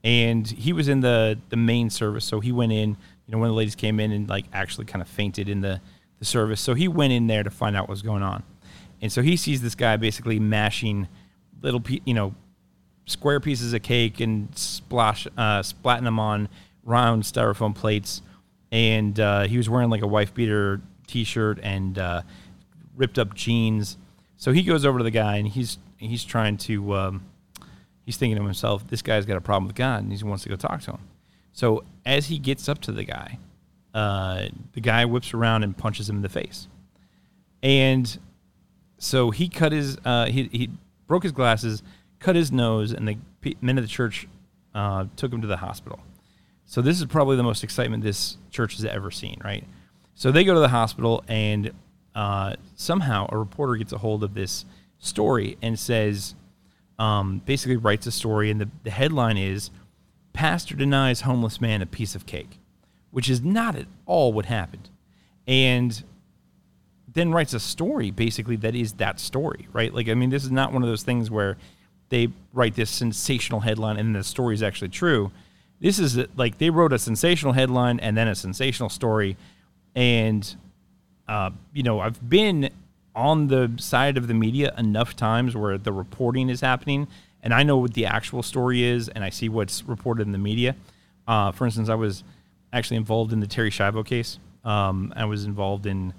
and 0.03 0.45
he 0.45 0.73
was 0.73 0.89
in 0.89 0.99
the 0.99 1.39
the 1.47 1.55
main 1.55 1.89
service, 1.89 2.25
so 2.25 2.41
he 2.41 2.51
went 2.51 2.73
in. 2.73 2.97
You 3.25 3.31
know, 3.31 3.37
one 3.37 3.47
of 3.47 3.53
the 3.53 3.57
ladies 3.57 3.75
came 3.75 4.01
in 4.01 4.11
and 4.11 4.27
like 4.27 4.43
actually 4.51 4.83
kind 4.83 5.01
of 5.01 5.07
fainted 5.07 5.47
in 5.47 5.61
the 5.61 5.79
the 6.19 6.25
service, 6.25 6.59
so 6.59 6.73
he 6.73 6.89
went 6.89 7.13
in 7.13 7.27
there 7.27 7.43
to 7.43 7.49
find 7.49 7.77
out 7.77 7.83
what 7.83 7.91
was 7.91 8.01
going 8.01 8.23
on, 8.23 8.43
and 9.01 9.09
so 9.09 9.21
he 9.21 9.37
sees 9.37 9.61
this 9.61 9.75
guy 9.75 9.95
basically 9.95 10.37
mashing 10.37 11.07
little, 11.61 11.81
you 12.03 12.13
know, 12.13 12.35
square 13.05 13.39
pieces 13.39 13.73
of 13.73 13.81
cake 13.81 14.19
and 14.19 14.55
splash 14.57 15.27
uh, 15.37 15.59
splatting 15.61 16.03
them 16.03 16.19
on 16.19 16.49
round 16.83 17.23
styrofoam 17.23 17.75
plates. 17.75 18.21
And 18.71 19.19
uh, 19.19 19.43
he 19.43 19.57
was 19.57 19.69
wearing 19.69 19.89
like 19.89 20.01
a 20.01 20.07
wife 20.07 20.33
beater 20.33 20.81
t-shirt 21.07 21.59
and 21.61 21.97
uh, 21.97 22.21
ripped 22.95 23.19
up 23.19 23.33
jeans. 23.35 23.97
So 24.37 24.51
he 24.51 24.63
goes 24.63 24.85
over 24.85 24.97
to 24.97 25.03
the 25.03 25.11
guy 25.11 25.37
and 25.37 25.47
he's 25.47 25.77
he's 25.97 26.23
trying 26.23 26.57
to 26.57 26.95
um, 26.95 27.25
he's 28.05 28.17
thinking 28.17 28.37
to 28.37 28.43
himself, 28.43 28.87
this 28.87 29.01
guy's 29.01 29.25
got 29.25 29.37
a 29.37 29.41
problem 29.41 29.67
with 29.67 29.75
God 29.75 30.03
and 30.03 30.11
he 30.11 30.23
wants 30.23 30.43
to 30.43 30.49
go 30.49 30.55
talk 30.55 30.81
to 30.81 30.91
him. 30.91 30.99
So 31.53 31.83
as 32.05 32.27
he 32.27 32.39
gets 32.39 32.67
up 32.67 32.81
to 32.81 32.91
the 32.91 33.03
guy, 33.03 33.37
uh, 33.93 34.47
the 34.73 34.81
guy 34.81 35.05
whips 35.05 35.33
around 35.33 35.63
and 35.63 35.77
punches 35.77 36.09
him 36.09 36.17
in 36.17 36.21
the 36.23 36.29
face. 36.29 36.67
And 37.61 38.17
so 38.97 39.31
he 39.31 39.47
cut 39.49 39.71
his 39.71 39.97
uh, 40.03 40.25
he 40.25 40.49
he 40.51 40.69
broke 41.07 41.23
his 41.23 41.31
glasses, 41.31 41.83
cut 42.23 42.35
his 42.35 42.51
nose, 42.51 42.93
and 42.93 43.07
the 43.07 43.17
men 43.61 43.77
of 43.77 43.83
the 43.83 43.89
church 43.89 44.27
uh, 44.73 45.05
took 45.15 45.31
him 45.31 45.41
to 45.41 45.47
the 45.47 45.57
hospital. 45.57 45.99
So 46.65 46.81
this 46.81 46.99
is 46.99 47.05
probably 47.05 47.35
the 47.35 47.43
most 47.43 47.63
excitement 47.63 48.03
this 48.03 48.37
church 48.49 48.75
has 48.77 48.85
ever 48.85 49.11
seen, 49.11 49.39
right? 49.43 49.65
So 50.15 50.31
they 50.31 50.43
go 50.43 50.53
to 50.53 50.59
the 50.59 50.69
hospital, 50.69 51.23
and 51.27 51.71
uh, 52.15 52.55
somehow 52.75 53.27
a 53.29 53.37
reporter 53.37 53.75
gets 53.75 53.91
a 53.91 53.97
hold 53.97 54.23
of 54.23 54.33
this 54.33 54.65
story 54.99 55.57
and 55.61 55.77
says, 55.77 56.35
um, 56.97 57.41
basically 57.45 57.77
writes 57.77 58.07
a 58.07 58.11
story, 58.11 58.49
and 58.49 58.61
the, 58.61 58.69
the 58.83 58.91
headline 58.91 59.37
is 59.37 59.69
Pastor 60.31 60.75
denies 60.75 61.21
homeless 61.21 61.61
man 61.61 61.81
a 61.81 61.85
piece 61.85 62.15
of 62.15 62.25
cake, 62.25 62.59
which 63.11 63.29
is 63.29 63.41
not 63.41 63.75
at 63.75 63.85
all 64.05 64.33
what 64.33 64.45
happened. 64.45 64.89
And 65.45 66.03
then 67.11 67.31
writes 67.31 67.53
a 67.53 67.59
story 67.59 68.09
basically 68.09 68.55
that 68.57 68.75
is 68.75 68.93
that 68.93 69.19
story, 69.19 69.67
right? 69.71 69.93
Like, 69.93 70.09
I 70.09 70.15
mean, 70.15 70.31
this 70.31 70.43
is 70.43 70.51
not 70.51 70.73
one 70.73 70.81
of 70.81 70.89
those 70.89 71.03
things 71.03 71.29
where 71.29 71.57
they 72.13 72.27
write 72.53 72.75
this 72.75 72.91
sensational 72.91 73.61
headline 73.61 73.97
and 73.97 74.15
the 74.15 74.23
story 74.23 74.53
is 74.53 74.61
actually 74.61 74.89
true. 74.89 75.31
This 75.81 75.97
is 75.97 76.15
like 76.37 76.59
they 76.59 76.69
wrote 76.69 76.93
a 76.93 76.99
sensational 76.99 77.53
headline 77.53 77.99
and 77.99 78.15
then 78.15 78.27
a 78.27 78.35
sensational 78.35 78.89
story. 78.89 79.35
And, 79.95 80.55
uh, 81.27 81.49
you 81.73 81.81
know, 81.81 81.99
I've 81.99 82.29
been 82.29 82.69
on 83.15 83.47
the 83.47 83.71
side 83.77 84.15
of 84.15 84.27
the 84.27 84.35
media 84.35 84.75
enough 84.77 85.15
times 85.15 85.55
where 85.55 85.79
the 85.79 85.91
reporting 85.91 86.49
is 86.49 86.61
happening 86.61 87.07
and 87.41 87.51
I 87.51 87.63
know 87.63 87.77
what 87.77 87.95
the 87.95 88.05
actual 88.05 88.43
story 88.43 88.83
is 88.83 89.09
and 89.09 89.23
I 89.23 89.31
see 89.31 89.49
what's 89.49 89.83
reported 89.83 90.27
in 90.27 90.33
the 90.33 90.37
media. 90.37 90.75
Uh, 91.27 91.51
for 91.51 91.65
instance, 91.65 91.89
I 91.89 91.95
was 91.95 92.23
actually 92.71 92.97
involved 92.97 93.33
in 93.33 93.39
the 93.39 93.47
Terri 93.47 93.71
Schiavo 93.71 94.05
case. 94.05 94.37
Um, 94.63 95.11
I 95.15 95.25
was 95.25 95.45
involved 95.45 95.87
in 95.87 96.13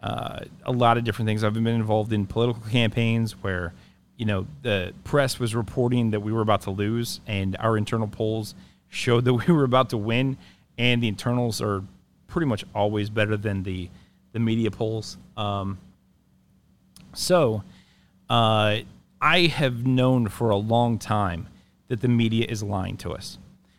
uh, 0.00 0.44
a 0.64 0.72
lot 0.72 0.98
of 0.98 1.04
different 1.04 1.26
things. 1.26 1.42
I've 1.42 1.54
been 1.54 1.66
involved 1.66 2.12
in 2.12 2.26
political 2.26 2.62
campaigns 2.70 3.32
where, 3.42 3.72
you 4.16 4.26
know, 4.26 4.46
the 4.62 4.92
press 5.04 5.38
was 5.38 5.54
reporting 5.54 6.10
that 6.10 6.20
we 6.20 6.32
were 6.32 6.42
about 6.42 6.62
to 6.62 6.70
lose, 6.70 7.20
and 7.26 7.56
our 7.58 7.76
internal 7.76 8.08
polls 8.08 8.54
showed 8.88 9.24
that 9.24 9.34
we 9.46 9.52
were 9.52 9.64
about 9.64 9.90
to 9.90 9.96
win, 9.96 10.36
and 10.78 11.02
the 11.02 11.08
internals 11.08 11.60
are 11.60 11.82
pretty 12.26 12.46
much 12.46 12.64
always 12.74 13.10
better 13.10 13.36
than 13.36 13.62
the 13.62 13.88
the 14.32 14.38
media 14.38 14.70
polls. 14.70 15.18
Um, 15.36 15.78
so, 17.12 17.62
uh, 18.30 18.78
I 19.20 19.40
have 19.46 19.86
known 19.86 20.28
for 20.28 20.48
a 20.48 20.56
long 20.56 20.98
time 20.98 21.48
that 21.88 22.00
the 22.00 22.08
media 22.08 22.46
is 22.48 22.62
lying 22.62 22.96
to 22.98 23.12
us. 23.12 23.36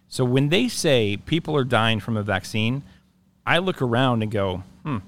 So 0.08 0.24
when 0.24 0.50
they 0.50 0.68
say 0.68 1.18
people 1.18 1.58
are 1.58 1.64
dying 1.64 2.00
from 2.00 2.16
a 2.16 2.22
vaccine, 2.22 2.84
I 3.46 3.58
look 3.58 3.82
around 3.82 4.22
and 4.22 4.32
go, 4.32 4.62
hmm, 4.84 5.00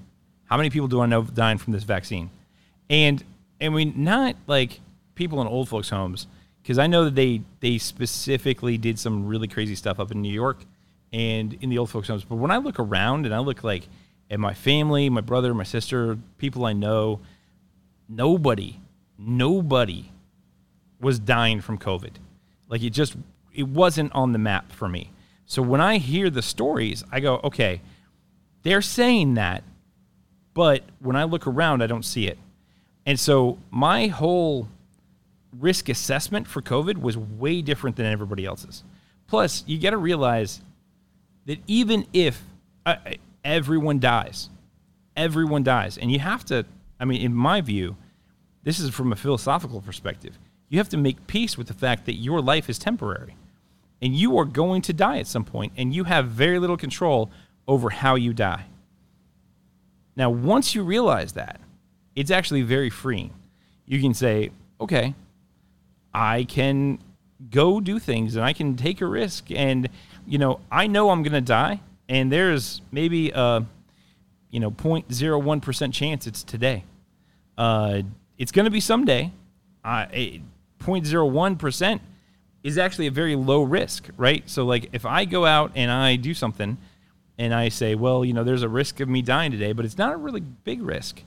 how 0.46 0.56
many 0.56 0.68
people 0.68 0.88
do 0.88 1.00
I 1.00 1.06
know 1.06 1.22
dying 1.22 1.58
from 1.58 1.72
this 1.72 1.84
vaccine? 1.84 2.30
And 2.90 3.22
I 3.60 3.68
mean, 3.68 3.94
not 3.96 4.34
like 4.48 4.80
people 5.16 5.40
in 5.40 5.48
old 5.48 5.68
folks' 5.68 5.90
homes, 5.90 6.28
because 6.62 6.78
I 6.78 6.86
know 6.86 7.04
that 7.06 7.16
they 7.16 7.42
they 7.58 7.78
specifically 7.78 8.78
did 8.78 8.98
some 8.98 9.26
really 9.26 9.48
crazy 9.48 9.74
stuff 9.74 9.98
up 9.98 10.12
in 10.12 10.22
New 10.22 10.32
York 10.32 10.64
and 11.12 11.52
in 11.60 11.70
the 11.70 11.78
old 11.78 11.90
folks' 11.90 12.06
homes. 12.06 12.22
But 12.22 12.36
when 12.36 12.52
I 12.52 12.58
look 12.58 12.78
around 12.78 13.26
and 13.26 13.34
I 13.34 13.40
look 13.40 13.64
like 13.64 13.88
at 14.30 14.38
my 14.38 14.54
family, 14.54 15.10
my 15.10 15.20
brother, 15.20 15.52
my 15.52 15.64
sister, 15.64 16.16
people 16.38 16.64
I 16.64 16.72
know, 16.72 17.20
nobody, 18.08 18.78
nobody 19.18 20.12
was 21.00 21.18
dying 21.18 21.60
from 21.60 21.78
COVID. 21.78 22.12
Like 22.68 22.82
it 22.84 22.90
just 22.90 23.16
it 23.52 23.66
wasn't 23.66 24.14
on 24.14 24.32
the 24.32 24.38
map 24.38 24.70
for 24.70 24.88
me. 24.88 25.10
So 25.46 25.62
when 25.62 25.80
I 25.80 25.98
hear 25.98 26.30
the 26.30 26.42
stories, 26.42 27.02
I 27.10 27.18
go, 27.20 27.40
okay, 27.42 27.80
they're 28.62 28.82
saying 28.82 29.34
that 29.34 29.64
but 30.56 30.84
when 31.00 31.16
I 31.16 31.24
look 31.24 31.46
around, 31.46 31.82
I 31.82 31.86
don't 31.86 32.02
see 32.02 32.26
it. 32.26 32.38
And 33.04 33.20
so 33.20 33.58
my 33.70 34.06
whole 34.06 34.68
risk 35.58 35.88
assessment 35.88 36.46
for 36.46 36.62
COVID 36.62 36.98
was 36.98 37.16
way 37.16 37.62
different 37.62 37.96
than 37.96 38.06
everybody 38.06 38.44
else's. 38.44 38.84
Plus, 39.26 39.64
you 39.66 39.78
got 39.78 39.90
to 39.90 39.96
realize 39.96 40.60
that 41.46 41.58
even 41.66 42.06
if 42.12 42.42
uh, 42.84 42.96
everyone 43.44 43.98
dies, 43.98 44.50
everyone 45.16 45.62
dies, 45.62 45.98
and 45.98 46.12
you 46.12 46.18
have 46.18 46.44
to, 46.46 46.64
I 47.00 47.04
mean, 47.04 47.22
in 47.22 47.34
my 47.34 47.60
view, 47.60 47.96
this 48.62 48.78
is 48.78 48.90
from 48.90 49.12
a 49.12 49.16
philosophical 49.16 49.80
perspective. 49.80 50.38
You 50.68 50.78
have 50.78 50.88
to 50.90 50.96
make 50.96 51.26
peace 51.26 51.56
with 51.56 51.68
the 51.68 51.74
fact 51.74 52.06
that 52.06 52.14
your 52.14 52.40
life 52.40 52.68
is 52.68 52.78
temporary 52.78 53.36
and 54.02 54.14
you 54.14 54.36
are 54.38 54.44
going 54.44 54.82
to 54.82 54.92
die 54.92 55.18
at 55.18 55.26
some 55.26 55.44
point, 55.44 55.72
and 55.76 55.94
you 55.94 56.04
have 56.04 56.28
very 56.28 56.58
little 56.58 56.76
control 56.76 57.30
over 57.66 57.90
how 57.90 58.14
you 58.14 58.32
die. 58.32 58.66
Now, 60.14 60.30
once 60.30 60.74
you 60.74 60.82
realize 60.82 61.32
that, 61.32 61.60
it's 62.14 62.30
actually 62.30 62.62
very 62.62 62.90
freeing. 62.90 63.32
You 63.86 64.00
can 64.00 64.14
say, 64.14 64.50
okay, 64.80 65.14
I 66.16 66.44
can 66.44 66.98
go 67.50 67.78
do 67.78 67.98
things 67.98 68.36
and 68.36 68.44
I 68.44 68.54
can 68.54 68.74
take 68.74 69.02
a 69.02 69.06
risk. 69.06 69.50
And, 69.50 69.90
you 70.26 70.38
know, 70.38 70.60
I 70.72 70.86
know 70.86 71.10
I'm 71.10 71.22
going 71.22 71.34
to 71.34 71.42
die. 71.42 71.80
And 72.08 72.32
there's 72.32 72.80
maybe 72.90 73.30
a, 73.30 73.66
you 74.50 74.60
know, 74.60 74.70
0.01% 74.70 75.92
chance 75.92 76.26
it's 76.26 76.42
today. 76.42 76.84
Uh, 77.58 78.00
it's 78.38 78.50
going 78.50 78.64
to 78.64 78.70
be 78.70 78.80
someday. 78.80 79.30
Uh, 79.84 80.06
0.01% 80.80 82.00
is 82.64 82.78
actually 82.78 83.08
a 83.08 83.10
very 83.10 83.36
low 83.36 83.62
risk, 83.62 84.08
right? 84.16 84.48
So, 84.48 84.64
like, 84.64 84.88
if 84.92 85.04
I 85.04 85.26
go 85.26 85.44
out 85.44 85.72
and 85.74 85.90
I 85.90 86.16
do 86.16 86.32
something 86.32 86.78
and 87.36 87.52
I 87.52 87.68
say, 87.68 87.94
well, 87.94 88.24
you 88.24 88.32
know, 88.32 88.42
there's 88.42 88.62
a 88.62 88.68
risk 88.68 89.00
of 89.00 89.08
me 89.08 89.20
dying 89.20 89.52
today, 89.52 89.72
but 89.72 89.84
it's 89.84 89.98
not 89.98 90.14
a 90.14 90.16
really 90.16 90.40
big 90.40 90.82
risk 90.82 91.22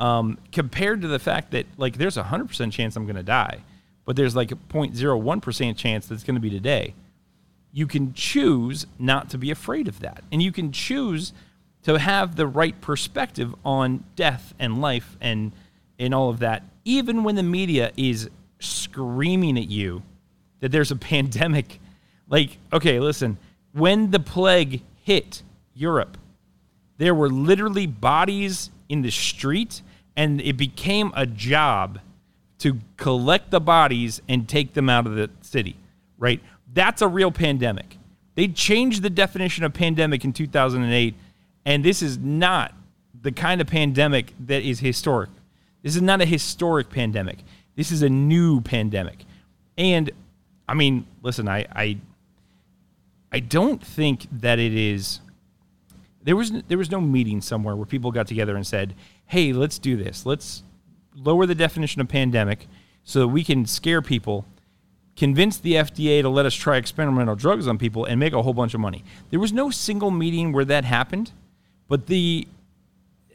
um, 0.00 0.38
compared 0.50 1.02
to 1.02 1.08
the 1.08 1.18
fact 1.18 1.50
that 1.50 1.66
like 1.76 1.98
there's 1.98 2.16
a 2.16 2.22
hundred 2.22 2.48
percent 2.48 2.72
chance 2.72 2.96
I'm 2.96 3.04
going 3.04 3.16
to 3.16 3.22
die, 3.22 3.60
but 4.10 4.16
there's 4.16 4.34
like 4.34 4.50
a 4.50 4.56
0.01 4.56 5.40
percent 5.40 5.78
chance 5.78 6.08
that's 6.08 6.24
going 6.24 6.34
to 6.34 6.40
be 6.40 6.50
today. 6.50 6.94
You 7.70 7.86
can 7.86 8.12
choose 8.12 8.84
not 8.98 9.30
to 9.30 9.38
be 9.38 9.52
afraid 9.52 9.86
of 9.86 10.00
that, 10.00 10.24
and 10.32 10.42
you 10.42 10.50
can 10.50 10.72
choose 10.72 11.32
to 11.84 11.96
have 11.96 12.34
the 12.34 12.48
right 12.48 12.80
perspective 12.80 13.54
on 13.64 14.02
death 14.16 14.52
and 14.58 14.80
life 14.80 15.16
and 15.20 15.52
and 15.96 16.12
all 16.12 16.28
of 16.28 16.40
that, 16.40 16.64
even 16.84 17.22
when 17.22 17.36
the 17.36 17.44
media 17.44 17.92
is 17.96 18.28
screaming 18.58 19.56
at 19.56 19.68
you 19.70 20.02
that 20.58 20.72
there's 20.72 20.90
a 20.90 20.96
pandemic. 21.12 21.78
Like, 22.28 22.58
okay, 22.72 22.98
listen, 22.98 23.38
when 23.70 24.10
the 24.10 24.18
plague 24.18 24.82
hit 25.04 25.44
Europe. 25.72 26.18
There 26.98 27.14
were 27.14 27.30
literally 27.30 27.86
bodies 27.86 28.70
in 28.88 29.02
the 29.02 29.12
street, 29.12 29.82
and 30.16 30.40
it 30.40 30.56
became 30.56 31.12
a 31.14 31.26
job 31.26 32.00
to 32.60 32.78
collect 32.96 33.50
the 33.50 33.60
bodies 33.60 34.22
and 34.28 34.48
take 34.48 34.74
them 34.74 34.88
out 34.88 35.06
of 35.06 35.14
the 35.14 35.30
city, 35.40 35.76
right? 36.18 36.40
That's 36.72 37.02
a 37.02 37.08
real 37.08 37.32
pandemic. 37.32 37.96
They 38.34 38.48
changed 38.48 39.02
the 39.02 39.10
definition 39.10 39.64
of 39.64 39.72
pandemic 39.72 40.24
in 40.24 40.32
2008, 40.32 41.14
and 41.64 41.84
this 41.84 42.02
is 42.02 42.18
not 42.18 42.74
the 43.20 43.32
kind 43.32 43.60
of 43.60 43.66
pandemic 43.66 44.32
that 44.46 44.62
is 44.62 44.80
historic. 44.80 45.30
This 45.82 45.96
is 45.96 46.02
not 46.02 46.20
a 46.20 46.26
historic 46.26 46.90
pandemic. 46.90 47.38
This 47.76 47.90
is 47.90 48.02
a 48.02 48.08
new 48.08 48.60
pandemic. 48.60 49.24
And 49.76 50.10
I 50.68 50.74
mean, 50.74 51.06
listen, 51.22 51.48
I 51.48 51.66
I, 51.74 51.98
I 53.32 53.40
don't 53.40 53.82
think 53.82 54.26
that 54.40 54.58
it 54.58 54.74
is 54.74 55.20
there 56.22 56.36
was 56.36 56.52
there 56.68 56.78
was 56.78 56.90
no 56.90 57.00
meeting 57.00 57.40
somewhere 57.40 57.74
where 57.74 57.86
people 57.86 58.10
got 58.12 58.26
together 58.26 58.54
and 58.54 58.66
said, 58.66 58.94
"Hey, 59.26 59.52
let's 59.52 59.78
do 59.78 59.96
this. 59.96 60.26
Let's 60.26 60.62
lower 61.14 61.46
the 61.46 61.54
definition 61.54 62.00
of 62.00 62.08
pandemic 62.08 62.66
so 63.04 63.20
that 63.20 63.28
we 63.28 63.44
can 63.44 63.66
scare 63.66 64.02
people, 64.02 64.44
convince 65.16 65.58
the 65.58 65.74
FDA 65.74 66.22
to 66.22 66.28
let 66.28 66.46
us 66.46 66.54
try 66.54 66.76
experimental 66.76 67.34
drugs 67.34 67.66
on 67.66 67.78
people 67.78 68.04
and 68.04 68.18
make 68.20 68.32
a 68.32 68.42
whole 68.42 68.54
bunch 68.54 68.74
of 68.74 68.80
money." 68.80 69.04
There 69.30 69.40
was 69.40 69.52
no 69.52 69.70
single 69.70 70.10
meeting 70.10 70.52
where 70.52 70.64
that 70.64 70.84
happened, 70.84 71.32
but 71.88 72.06
the 72.06 72.46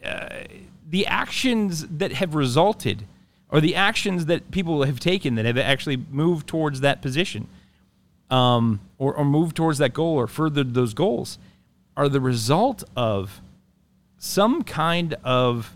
uh, 0.03 0.29
the 0.87 1.07
actions 1.07 1.87
that 1.87 2.13
have 2.13 2.35
resulted 2.35 3.05
or 3.49 3.61
the 3.61 3.75
actions 3.75 4.25
that 4.25 4.51
people 4.51 4.83
have 4.83 4.99
taken 4.99 5.35
that 5.35 5.45
have 5.45 5.57
actually 5.57 5.97
moved 5.97 6.47
towards 6.47 6.81
that 6.81 7.01
position 7.01 7.47
um, 8.29 8.79
or, 8.97 9.13
or 9.13 9.25
moved 9.25 9.55
towards 9.55 9.77
that 9.77 9.93
goal 9.93 10.15
or 10.15 10.27
furthered 10.27 10.73
those 10.73 10.93
goals 10.93 11.37
are 11.95 12.09
the 12.09 12.19
result 12.19 12.83
of 12.95 13.41
some 14.17 14.63
kind 14.63 15.15
of 15.23 15.75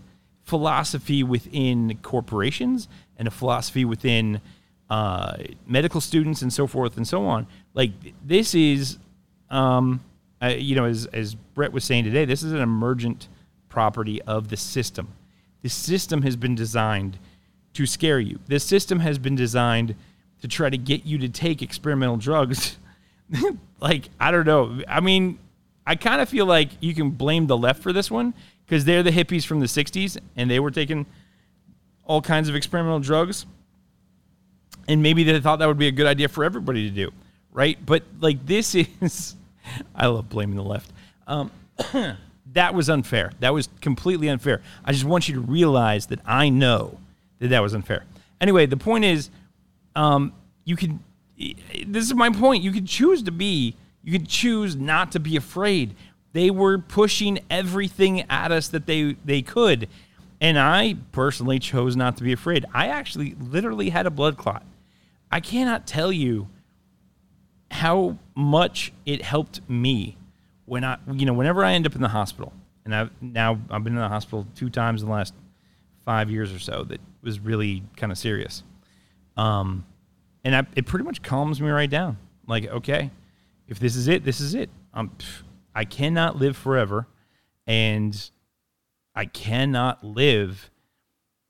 philosophy 0.50 1.22
within 1.22 1.96
corporations 2.02 2.88
and 3.16 3.28
a 3.28 3.30
philosophy 3.30 3.84
within 3.84 4.40
uh, 4.90 5.36
medical 5.64 6.00
students 6.00 6.42
and 6.42 6.52
so 6.52 6.66
forth 6.66 6.96
and 6.96 7.06
so 7.06 7.24
on. 7.24 7.46
Like 7.72 7.92
this 8.26 8.52
is, 8.52 8.98
um, 9.48 10.00
uh, 10.42 10.48
you 10.48 10.74
know, 10.74 10.86
as 10.86 11.06
as 11.06 11.36
Bret 11.36 11.72
was 11.72 11.84
saying 11.84 12.02
today, 12.02 12.24
this 12.24 12.42
is 12.42 12.50
an 12.50 12.58
emergent 12.58 13.28
property 13.68 14.20
of 14.22 14.48
the 14.48 14.56
system. 14.56 15.12
The 15.62 15.68
system 15.68 16.22
has 16.22 16.34
been 16.34 16.56
designed 16.56 17.16
to 17.74 17.86
scare 17.86 18.18
you. 18.18 18.40
This 18.48 18.64
system 18.64 18.98
has 18.98 19.18
been 19.18 19.36
designed 19.36 19.94
to 20.42 20.48
try 20.48 20.68
to 20.68 20.78
get 20.78 21.06
you 21.06 21.16
to 21.18 21.28
take 21.28 21.62
experimental 21.62 22.16
drugs. 22.16 22.76
like 23.80 24.08
I 24.18 24.32
don't 24.32 24.46
know. 24.46 24.82
I 24.88 24.98
mean, 24.98 25.38
I 25.86 25.94
kind 25.94 26.20
of 26.20 26.28
feel 26.28 26.46
like 26.46 26.70
you 26.80 26.92
can 26.92 27.10
blame 27.10 27.46
the 27.46 27.56
left 27.56 27.84
for 27.84 27.92
this 27.92 28.10
one 28.10 28.34
because 28.70 28.84
they're 28.84 29.02
the 29.02 29.10
hippies 29.10 29.44
from 29.44 29.58
the 29.58 29.66
60s 29.66 30.16
and 30.36 30.48
they 30.48 30.60
were 30.60 30.70
taking 30.70 31.04
all 32.04 32.22
kinds 32.22 32.48
of 32.48 32.54
experimental 32.54 33.00
drugs. 33.00 33.44
And 34.86 35.02
maybe 35.02 35.24
they 35.24 35.40
thought 35.40 35.58
that 35.58 35.66
would 35.66 35.76
be 35.76 35.88
a 35.88 35.92
good 35.92 36.06
idea 36.06 36.28
for 36.28 36.44
everybody 36.44 36.88
to 36.88 36.94
do. 36.94 37.10
right? 37.50 37.84
But 37.84 38.04
like 38.20 38.46
this 38.46 38.74
is, 39.00 39.34
I 39.92 40.06
love 40.06 40.28
blaming 40.28 40.54
the 40.54 40.62
left. 40.62 40.92
Um, 41.26 41.50
that 42.52 42.72
was 42.72 42.88
unfair. 42.88 43.32
That 43.40 43.52
was 43.52 43.68
completely 43.80 44.28
unfair. 44.28 44.62
I 44.84 44.92
just 44.92 45.04
want 45.04 45.28
you 45.28 45.34
to 45.34 45.40
realize 45.40 46.06
that 46.06 46.20
I 46.24 46.48
know 46.48 46.96
that 47.40 47.48
that 47.48 47.62
was 47.62 47.74
unfair. 47.74 48.04
Anyway, 48.40 48.66
the 48.66 48.76
point 48.76 49.04
is, 49.04 49.30
um, 49.96 50.32
you 50.64 50.76
can. 50.76 51.02
This 51.86 52.04
is 52.04 52.14
my 52.14 52.30
point. 52.30 52.62
You 52.62 52.70
can 52.70 52.86
choose 52.86 53.24
to 53.24 53.32
be. 53.32 53.74
You 54.04 54.12
can 54.12 54.26
choose 54.26 54.76
not 54.76 55.12
to 55.12 55.20
be 55.20 55.36
afraid. 55.36 55.96
They 56.32 56.50
were 56.50 56.78
pushing 56.78 57.40
everything 57.50 58.22
at 58.30 58.52
us 58.52 58.68
that 58.68 58.86
they 58.86 59.16
they 59.24 59.42
could, 59.42 59.88
and 60.40 60.58
I 60.58 60.96
personally 61.12 61.58
chose 61.58 61.96
not 61.96 62.16
to 62.18 62.22
be 62.22 62.32
afraid. 62.32 62.64
I 62.72 62.86
actually 62.86 63.34
literally 63.34 63.90
had 63.90 64.06
a 64.06 64.10
blood 64.10 64.36
clot. 64.36 64.64
I 65.30 65.40
cannot 65.40 65.86
tell 65.86 66.12
you 66.12 66.48
how 67.70 68.18
much 68.34 68.92
it 69.06 69.22
helped 69.22 69.60
me 69.68 70.16
when 70.66 70.84
I, 70.84 70.98
you 71.12 71.26
know, 71.26 71.32
whenever 71.32 71.64
I 71.64 71.72
end 71.72 71.86
up 71.86 71.94
in 71.94 72.00
the 72.00 72.08
hospital, 72.08 72.52
and 72.84 72.94
I've 72.94 73.10
now 73.20 73.58
I've 73.70 73.84
been 73.84 73.94
in 73.94 74.00
the 74.00 74.08
hospital 74.08 74.46
two 74.54 74.70
times 74.70 75.02
in 75.02 75.08
the 75.08 75.14
last 75.14 75.34
five 76.04 76.30
years 76.30 76.52
or 76.52 76.58
so 76.58 76.84
that 76.84 77.00
was 77.22 77.40
really 77.40 77.82
kind 77.96 78.12
of 78.12 78.18
serious. 78.18 78.62
Um, 79.36 79.84
and 80.44 80.56
I, 80.56 80.66
it 80.74 80.86
pretty 80.86 81.04
much 81.04 81.22
calms 81.22 81.60
me 81.60 81.68
right 81.68 81.90
down. 81.90 82.18
Like, 82.46 82.66
okay, 82.66 83.10
if 83.68 83.78
this 83.78 83.94
is 83.94 84.08
it, 84.08 84.24
this 84.24 84.40
is 84.40 84.54
it. 84.54 84.70
Um, 84.94 85.12
I 85.74 85.84
cannot 85.84 86.36
live 86.36 86.56
forever, 86.56 87.06
and 87.66 88.30
I 89.14 89.24
cannot 89.26 90.02
live 90.04 90.70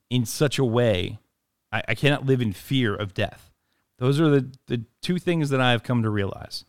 in 0.08 0.26
such 0.26 0.58
a 0.58 0.64
way. 0.64 1.18
I, 1.72 1.82
I 1.88 1.94
cannot 1.94 2.26
live 2.26 2.40
in 2.40 2.52
fear 2.52 2.94
of 2.94 3.14
death. 3.14 3.50
Those 3.98 4.20
are 4.20 4.28
the, 4.28 4.50
the 4.66 4.82
two 5.02 5.18
things 5.18 5.50
that 5.50 5.60
I 5.60 5.72
have 5.72 5.82
come 5.82 6.02
to 6.02 6.10
realize. 6.10 6.64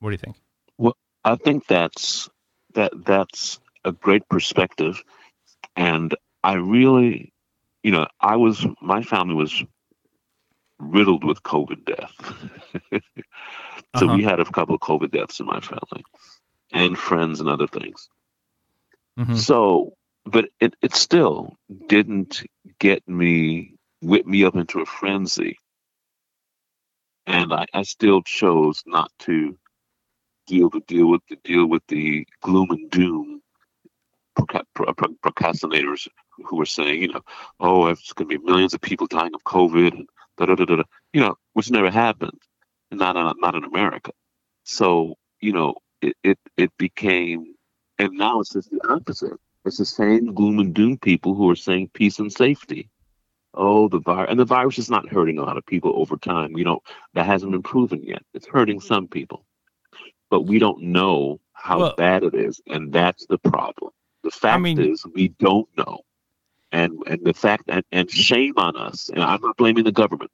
What 0.00 0.10
do 0.10 0.14
you 0.14 0.18
think? 0.18 0.36
Well, 0.78 0.96
I 1.24 1.36
think 1.36 1.66
that's 1.66 2.28
that 2.74 2.92
that's 3.04 3.60
a 3.84 3.92
great 3.92 4.28
perspective, 4.28 5.02
and 5.76 6.14
I 6.42 6.54
really, 6.54 7.32
you 7.82 7.90
know, 7.90 8.06
I 8.20 8.36
was 8.36 8.66
my 8.82 9.02
family 9.02 9.34
was 9.34 9.62
riddled 10.78 11.24
with 11.24 11.42
COVID 11.42 11.84
death. 11.84 13.02
so 13.96 14.06
uh-huh. 14.06 14.16
we 14.16 14.24
had 14.24 14.40
a 14.40 14.44
couple 14.44 14.74
of 14.74 14.80
COVID 14.80 15.10
deaths 15.10 15.40
in 15.40 15.46
my 15.46 15.60
family, 15.60 16.04
and 16.72 16.98
friends 16.98 17.40
and 17.40 17.48
other 17.48 17.66
things. 17.66 18.08
Mm-hmm. 19.18 19.36
So, 19.36 19.94
but 20.24 20.46
it 20.60 20.74
it 20.82 20.94
still 20.94 21.56
didn't 21.86 22.42
get 22.78 23.06
me 23.08 23.74
whip 24.02 24.26
me 24.26 24.44
up 24.44 24.56
into 24.56 24.80
a 24.80 24.86
frenzy, 24.86 25.58
and 27.26 27.52
I, 27.52 27.66
I 27.72 27.82
still 27.82 28.22
chose 28.22 28.82
not 28.86 29.10
to 29.20 29.56
deal 30.46 30.70
to 30.70 30.80
deal 30.86 31.08
with 31.08 31.22
the 31.28 31.36
deal 31.44 31.66
with 31.66 31.82
the 31.88 32.26
gloom 32.42 32.70
and 32.70 32.90
doom 32.90 33.40
procrastinators 34.36 36.08
who 36.44 36.56
were 36.56 36.66
saying, 36.66 37.02
you 37.02 37.08
know, 37.08 37.20
oh, 37.60 37.86
it's 37.86 38.12
going 38.12 38.28
to 38.28 38.38
be 38.38 38.44
millions 38.44 38.74
of 38.74 38.80
people 38.80 39.06
dying 39.06 39.34
of 39.34 39.44
COVID, 39.44 39.92
and 39.92 40.08
da 40.36 40.46
da 40.46 40.54
da 40.54 40.64
da, 40.64 40.82
you 41.12 41.20
know, 41.20 41.36
which 41.52 41.70
never 41.70 41.90
happened, 41.90 42.40
not 42.98 43.16
in, 43.16 43.40
not 43.40 43.54
in 43.54 43.64
America. 43.64 44.12
So 44.64 45.16
you 45.40 45.52
know, 45.52 45.74
it, 46.00 46.16
it 46.22 46.38
it 46.56 46.70
became, 46.78 47.54
and 47.98 48.12
now 48.12 48.40
it's 48.40 48.52
just 48.52 48.70
the 48.70 48.80
opposite. 48.88 49.38
It's 49.64 49.78
the 49.78 49.86
same 49.86 50.34
gloom 50.34 50.58
and 50.58 50.74
doom 50.74 50.98
people 50.98 51.34
who 51.34 51.50
are 51.50 51.56
saying 51.56 51.90
peace 51.94 52.18
and 52.18 52.32
safety. 52.32 52.90
Oh, 53.54 53.88
the 53.88 54.00
virus, 54.00 54.30
and 54.30 54.40
the 54.40 54.44
virus 54.44 54.78
is 54.78 54.90
not 54.90 55.08
hurting 55.08 55.38
a 55.38 55.42
lot 55.42 55.56
of 55.56 55.64
people 55.64 55.92
over 55.96 56.16
time. 56.16 56.56
You 56.56 56.64
know, 56.64 56.80
that 57.14 57.26
hasn't 57.26 57.52
been 57.52 57.62
proven 57.62 58.02
yet. 58.02 58.22
It's 58.34 58.46
hurting 58.46 58.80
some 58.80 59.08
people 59.08 59.44
but 60.34 60.42
we 60.42 60.58
don't 60.58 60.82
know 60.82 61.38
how 61.52 61.78
well, 61.78 61.94
bad 61.96 62.24
it 62.24 62.34
is, 62.34 62.60
and 62.66 62.92
that's 62.92 63.24
the 63.26 63.38
problem. 63.38 63.92
The 64.24 64.32
fact 64.32 64.56
I 64.56 64.58
mean, 64.58 64.80
is, 64.80 65.04
we 65.14 65.28
don't 65.28 65.68
know, 65.76 66.00
and 66.72 66.92
and 67.06 67.24
the 67.24 67.34
fact 67.34 67.64
and, 67.68 67.84
and 67.92 68.10
shame 68.10 68.54
on 68.56 68.76
us. 68.76 69.10
And 69.10 69.22
I'm 69.22 69.40
not 69.40 69.56
blaming 69.56 69.84
the 69.84 69.92
government. 69.92 70.32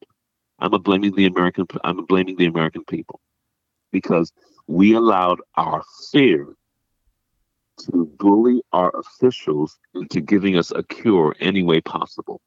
I'm 0.60 0.70
blaming 0.82 1.14
the 1.14 1.26
American. 1.26 1.66
I'm 1.84 2.04
blaming 2.06 2.36
the 2.36 2.46
American 2.46 2.84
people 2.84 3.20
because 3.92 4.32
we 4.66 4.94
allowed 4.94 5.40
our 5.56 5.82
fear 6.12 6.54
to 7.78 8.04
bully 8.18 8.62
our 8.72 8.92
officials 8.98 9.78
into 9.94 10.20
giving 10.20 10.56
us 10.56 10.70
a 10.70 10.82
cure 10.82 11.34
any 11.40 11.62
way 11.62 11.80
possible. 11.80 12.40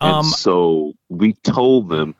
Um, 0.00 0.18
and 0.18 0.26
so 0.26 0.92
we 1.08 1.34
told 1.34 1.88
them, 1.88 2.14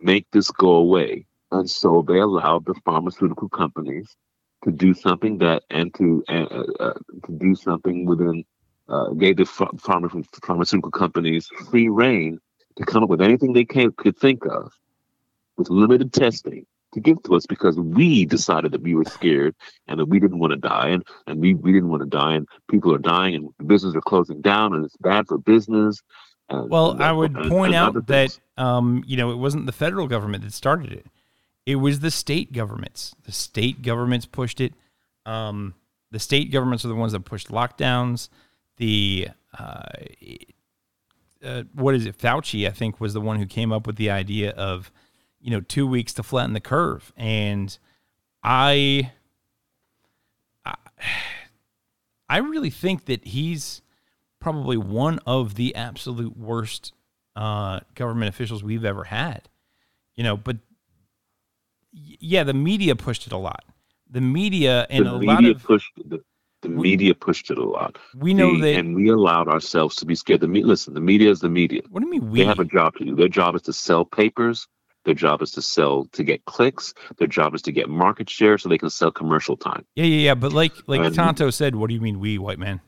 make 0.00 0.30
this 0.32 0.50
go 0.50 0.74
away. 0.74 1.26
And 1.50 1.70
so 1.70 2.04
they 2.06 2.18
allowed 2.18 2.66
the 2.66 2.74
pharmaceutical 2.84 3.48
companies 3.48 4.16
to 4.64 4.72
do 4.72 4.94
something 4.94 5.38
that 5.38 5.62
and 5.70 5.94
to 5.94 6.24
uh, 6.28 6.64
uh, 6.80 6.94
to 7.26 7.32
do 7.38 7.54
something 7.54 8.06
within 8.06 8.44
uh, 8.88 9.10
gave 9.10 9.36
the 9.36 9.44
pharma, 9.44 10.26
pharmaceutical 10.42 10.90
companies 10.90 11.46
free 11.70 11.88
reign 11.88 12.40
to 12.76 12.84
come 12.84 13.02
up 13.02 13.10
with 13.10 13.22
anything 13.22 13.52
they 13.52 13.64
can, 13.64 13.92
could 13.92 14.16
think 14.16 14.44
of 14.46 14.72
with 15.56 15.70
limited 15.70 16.12
testing 16.12 16.66
to 16.94 17.00
give 17.00 17.22
to 17.24 17.34
us 17.34 17.46
because 17.46 17.76
we 17.76 18.24
decided 18.24 18.72
that 18.72 18.82
we 18.82 18.94
were 18.94 19.04
scared 19.04 19.54
and 19.88 20.00
that 20.00 20.06
we 20.06 20.18
didn't 20.18 20.38
want 20.38 20.52
to 20.52 20.56
die 20.56 20.88
and, 20.88 21.04
and 21.26 21.40
we, 21.40 21.54
we 21.54 21.72
didn't 21.72 21.88
want 21.88 22.02
to 22.02 22.08
die 22.08 22.34
and 22.34 22.48
people 22.70 22.94
are 22.94 22.98
dying 22.98 23.34
and 23.34 23.68
businesses 23.68 23.96
are 23.96 24.00
closing 24.00 24.40
down 24.40 24.74
and 24.74 24.84
it's 24.84 24.96
bad 24.96 25.26
for 25.26 25.38
business. 25.38 26.02
And, 26.48 26.70
well, 26.70 26.92
and 26.92 27.02
I 27.02 27.12
would 27.12 27.34
point 27.34 27.74
out 27.74 28.06
that 28.06 28.38
um, 28.56 29.02
you 29.06 29.16
know 29.16 29.30
it 29.30 29.36
wasn't 29.36 29.66
the 29.66 29.72
federal 29.72 30.06
government 30.06 30.44
that 30.44 30.52
started 30.52 30.92
it. 30.92 31.06
It 31.66 31.76
was 31.76 32.00
the 32.00 32.10
state 32.10 32.52
governments. 32.52 33.14
The 33.24 33.32
state 33.32 33.82
governments 33.82 34.26
pushed 34.26 34.60
it. 34.60 34.74
Um, 35.24 35.74
the 36.10 36.18
state 36.18 36.52
governments 36.52 36.84
are 36.84 36.88
the 36.88 36.94
ones 36.94 37.12
that 37.12 37.24
pushed 37.24 37.48
lockdowns. 37.48 38.28
The 38.76 39.28
uh, 39.58 39.82
uh, 41.44 41.62
what 41.74 41.94
is 41.94 42.06
it? 42.06 42.18
Fauci, 42.18 42.66
I 42.66 42.70
think, 42.70 43.00
was 43.00 43.14
the 43.14 43.20
one 43.20 43.38
who 43.38 43.46
came 43.46 43.72
up 43.72 43.86
with 43.86 43.96
the 43.96 44.10
idea 44.10 44.50
of 44.50 44.90
you 45.40 45.50
know 45.50 45.60
two 45.60 45.86
weeks 45.86 46.12
to 46.14 46.22
flatten 46.22 46.54
the 46.54 46.60
curve, 46.60 47.12
and 47.16 47.76
I, 48.42 49.12
I, 50.64 50.74
I 52.28 52.38
really 52.38 52.70
think 52.70 53.04
that 53.06 53.24
he's 53.26 53.82
probably 54.40 54.76
one 54.76 55.18
of 55.26 55.54
the 55.54 55.74
absolute 55.74 56.36
worst 56.36 56.92
uh, 57.36 57.80
government 57.94 58.28
officials 58.28 58.62
we've 58.62 58.84
ever 58.84 59.04
had. 59.04 59.48
You 60.14 60.24
know, 60.24 60.36
but 60.36 60.58
yeah, 61.92 62.44
the 62.44 62.54
media 62.54 62.96
pushed 62.96 63.26
it 63.26 63.32
a 63.32 63.38
lot. 63.38 63.64
The 64.10 64.20
media 64.20 64.86
and 64.90 65.06
the 65.06 65.14
a 65.14 65.18
media 65.18 65.34
lot 65.34 65.44
of 65.44 65.62
pushed 65.62 65.92
the, 66.04 66.22
the 66.64 66.70
we, 66.70 66.82
media 66.82 67.14
pushed 67.14 67.50
it 67.50 67.58
a 67.58 67.64
lot. 67.64 67.98
We 68.16 68.34
know 68.34 68.58
that, 68.58 68.74
and 68.74 68.96
we 68.96 69.08
allowed 69.10 69.48
ourselves 69.48 69.94
to 69.96 70.06
be 70.06 70.14
scared. 70.14 70.40
The 70.40 70.48
media, 70.48 70.66
listen, 70.66 70.94
the 70.94 71.00
media 71.00 71.30
is 71.30 71.40
the 71.40 71.48
media. 71.48 71.82
What 71.90 72.00
do 72.00 72.06
you 72.06 72.10
mean 72.10 72.30
we? 72.30 72.40
They 72.40 72.46
have 72.46 72.58
a 72.58 72.64
job 72.64 72.96
to 72.96 73.04
do. 73.04 73.14
Their 73.14 73.28
job 73.28 73.54
is 73.54 73.62
to 73.62 73.72
sell 73.72 74.04
papers. 74.04 74.66
Their 75.04 75.14
job 75.14 75.42
is 75.42 75.50
to 75.52 75.62
sell 75.62 76.06
to 76.12 76.24
get 76.24 76.44
clicks. 76.46 76.94
Their 77.18 77.28
job 77.28 77.54
is 77.54 77.62
to 77.62 77.72
get 77.72 77.88
market 77.90 78.28
share 78.28 78.56
so 78.56 78.68
they 78.68 78.78
can 78.78 78.90
sell 78.90 79.10
commercial 79.10 79.56
time. 79.56 79.84
Yeah, 79.94 80.06
yeah, 80.06 80.20
yeah. 80.28 80.34
But 80.34 80.52
like 80.52 80.72
like 80.86 81.02
and, 81.02 81.14
Tonto 81.14 81.50
said, 81.50 81.76
what 81.76 81.88
do 81.88 81.94
you 81.94 82.00
mean 82.00 82.18
we, 82.18 82.38
white 82.38 82.58
man? 82.58 82.80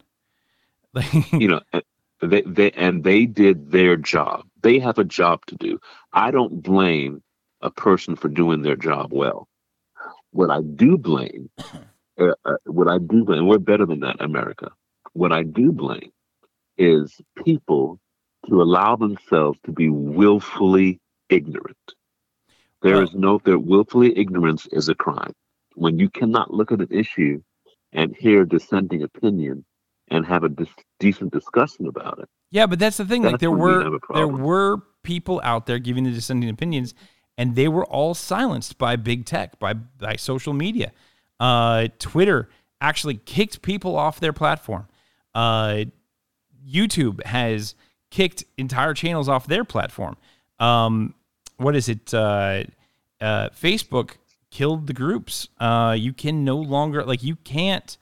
you 1.33 1.49
know, 1.49 1.61
eh, 1.75 1.81
they, 2.23 2.41
they 2.43 2.71
and 2.73 3.05
they 3.05 3.27
did 3.27 3.71
their 3.71 3.97
job. 3.97 4.47
They 4.63 4.79
have 4.79 4.99
a 4.99 5.05
job 5.05 5.45
to 5.47 5.57
do. 5.57 5.79
I 6.13 6.31
don't 6.31 6.63
blame 6.63 7.23
a 7.61 7.71
person 7.71 8.17
for 8.17 8.29
doing 8.29 8.63
their 8.63 8.77
job 8.77 9.13
well. 9.13 9.49
What 10.31 10.51
I 10.51 10.61
do 10.63 10.97
blame, 10.97 11.51
uh, 12.19 12.33
uh, 12.45 12.57
what 12.65 12.89
I 12.89 12.99
do 12.99 13.25
blame, 13.25 13.47
we're 13.47 13.59
better 13.59 13.87
than 13.87 14.01
that, 14.01 14.21
America. 14.21 14.71
What 15.13 15.33
I 15.33 15.43
do 15.43 15.73
blame 15.73 16.13
is 16.79 17.21
people 17.45 17.99
to 18.49 18.63
allow 18.63 18.97
themselves 18.97 19.59
to 19.65 19.73
be 19.73 19.89
willfully 19.89 21.01
ignorant. 21.29 21.77
There 22.83 23.03
is 23.03 23.15
no, 23.15 23.41
there 23.45 23.59
willfully 23.59 24.17
ignorance 24.17 24.67
is 24.71 24.89
a 24.89 24.95
crime. 24.95 25.33
When 25.75 25.99
you 25.99 26.09
cannot 26.09 26.53
look 26.53 26.71
at 26.71 26.81
an 26.81 26.89
issue 26.91 27.43
and 27.93 28.15
hear 28.15 28.45
dissenting 28.45 29.03
opinion 29.03 29.65
and 30.09 30.25
have 30.27 30.45
a 30.45 30.49
dis- 30.49 30.69
decent 31.01 31.33
discussion 31.33 31.87
about 31.87 32.19
it. 32.21 32.29
Yeah, 32.51 32.67
but 32.67 32.79
that's 32.79 32.97
the 32.97 33.05
thing. 33.05 33.23
That's 33.23 33.33
like 33.33 33.41
there 33.41 33.51
were 33.51 33.99
there 34.15 34.29
were 34.29 34.79
people 35.03 35.41
out 35.43 35.67
there 35.67 35.79
giving 35.79 36.05
the 36.05 36.13
dissenting 36.13 36.49
opinions, 36.49 36.95
and 37.37 37.57
they 37.57 37.69
were 37.69 37.85
all 37.87 38.15
silenced 38.15 38.79
by 38.79 38.97
big 38.97 39.25
tech, 39.25 39.59
by, 39.59 39.75
by 39.75 40.17
social 40.17 40.53
media. 40.53 40.93
Uh, 41.39 41.89
Twitter 41.99 42.49
actually 42.81 43.17
kicked 43.17 43.63
people 43.63 43.97
off 43.97 44.21
their 44.21 44.33
platform. 44.33 44.87
Uh, 45.35 45.85
YouTube 46.67 47.25
has 47.25 47.75
kicked 48.11 48.45
entire 48.57 48.95
channels 48.95 49.29
off 49.29 49.47
their 49.47 49.65
platform. 49.65 50.17
Um, 50.59 51.15
what 51.57 51.77
is 51.77 51.89
it? 51.89 52.13
Uh, 52.13 52.65
uh 53.21 53.49
Facebook 53.51 54.17
killed 54.51 54.87
the 54.87 54.93
groups. 54.93 55.49
Uh, 55.59 55.97
you 55.99 56.13
can 56.13 56.45
no 56.45 56.57
longer 56.57 57.05
like 57.05 57.23
you 57.23 57.37
can't 57.37 57.97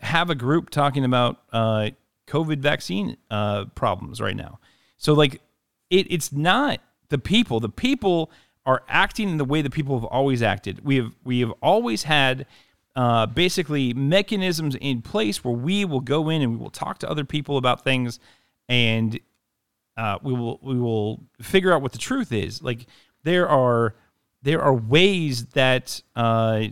have 0.00 0.30
a 0.30 0.34
group 0.34 0.70
talking 0.70 1.04
about 1.04 1.42
uh, 1.52 1.90
COVID 2.26 2.58
vaccine 2.58 3.16
uh, 3.30 3.66
problems 3.74 4.20
right 4.20 4.36
now. 4.36 4.58
So 4.96 5.12
like 5.14 5.40
it, 5.90 6.06
it's 6.10 6.32
not 6.32 6.80
the 7.08 7.18
people. 7.18 7.60
The 7.60 7.68
people 7.68 8.30
are 8.70 8.84
acting 8.88 9.28
in 9.28 9.36
the 9.36 9.44
way 9.44 9.62
that 9.62 9.72
people 9.72 9.98
have 9.98 10.04
always 10.04 10.42
acted. 10.42 10.84
We 10.84 10.96
have 10.96 11.12
we 11.24 11.40
have 11.40 11.52
always 11.60 12.04
had 12.04 12.46
uh, 12.94 13.26
basically 13.26 13.92
mechanisms 13.94 14.76
in 14.76 15.02
place 15.02 15.42
where 15.42 15.54
we 15.54 15.84
will 15.84 16.00
go 16.00 16.28
in 16.28 16.40
and 16.40 16.52
we 16.52 16.56
will 16.56 16.70
talk 16.70 16.98
to 16.98 17.10
other 17.10 17.24
people 17.24 17.56
about 17.56 17.82
things, 17.82 18.20
and 18.68 19.18
uh, 19.96 20.18
we 20.22 20.32
will 20.32 20.60
we 20.62 20.78
will 20.78 21.20
figure 21.42 21.72
out 21.72 21.82
what 21.82 21.90
the 21.90 21.98
truth 21.98 22.32
is. 22.32 22.62
Like 22.62 22.86
there 23.24 23.48
are 23.48 23.96
there 24.42 24.62
are 24.62 24.74
ways 24.74 25.46
that 25.46 26.00
uh, 26.14 26.66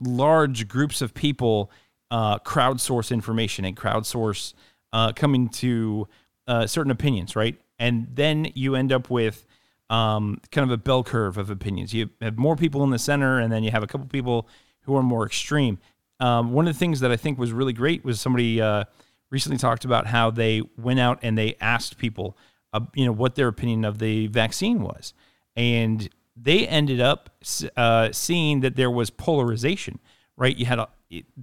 large 0.00 0.68
groups 0.68 1.02
of 1.02 1.12
people 1.12 1.72
uh, 2.12 2.38
crowdsource 2.38 3.10
information 3.10 3.64
and 3.64 3.76
crowdsource 3.76 4.54
uh, 4.92 5.12
coming 5.12 5.48
to 5.48 6.06
uh, 6.46 6.68
certain 6.68 6.92
opinions, 6.92 7.34
right? 7.34 7.58
And 7.80 8.06
then 8.14 8.52
you 8.54 8.76
end 8.76 8.92
up 8.92 9.10
with 9.10 9.44
um, 9.90 10.40
kind 10.50 10.70
of 10.70 10.70
a 10.70 10.82
bell 10.82 11.04
curve 11.04 11.38
of 11.38 11.50
opinions. 11.50 11.94
You 11.94 12.10
have 12.20 12.38
more 12.38 12.56
people 12.56 12.82
in 12.84 12.90
the 12.90 12.98
center, 12.98 13.38
and 13.38 13.52
then 13.52 13.62
you 13.64 13.70
have 13.70 13.82
a 13.82 13.86
couple 13.86 14.06
people 14.06 14.48
who 14.82 14.96
are 14.96 15.02
more 15.02 15.26
extreme. 15.26 15.78
Um, 16.20 16.52
one 16.52 16.66
of 16.66 16.74
the 16.74 16.78
things 16.78 17.00
that 17.00 17.10
I 17.10 17.16
think 17.16 17.38
was 17.38 17.52
really 17.52 17.72
great 17.72 18.04
was 18.04 18.20
somebody 18.20 18.60
uh, 18.60 18.84
recently 19.30 19.58
talked 19.58 19.84
about 19.84 20.06
how 20.06 20.30
they 20.30 20.62
went 20.78 20.98
out 20.98 21.18
and 21.22 21.36
they 21.36 21.56
asked 21.60 21.98
people, 21.98 22.36
uh, 22.72 22.80
you 22.94 23.04
know, 23.04 23.12
what 23.12 23.34
their 23.34 23.48
opinion 23.48 23.84
of 23.84 23.98
the 23.98 24.28
vaccine 24.28 24.82
was, 24.82 25.12
and 25.54 26.08
they 26.36 26.66
ended 26.66 27.00
up 27.00 27.30
uh, 27.76 28.10
seeing 28.12 28.60
that 28.60 28.76
there 28.76 28.90
was 28.90 29.10
polarization. 29.10 29.98
Right, 30.38 30.54
you 30.54 30.66
had 30.66 30.78
a, 30.78 30.88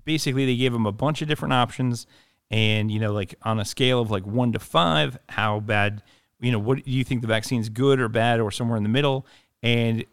basically 0.05 0.45
they 0.45 0.55
gave 0.55 0.71
them 0.71 0.85
a 0.85 0.91
bunch 0.91 1.23
of 1.23 1.27
different 1.27 1.53
options, 1.53 2.05
and 2.51 2.91
you 2.91 2.99
know, 2.99 3.11
like 3.11 3.33
on 3.41 3.59
a 3.59 3.65
scale 3.65 4.01
of 4.01 4.11
like 4.11 4.25
one 4.25 4.51
to 4.51 4.59
five, 4.59 5.17
how 5.29 5.59
bad, 5.59 6.03
you 6.43 6.51
know, 6.51 6.59
what 6.59 6.83
do 6.83 6.91
you 6.91 7.03
think 7.03 7.21
the 7.21 7.27
vaccine's 7.27 7.69
good 7.69 7.99
or 7.99 8.09
bad 8.09 8.39
or 8.39 8.51
somewhere 8.51 8.77
in 8.77 8.83
the 8.83 8.89
middle? 8.89 9.25
And 9.63 10.05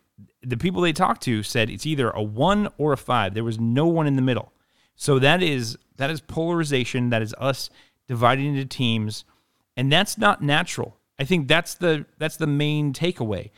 the 0.42 0.56
people 0.56 0.80
they 0.80 0.92
talked 0.92 1.22
to 1.22 1.42
said 1.42 1.68
it's 1.68 1.86
either 1.86 2.10
a 2.10 2.22
one 2.22 2.68
or 2.78 2.92
a 2.92 2.96
five. 2.96 3.34
There 3.34 3.44
was 3.44 3.58
no 3.58 3.86
one 3.86 4.06
in 4.06 4.16
the 4.16 4.22
middle. 4.22 4.52
So 4.94 5.18
that 5.18 5.42
is 5.42 5.76
that 5.96 6.10
is 6.10 6.20
polarization. 6.20 7.10
That 7.10 7.20
is 7.20 7.34
us 7.38 7.68
dividing 8.06 8.54
into 8.54 8.64
teams, 8.64 9.24
and 9.76 9.90
that's 9.90 10.16
not 10.16 10.42
natural. 10.42 10.96
I 11.18 11.24
think 11.24 11.48
that's 11.48 11.74
the 11.74 12.06
that's 12.18 12.36
the 12.36 12.46
main 12.46 12.92
takeaway. 12.92 13.50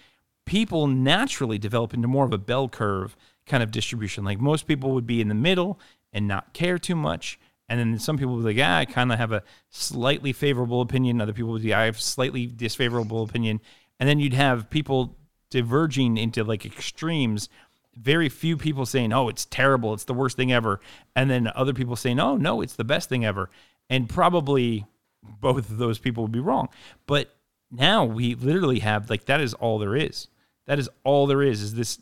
People 0.46 0.86
naturally 0.86 1.58
develop 1.58 1.94
into 1.94 2.08
more 2.08 2.24
of 2.24 2.32
a 2.32 2.38
bell 2.38 2.68
curve 2.68 3.16
kind 3.46 3.62
of 3.62 3.70
distribution. 3.70 4.24
Like 4.24 4.40
most 4.40 4.66
people 4.66 4.92
would 4.92 5.06
be 5.06 5.20
in 5.20 5.28
the 5.28 5.34
middle 5.34 5.78
and 6.12 6.26
not 6.26 6.52
care 6.52 6.78
too 6.78 6.96
much. 6.96 7.38
And 7.72 7.80
then 7.80 7.98
some 7.98 8.18
people 8.18 8.34
would 8.34 8.44
be 8.44 8.52
like, 8.52 8.68
ah, 8.68 8.80
I 8.80 8.84
kind 8.84 9.10
of 9.10 9.18
have 9.18 9.32
a 9.32 9.42
slightly 9.70 10.34
favorable 10.34 10.82
opinion. 10.82 11.22
Other 11.22 11.32
people 11.32 11.52
would 11.52 11.62
be, 11.62 11.72
I 11.72 11.86
have 11.86 11.98
slightly 11.98 12.44
disfavorable 12.44 13.22
opinion. 13.22 13.62
And 13.98 14.06
then 14.06 14.20
you'd 14.20 14.34
have 14.34 14.68
people 14.68 15.16
diverging 15.48 16.18
into 16.18 16.44
like 16.44 16.66
extremes. 16.66 17.48
Very 17.96 18.28
few 18.28 18.58
people 18.58 18.84
saying, 18.84 19.14
"Oh, 19.14 19.30
it's 19.30 19.46
terrible, 19.46 19.94
it's 19.94 20.04
the 20.04 20.12
worst 20.12 20.36
thing 20.36 20.52
ever," 20.52 20.80
and 21.16 21.30
then 21.30 21.50
other 21.54 21.72
people 21.72 21.96
saying, 21.96 22.20
"Oh, 22.20 22.36
no, 22.36 22.60
it's 22.60 22.76
the 22.76 22.84
best 22.84 23.08
thing 23.08 23.24
ever." 23.24 23.48
And 23.88 24.06
probably 24.06 24.84
both 25.22 25.70
of 25.70 25.78
those 25.78 25.98
people 25.98 26.24
would 26.24 26.32
be 26.32 26.40
wrong. 26.40 26.68
But 27.06 27.34
now 27.70 28.04
we 28.04 28.34
literally 28.34 28.80
have 28.80 29.08
like 29.08 29.24
that 29.24 29.40
is 29.40 29.54
all 29.54 29.78
there 29.78 29.96
is. 29.96 30.28
That 30.66 30.78
is 30.78 30.90
all 31.04 31.26
there 31.26 31.40
is 31.40 31.62
is 31.62 31.74
this 31.74 31.98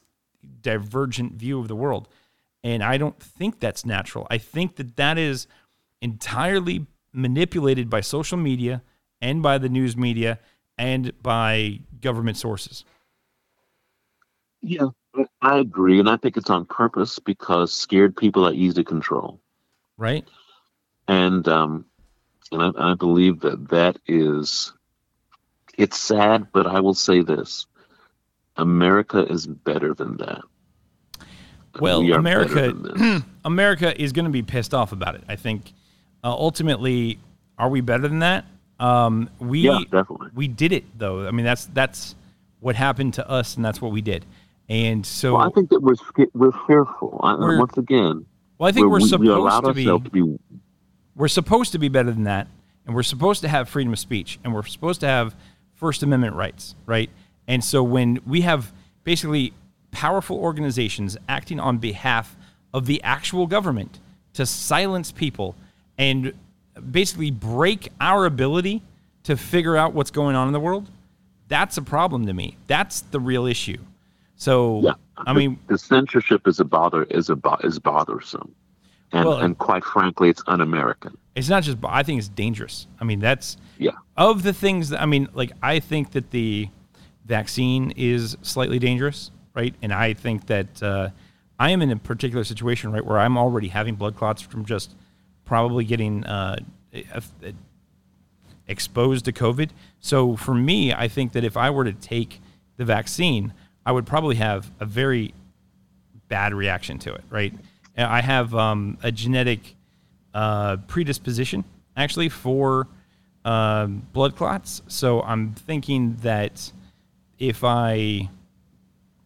divergent 0.63 1.35
view 1.35 1.61
of 1.61 1.69
the 1.69 1.77
world. 1.77 2.09
And 2.63 2.83
I 2.83 2.99
don't 2.99 3.19
think 3.21 3.61
that's 3.61 3.87
natural. 3.87 4.27
I 4.31 4.39
think 4.39 4.77
that 4.77 4.97
that 4.97 5.17
is 5.17 5.47
entirely 6.03 6.87
manipulated 7.13 7.91
by 7.91 8.01
social 8.01 8.39
media 8.39 8.83
and 9.21 9.43
by 9.43 9.59
the 9.59 9.69
news 9.69 9.97
media 9.97 10.39
and 10.79 11.13
by 11.23 11.81
government 12.01 12.37
sources. 12.37 12.85
Yeah, 14.63 14.89
I 15.43 15.59
agree, 15.59 15.99
and 15.99 16.09
I 16.09 16.17
think 16.17 16.37
it's 16.37 16.51
on 16.51 16.67
purpose 16.67 17.19
because 17.19 17.73
scared 17.73 18.17
people 18.17 18.47
are 18.47 18.53
easy 18.53 18.75
to 18.75 18.85
control. 18.85 19.41
Right. 19.97 20.27
And 21.09 21.47
um, 21.49 21.87
and 22.53 22.63
I, 22.63 22.93
I 22.93 22.95
believe 22.95 23.41
that 23.41 23.69
that 23.69 23.99
is. 24.07 24.73
It's 25.79 25.99
sad, 25.99 26.49
but 26.53 26.67
I 26.67 26.81
will 26.81 26.95
say 26.95 27.23
this: 27.23 27.67
America 28.57 29.25
is 29.31 29.47
better 29.47 29.95
than 29.95 30.19
that. 30.19 30.43
Well, 31.81 32.03
we 32.03 32.13
America, 32.13 33.23
America 33.45 34.01
is 34.01 34.13
going 34.13 34.27
to 34.27 34.31
be 34.31 34.43
pissed 34.43 34.75
off 34.75 34.93
about 34.93 35.15
it. 35.15 35.25
I 35.29 35.37
think. 35.37 35.73
Uh, 36.23 36.31
ultimately, 36.31 37.19
are 37.59 37.69
we 37.69 37.81
better 37.81 38.09
than 38.09 38.21
that? 38.21 38.45
Um, 38.79 39.29
we 39.39 39.61
yeah, 39.61 39.81
definitely. 39.91 40.29
we 40.35 40.49
did 40.49 40.73
it 40.73 40.85
though. 40.99 41.27
I 41.27 41.31
mean, 41.31 41.45
that's 41.45 41.67
that's 41.67 42.15
what 42.61 42.77
happened 42.77 43.15
to 43.15 43.29
us, 43.29 43.57
and 43.57 43.65
that's 43.65 43.81
what 43.81 43.93
we 43.93 44.01
did. 44.01 44.25
And 44.69 45.05
so 45.05 45.35
well, 45.35 45.47
I 45.47 45.51
think 45.51 45.71
that 45.71 45.81
we're 45.81 45.95
we're 46.33 46.53
fearful. 46.67 47.21
We're, 47.23 47.59
once 47.59 47.77
again, 47.77 48.25
well, 48.59 48.69
I 48.69 48.73
think 48.73 48.87
we're, 48.87 48.93
we're 48.93 49.01
supposed 49.01 49.77
we 49.77 49.85
to, 49.85 49.99
be, 49.99 50.05
to 50.05 50.11
be. 50.11 50.39
We're 51.15 51.29
supposed 51.29 51.73
to 51.73 51.79
be 51.79 51.89
better 51.89 52.11
than 52.11 52.25
that, 52.25 52.49
and 52.87 52.95
we're 52.95 53.03
supposed 53.03 53.43
to 53.43 53.49
have 53.49 53.69
freedom 53.69 53.93
of 53.93 53.99
speech, 53.99 54.39
and 54.45 54.55
we're 54.55 54.63
supposed 54.63 55.01
to 55.01 55.07
have 55.07 55.35
First 55.75 56.03
Amendment 56.03 56.37
rights, 56.37 56.75
right? 56.87 57.11
And 57.49 57.65
so 57.65 57.83
when 57.83 58.21
we 58.27 58.43
have 58.43 58.73
basically 59.03 59.53
powerful 59.91 60.39
organizations 60.39 61.17
acting 61.29 61.59
on 61.59 61.79
behalf 61.79 62.37
of 62.73 62.87
the 62.87 63.03
actual 63.03 63.47
government 63.47 63.99
to 64.35 64.47
silence 64.47 65.11
people 65.11 65.57
and 66.01 66.33
basically 66.91 67.31
break 67.31 67.93
our 68.01 68.25
ability 68.25 68.83
to 69.25 69.37
figure 69.37 69.77
out 69.77 69.93
what's 69.93 70.11
going 70.11 70.35
on 70.35 70.47
in 70.47 70.53
the 70.55 70.59
world, 70.59 70.91
that's 71.47 71.77
a 71.77 71.83
problem 71.83 72.27
to 72.27 72.33
me. 72.33 72.57
That's 72.67 73.03
the 73.03 73.21
real 73.21 73.45
issue. 73.47 73.79
So 74.37 74.81
yeah. 74.81 74.95
I 75.19 75.35
mean, 75.35 75.59
the 75.67 75.77
censorship 75.77 76.49
is 76.49 76.59
a 76.59 76.65
bother 76.65 77.03
is 77.05 77.29
a 77.29 77.39
is 77.63 77.79
bothersome, 77.79 78.55
and 79.13 79.29
well, 79.29 79.39
and 79.41 79.59
quite 79.59 79.85
frankly, 79.85 80.31
it's 80.31 80.43
un-American. 80.47 81.19
It's 81.35 81.51
not 81.51 81.63
just. 81.63 81.77
I 81.85 82.03
think 82.03 82.19
it's 82.19 82.29
dangerous. 82.29 82.87
I 82.99 83.05
mean, 83.05 83.21
that's 83.21 83.59
yeah. 83.77 83.91
Of 84.17 84.43
the 84.43 84.55
things 84.55 84.89
that 84.89 85.03
I 85.03 85.07
mean, 85.07 85.29
like 85.35 85.53
I 85.63 85.79
think 85.81 86.13
that 86.13 86.31
the 86.31 86.71
vaccine 87.27 87.93
is 87.97 88.39
slightly 88.41 88.79
dangerous, 88.79 89.31
right? 89.55 89.75
And 89.83 89.93
I 89.93 90.15
think 90.15 90.47
that 90.47 90.83
uh, 90.83 91.11
I 91.59 91.71
am 91.71 91.83
in 91.83 91.91
a 91.91 91.97
particular 91.97 92.45
situation, 92.45 92.93
right, 92.93 93.05
where 93.05 93.19
I'm 93.19 93.37
already 93.37 93.69
having 93.69 93.97
blood 93.97 94.17
clots 94.17 94.41
from 94.41 94.65
just 94.65 94.95
probably 95.51 95.85
getting 95.85 96.25
uh, 96.27 96.57
exposed 98.69 99.25
to 99.25 99.33
COVID. 99.33 99.71
So 99.99 100.37
for 100.37 100.55
me, 100.55 100.93
I 100.93 101.09
think 101.09 101.33
that 101.33 101.43
if 101.43 101.57
I 101.57 101.71
were 101.71 101.83
to 101.83 101.93
take 101.93 102.41
the 102.77 102.85
vaccine, 102.85 103.53
I 103.85 103.91
would 103.91 104.07
probably 104.07 104.37
have 104.37 104.71
a 104.79 104.85
very 104.87 105.35
bad 106.29 106.55
reaction 106.55 107.01
to 107.01 107.13
it, 107.13 107.25
right? 107.31 107.53
I 107.99 108.21
have 108.21 108.55
um, 108.55 108.97
a 109.03 109.11
genetic 109.11 109.75
uh, 110.33 110.77
predisposition 110.87 111.65
actually 111.97 112.29
for 112.29 112.87
uh, 113.45 113.87
blood 113.87 114.37
clots. 114.37 114.83
So 114.87 115.21
I'm 115.23 115.55
thinking 115.55 116.15
that 116.23 116.71
if 117.41 117.65
I 117.65 118.31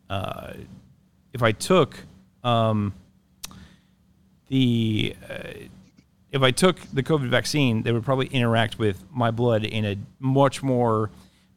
uh, 0.09 0.55
if 1.35 1.43
I 1.43 1.53
took 1.53 1.99
um, 2.43 2.95
the 4.49 5.15
uh, 5.29 5.69
if 6.35 6.43
I 6.43 6.51
took 6.51 6.81
the 6.93 7.05
COVID 7.05 7.29
vaccine, 7.29 7.85
they 7.85 7.93
would 7.93 8.05
probably 8.05 8.27
interact 8.27 8.77
with 8.77 9.05
my 9.13 9.31
blood 9.31 9.65
in 9.65 9.85
a 9.85 9.97
much 10.19 10.65
more 10.65 11.11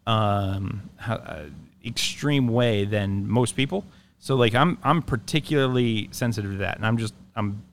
um, 0.06 0.92
uh, 1.06 1.46
extreme 1.84 2.48
way 2.48 2.86
than 2.86 3.28
most 3.28 3.56
people. 3.56 3.84
So 4.20 4.36
like 4.36 4.54
I'm 4.54 4.78
I'm 4.84 5.02
particularly 5.02 6.10
sensitive 6.12 6.52
to 6.52 6.58
that, 6.58 6.78
and 6.78 6.86
I'm 6.86 7.00
just 7.00 7.16
I'm 7.36 7.64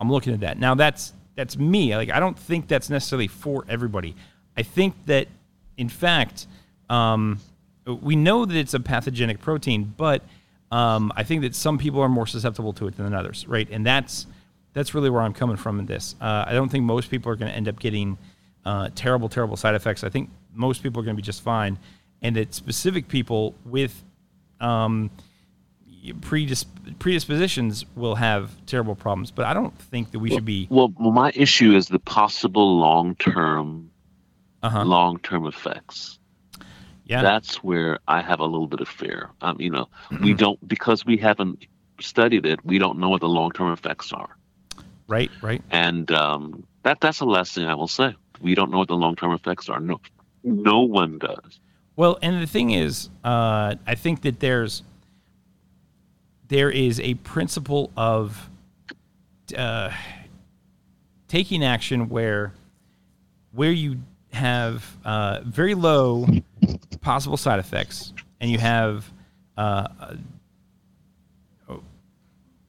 I'm 0.00 0.10
looking 0.10 0.34
at 0.34 0.40
that 0.40 0.58
now. 0.58 0.74
That's 0.74 1.12
that's 1.36 1.56
me. 1.56 1.94
Like 1.94 2.10
I 2.10 2.18
don't 2.18 2.36
think 2.36 2.66
that's 2.66 2.90
necessarily 2.90 3.28
for 3.28 3.64
everybody. 3.68 4.16
I 4.56 4.64
think 4.64 4.94
that 5.06 5.28
in 5.76 5.88
fact 5.88 6.48
um, 6.90 7.38
we 7.86 8.16
know 8.16 8.44
that 8.44 8.56
it's 8.56 8.74
a 8.74 8.80
pathogenic 8.80 9.38
protein, 9.40 9.94
but 9.96 10.22
um, 10.72 11.12
I 11.14 11.22
think 11.22 11.42
that 11.42 11.54
some 11.54 11.78
people 11.78 12.00
are 12.00 12.08
more 12.08 12.26
susceptible 12.26 12.72
to 12.74 12.88
it 12.88 12.96
than 12.96 13.14
others, 13.14 13.46
right? 13.46 13.68
And 13.70 13.86
that's 13.86 14.26
that's 14.78 14.94
really 14.94 15.10
where 15.10 15.22
I'm 15.22 15.32
coming 15.32 15.56
from 15.56 15.80
in 15.80 15.86
this. 15.86 16.14
Uh, 16.20 16.44
I 16.46 16.52
don't 16.52 16.68
think 16.68 16.84
most 16.84 17.10
people 17.10 17.32
are 17.32 17.36
going 17.36 17.50
to 17.50 17.56
end 17.56 17.68
up 17.68 17.80
getting 17.80 18.16
uh, 18.64 18.90
terrible, 18.94 19.28
terrible 19.28 19.56
side 19.56 19.74
effects. 19.74 20.04
I 20.04 20.08
think 20.08 20.30
most 20.54 20.82
people 20.82 21.00
are 21.00 21.04
going 21.04 21.16
to 21.16 21.20
be 21.20 21.26
just 21.26 21.42
fine 21.42 21.78
and 22.22 22.36
that 22.36 22.54
specific 22.54 23.08
people 23.08 23.54
with 23.64 24.04
um, 24.60 25.10
predisp- 26.20 26.98
predispositions 26.98 27.84
will 27.96 28.14
have 28.14 28.50
terrible 28.66 28.94
problems. 28.94 29.30
But 29.32 29.46
I 29.46 29.54
don't 29.54 29.76
think 29.76 30.12
that 30.12 30.20
we 30.20 30.30
well, 30.30 30.38
should 30.38 30.44
be. 30.44 30.68
Well, 30.70 30.92
well, 30.96 31.10
my 31.10 31.32
issue 31.34 31.74
is 31.74 31.88
the 31.88 31.98
possible 31.98 32.78
long 32.78 33.16
term, 33.16 33.90
uh-huh. 34.62 34.84
long 34.84 35.18
term 35.20 35.46
effects. 35.46 36.18
Yeah, 37.04 37.22
that's 37.22 37.64
where 37.64 38.00
I 38.06 38.20
have 38.20 38.40
a 38.40 38.44
little 38.44 38.66
bit 38.66 38.80
of 38.80 38.88
fear. 38.88 39.30
Um, 39.40 39.60
you 39.60 39.70
know, 39.70 39.88
we 40.20 40.34
don't 40.34 40.68
because 40.68 41.06
we 41.06 41.16
haven't 41.16 41.66
studied 42.00 42.44
it. 42.44 42.64
We 42.64 42.78
don't 42.78 42.98
know 42.98 43.08
what 43.08 43.22
the 43.22 43.28
long 43.28 43.50
term 43.52 43.72
effects 43.72 44.12
are. 44.12 44.37
Right, 45.08 45.30
right. 45.42 45.62
And 45.70 46.10
um, 46.12 46.64
that 46.82 47.00
that's 47.00 47.18
the 47.18 47.26
last 47.26 47.54
thing 47.54 47.64
I 47.64 47.74
will 47.74 47.88
say. 47.88 48.14
We 48.40 48.54
don't 48.54 48.70
know 48.70 48.78
what 48.78 48.88
the 48.88 48.94
long 48.94 49.16
term 49.16 49.32
effects 49.32 49.68
are. 49.68 49.80
No, 49.80 50.00
no 50.44 50.80
one 50.80 51.18
does. 51.18 51.60
Well, 51.96 52.18
and 52.22 52.40
the 52.40 52.46
thing 52.46 52.70
is, 52.70 53.08
uh, 53.24 53.74
I 53.86 53.94
think 53.96 54.22
that 54.22 54.38
there's 54.38 54.82
there 56.46 56.70
is 56.70 57.00
a 57.00 57.14
principle 57.14 57.90
of 57.96 58.48
uh, 59.56 59.92
taking 61.26 61.64
action 61.64 62.08
where 62.08 62.52
where 63.52 63.72
you 63.72 63.98
have 64.32 64.96
uh, 65.04 65.40
very 65.44 65.74
low 65.74 66.26
possible 67.00 67.36
side 67.36 67.58
effects 67.58 68.12
and 68.40 68.50
you 68.50 68.58
have 68.58 69.10
uh, 69.56 69.88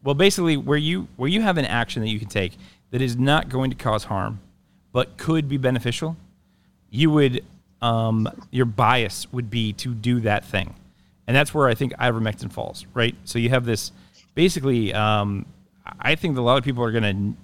well 0.10 0.16
basically 0.16 0.58
where 0.58 0.76
you 0.76 1.08
where 1.18 1.30
you 1.30 1.40
have 1.40 1.60
an 1.60 1.66
action 1.66 2.02
that 2.02 2.10
you 2.10 2.18
can 2.18 2.28
take 2.28 2.58
that 2.90 3.00
is 3.00 3.16
not 3.16 3.48
going 3.48 3.70
to 3.70 3.76
cause 3.76 4.06
harm 4.06 4.40
but 4.92 5.18
could 5.18 5.48
be 5.48 5.56
beneficial 5.56 6.18
you 6.90 7.12
would 7.12 7.46
um, 7.80 8.28
your 8.50 8.66
bias 8.66 9.32
would 9.32 9.52
be 9.52 9.72
to 9.72 9.94
do 9.94 10.20
that 10.22 10.44
thing. 10.44 10.74
And 11.28 11.38
that's 11.38 11.54
where 11.54 11.68
i 11.68 11.76
think 11.76 11.94
ivermectin 11.94 12.52
falls 12.52 12.88
right? 12.96 13.16
So 13.24 13.38
you 13.38 13.50
have 13.50 13.66
this 13.66 13.92
basically 14.34 14.92
um, 14.96 15.46
i 16.00 16.16
think 16.16 16.36
a 16.40 16.42
lot 16.42 16.58
of 16.58 16.64
people 16.64 16.84
are 16.84 16.92
going 16.92 17.04
to 17.04 17.38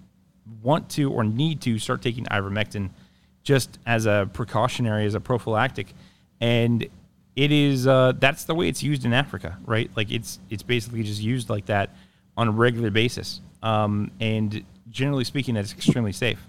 want 0.64 0.90
to 0.90 1.12
or 1.12 1.24
need 1.24 1.62
to 1.62 1.78
start 1.78 2.02
taking 2.02 2.26
ivermectin 2.26 2.90
just 3.44 3.78
as 3.86 4.08
a 4.08 4.28
precautionary 4.34 5.06
as 5.06 5.14
a 5.14 5.20
prophylactic. 5.20 5.94
And 6.42 6.88
it 7.36 7.52
is 7.52 7.86
uh, 7.86 8.14
that's 8.18 8.46
the 8.46 8.56
way 8.56 8.70
it's 8.70 8.82
used 8.82 9.06
in 9.06 9.14
Africa, 9.14 9.60
right? 9.66 9.92
Like 9.96 10.12
it's 10.12 10.40
it's 10.50 10.64
basically 10.64 11.04
just 11.04 11.22
used 11.22 11.48
like 11.52 11.68
that 11.68 11.92
on 12.38 12.48
a 12.48 12.52
regular 12.52 12.90
basis, 12.90 13.42
um, 13.64 14.12
and 14.20 14.64
generally 14.90 15.24
speaking, 15.24 15.56
that's 15.56 15.72
extremely 15.74 16.12
safe. 16.12 16.40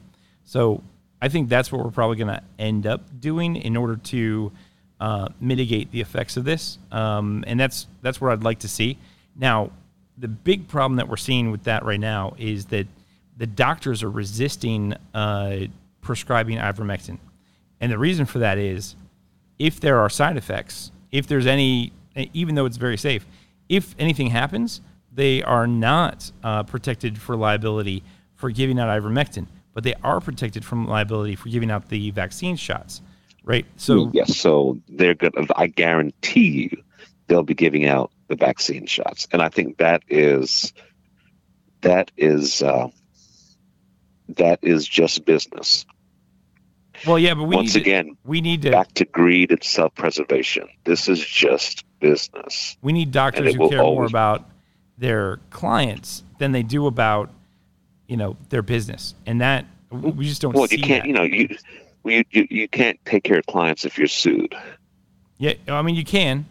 So 0.45 0.82
I 1.20 1.28
think 1.28 1.49
that's 1.49 1.72
what 1.72 1.84
we're 1.84 1.91
probably 1.91 2.16
going 2.16 2.34
to 2.34 2.43
end 2.59 2.87
up 2.87 3.03
doing 3.20 3.57
in 3.57 3.76
order 3.76 3.97
to 3.97 4.53
uh, 5.01 5.28
mitigate 5.41 5.91
the 5.91 6.01
effects 6.01 6.37
of 6.37 6.45
this, 6.45 6.78
um, 6.93 7.45
and 7.47 7.59
that's 7.59 7.87
that's 8.03 8.20
what 8.20 8.32
I'd 8.32 8.45
like 8.45 8.61
to 8.61 8.68
see. 8.68 8.99
Now, 9.34 9.70
the 10.16 10.28
big 10.28 10.68
problem 10.68 10.97
that 10.97 11.09
we're 11.09 11.16
seeing 11.16 11.51
with 11.51 11.64
that 11.64 11.84
right 11.84 12.01
now 12.01 12.34
is 12.39 12.66
that 12.66 12.87
the 13.37 13.47
doctors 13.47 14.03
are 14.03 14.11
resisting 14.11 14.95
uh, 15.14 15.59
prescribing 16.01 16.59
ivermectin, 16.59 17.18
and 17.80 17.93
the 17.93 17.99
reason 17.99 18.24
for 18.24 18.39
that 18.39 18.59
is 18.59 18.97
if 19.59 19.80
there 19.80 19.99
are 19.99 20.09
side 20.09 20.37
effects, 20.37 20.91
if 21.12 21.26
there's 21.26 21.47
any, 21.47 21.93
even 22.32 22.55
though 22.55 22.66
it's 22.66 22.76
very 22.76 22.97
safe, 22.97 23.26
if 23.68 23.95
anything 23.99 24.28
happens, 24.28 24.80
they 25.16 25.42
are 25.42 25.66
not 25.66 26.30
uh, 26.44 26.62
protected 26.62 27.18
for 27.18 27.36
liability 27.36 28.04
for 28.34 28.50
giving 28.50 28.78
out 28.78 28.88
ivermectin, 28.88 29.46
but 29.72 29.82
they 29.82 29.94
are 30.04 30.20
protected 30.20 30.64
from 30.64 30.86
liability 30.86 31.34
for 31.34 31.48
giving 31.48 31.70
out 31.70 31.88
the 31.88 32.10
vaccine 32.12 32.54
shots, 32.54 33.00
right? 33.42 33.66
So 33.76 34.10
yes, 34.12 34.36
so 34.36 34.78
they're 34.88 35.14
good. 35.14 35.34
I 35.56 35.66
guarantee 35.68 36.70
you, 36.70 36.82
they'll 37.26 37.42
be 37.42 37.54
giving 37.54 37.86
out 37.86 38.12
the 38.28 38.36
vaccine 38.36 38.86
shots, 38.86 39.26
and 39.32 39.40
I 39.42 39.48
think 39.48 39.78
that 39.78 40.02
is 40.08 40.72
that 41.80 42.12
is 42.16 42.62
uh, 42.62 42.88
that 44.36 44.58
is 44.62 44.86
just 44.86 45.24
business. 45.24 45.86
Well, 47.06 47.18
yeah, 47.18 47.34
but 47.34 47.44
we 47.44 47.56
once 47.56 47.74
need 47.74 47.80
again 47.82 48.06
to, 48.06 48.16
we 48.24 48.40
need 48.40 48.62
to 48.62 48.70
back 48.70 48.92
to 48.94 49.04
greed 49.06 49.50
and 49.50 49.62
self-preservation. 49.62 50.68
This 50.84 51.08
is 51.08 51.20
just 51.24 51.84
business. 52.00 52.76
We 52.82 52.92
need 52.92 53.12
doctors 53.12 53.54
who 53.54 53.70
care 53.70 53.82
more 53.82 54.04
about 54.04 54.48
their 54.99 55.38
clients 55.51 56.22
than 56.38 56.53
they 56.53 56.62
do 56.62 56.86
about 56.86 57.30
you 58.07 58.16
know 58.16 58.36
their 58.49 58.62
business, 58.62 59.14
and 59.26 59.40
that 59.40 59.66
we 59.90 60.26
just 60.26 60.42
don't. 60.42 60.55
Well, 60.55 60.66
you 60.66 60.78
can't. 60.78 61.03
That. 61.03 61.09
You 61.09 61.12
know, 61.14 61.22
you, 61.22 61.57
you 62.05 62.24
you 62.30 62.47
you 62.51 62.68
can't 62.68 62.99
take 63.05 63.24
care 63.24 63.38
of 63.38 63.47
clients 63.47 63.84
if 63.84 63.99
you're 63.99 64.09
sued. 64.09 64.55
Yeah, 65.38 65.55
I 65.68 65.82
mean 65.82 65.97
you 65.97 66.05
can. 66.05 66.47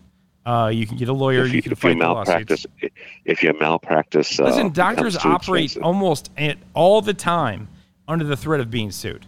Uh, 0.46 0.70
you 0.72 0.86
can 0.86 0.96
get 0.96 1.10
a 1.10 1.14
lawyer. 1.14 1.46
If 1.46 1.50
you, 1.52 1.56
you 1.56 1.62
can 1.64 1.72
if 1.72 1.80
fight 1.80 1.94
you 1.94 1.98
malpractice, 1.98 2.68
lawsuits. 2.76 2.96
if 3.26 3.42
you 3.42 3.52
malpractice, 3.60 4.40
uh, 4.40 4.44
listen, 4.44 4.72
doctors 4.72 5.18
operate 5.18 5.66
expensive. 5.66 5.84
almost 5.84 6.30
at, 6.38 6.58
all 6.76 7.02
the 7.02 7.16
time 7.16 7.68
under 8.08 8.24
the 8.24 8.38
threat 8.38 8.60
of 8.60 8.70
being 8.70 8.92
sued. 8.92 9.26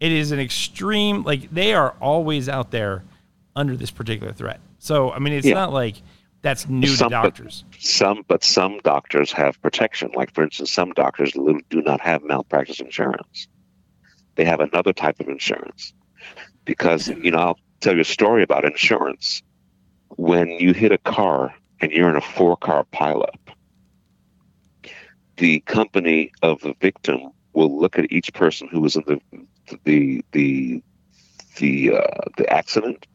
It 0.00 0.12
is 0.12 0.32
an 0.32 0.40
extreme, 0.40 1.22
like 1.22 1.50
they 1.50 1.72
are 1.72 1.94
always 2.00 2.48
out 2.48 2.70
there 2.70 3.04
under 3.56 3.74
this 3.74 3.90
particular 3.90 4.32
threat. 4.34 4.60
So 4.78 5.10
I 5.12 5.18
mean, 5.18 5.32
it's 5.32 5.46
Yeah. 5.46 5.54
not 5.54 5.72
like 5.72 5.96
that's 6.42 6.68
new 6.68 6.86
Some- 6.88 7.10
to 7.10 7.16
but- 7.16 7.22
doctors. 7.22 7.64
Some, 7.78 8.24
but 8.26 8.44
some 8.44 8.78
doctors 8.84 9.32
have 9.32 9.60
protection. 9.62 10.10
Like, 10.14 10.34
for 10.34 10.44
instance, 10.44 10.70
some 10.70 10.92
doctors 10.92 11.32
do 11.32 11.82
not 11.82 12.00
have 12.00 12.22
malpractice 12.22 12.80
insurance. 12.80 13.48
They 14.36 14.44
have 14.44 14.60
another 14.60 14.92
type 14.92 15.20
of 15.20 15.28
insurance. 15.28 15.92
Because, 16.64 17.08
you 17.08 17.30
know, 17.30 17.38
I'll 17.38 17.58
tell 17.80 17.94
you 17.94 18.02
a 18.02 18.04
story 18.04 18.42
about 18.42 18.64
insurance. 18.64 19.42
When 20.16 20.48
you 20.50 20.72
hit 20.72 20.92
a 20.92 20.98
car 20.98 21.54
and 21.80 21.90
you're 21.92 22.10
in 22.10 22.16
a 22.16 22.20
four 22.20 22.56
car 22.56 22.84
pileup, 22.92 23.38
the 25.36 25.60
company 25.60 26.32
of 26.42 26.60
the 26.60 26.74
victim 26.80 27.30
will 27.52 27.80
look 27.80 27.98
at 27.98 28.12
each 28.12 28.32
person 28.34 28.68
who 28.68 28.80
was 28.80 28.96
in 28.96 29.04
the 29.06 29.20
the 29.84 30.24
the 30.32 30.82
the 31.56 31.92
uh, 31.94 32.20
the 32.36 32.52
accident 32.52 33.06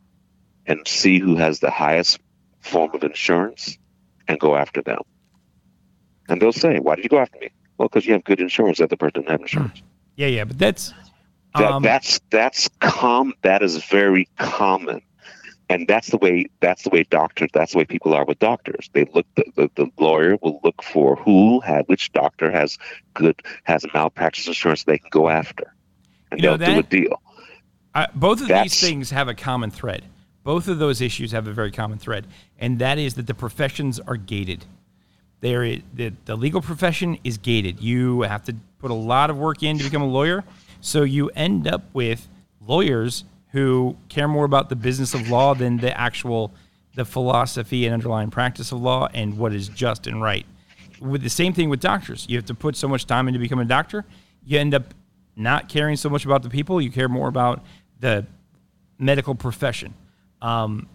and 0.65 0.87
see 0.87 1.19
who 1.19 1.35
has 1.35 1.59
the 1.59 1.69
highest 1.69 2.19
form 2.65 2.91
of 2.93 3.03
insurance 3.03 3.77
and 4.27 4.39
go 4.39 4.55
after 4.55 4.81
them. 4.81 4.99
And 6.27 6.41
they'll 6.41 6.51
say, 6.51 6.79
"Why 6.79 6.95
did 6.95 7.03
you 7.05 7.09
go 7.09 7.19
after 7.19 7.37
me?" 7.39 7.49
Well, 7.77 7.87
because 7.87 8.05
you 8.05 8.13
have 8.13 8.23
good 8.23 8.39
insurance. 8.39 8.79
That 8.79 8.89
the 8.89 8.97
person 8.97 9.21
doesn't 9.21 9.31
have 9.31 9.41
insurance. 9.41 9.81
Yeah, 10.15 10.27
yeah, 10.27 10.43
but 10.45 10.57
that's 10.57 10.93
That, 11.55 11.71
um, 11.71 11.83
that's 11.83 12.19
that's 12.31 12.69
com. 12.79 13.33
That 13.43 13.61
is 13.61 13.83
very 13.85 14.27
common, 14.39 15.01
and 15.69 15.87
that's 15.87 16.07
the 16.09 16.17
way 16.17 16.47
that's 16.61 16.83
the 16.83 16.89
way 16.89 17.03
doctors. 17.03 17.49
That's 17.53 17.73
the 17.73 17.77
way 17.79 17.85
people 17.85 18.13
are 18.13 18.25
with 18.25 18.39
doctors. 18.39 18.89
They 18.93 19.05
look. 19.13 19.27
The, 19.35 19.43
the, 19.55 19.69
the 19.75 19.87
lawyer 19.99 20.37
will 20.41 20.59
look 20.63 20.81
for 20.81 21.15
who 21.17 21.59
had 21.59 21.85
which 21.87 22.11
doctor 22.13 22.51
has 22.51 22.77
good 23.13 23.41
has 23.63 23.85
malpractice 23.93 24.47
insurance 24.47 24.83
they 24.85 24.97
can 24.97 25.09
go 25.11 25.29
after, 25.29 25.73
and 26.31 26.41
You 26.41 26.51
know, 26.51 26.57
they'll 26.57 26.73
do 26.75 26.79
a 26.79 26.83
deal. 26.83 27.21
I, 27.93 28.07
both 28.15 28.41
of 28.41 28.47
That's- 28.47 28.71
these 28.79 28.89
things 28.89 29.11
have 29.11 29.27
a 29.27 29.35
common 29.35 29.69
thread. 29.69 30.03
Both 30.45 30.67
of 30.67 30.77
those 30.77 31.01
issues 31.01 31.31
have 31.31 31.47
a 31.47 31.51
very 31.51 31.71
common 31.71 31.97
thread, 31.97 32.27
and 32.59 32.77
that 32.77 32.99
is 32.99 33.15
that 33.15 33.25
the 33.25 33.33
professions 33.33 33.99
are 33.99 34.15
gated. 34.15 34.63
There, 35.41 35.79
the, 35.91 36.13
the 36.25 36.35
legal 36.35 36.61
profession 36.61 37.17
is 37.23 37.39
gated. 37.39 37.81
You 37.81 38.21
have 38.21 38.43
to 38.45 38.55
put 38.77 38.91
a 38.91 38.95
lot 38.95 39.31
of 39.31 39.37
work 39.37 39.63
in 39.63 39.79
to 39.79 39.83
become 39.83 40.03
a 40.03 40.07
lawyer, 40.07 40.43
so 40.81 41.01
you 41.01 41.29
end 41.29 41.67
up 41.67 41.83
with 41.93 42.27
lawyers 42.61 43.25
who 43.53 43.97
care 44.07 44.27
more 44.27 44.45
about 44.45 44.69
the 44.69 44.75
business 44.75 45.15
of 45.15 45.29
law 45.29 45.55
than 45.55 45.77
the 45.77 45.99
actual 45.99 46.53
the 46.93 47.05
philosophy 47.05 47.85
and 47.85 47.93
underlying 47.95 48.29
practice 48.29 48.71
of 48.71 48.79
law 48.79 49.09
and 49.15 49.37
what 49.39 49.51
is 49.51 49.67
just 49.67 50.05
and 50.05 50.21
right. 50.21 50.45
With 51.01 51.23
the 51.23 51.29
same 51.29 51.53
thing 51.53 51.69
with 51.69 51.79
doctors, 51.79 52.27
you 52.29 52.37
have 52.37 52.45
to 52.45 52.53
put 52.53 52.75
so 52.75 52.87
much 52.87 53.07
time 53.07 53.27
into 53.27 53.39
becoming 53.39 53.65
a 53.65 53.67
doctor. 53.67 54.05
You 54.45 54.59
end 54.59 54.75
up 54.75 54.93
not 55.35 55.69
caring 55.69 55.97
so 55.97 56.07
much 56.07 56.23
about 56.23 56.43
the 56.43 56.49
people. 56.49 56.79
You 56.79 56.91
care 56.91 57.09
more 57.09 57.27
about 57.27 57.65
the 57.99 58.27
medical 58.99 59.33
profession. 59.33 59.95
Um, 60.45 60.87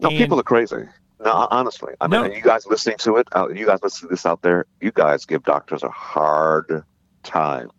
No, 0.00 0.08
and- 0.08 0.18
people 0.18 0.38
are 0.40 0.44
crazy. 0.44 0.84
No, 1.24 1.48
honestly, 1.50 1.94
I 2.00 2.06
mean, 2.06 2.20
No. 2.22 2.26
you 2.28 2.40
guys 2.42 2.64
listening 2.66 2.96
to 2.98 3.16
it, 3.16 3.26
uh, 3.34 3.48
you 3.48 3.66
guys 3.66 3.80
listening 3.82 4.08
to 4.10 4.12
this 4.14 4.24
out 4.24 4.42
there, 4.42 4.66
you 4.80 4.92
guys 4.92 5.24
give 5.26 5.42
doctors 5.42 5.82
a 5.82 5.88
hard 5.88 6.84
time, 7.24 7.70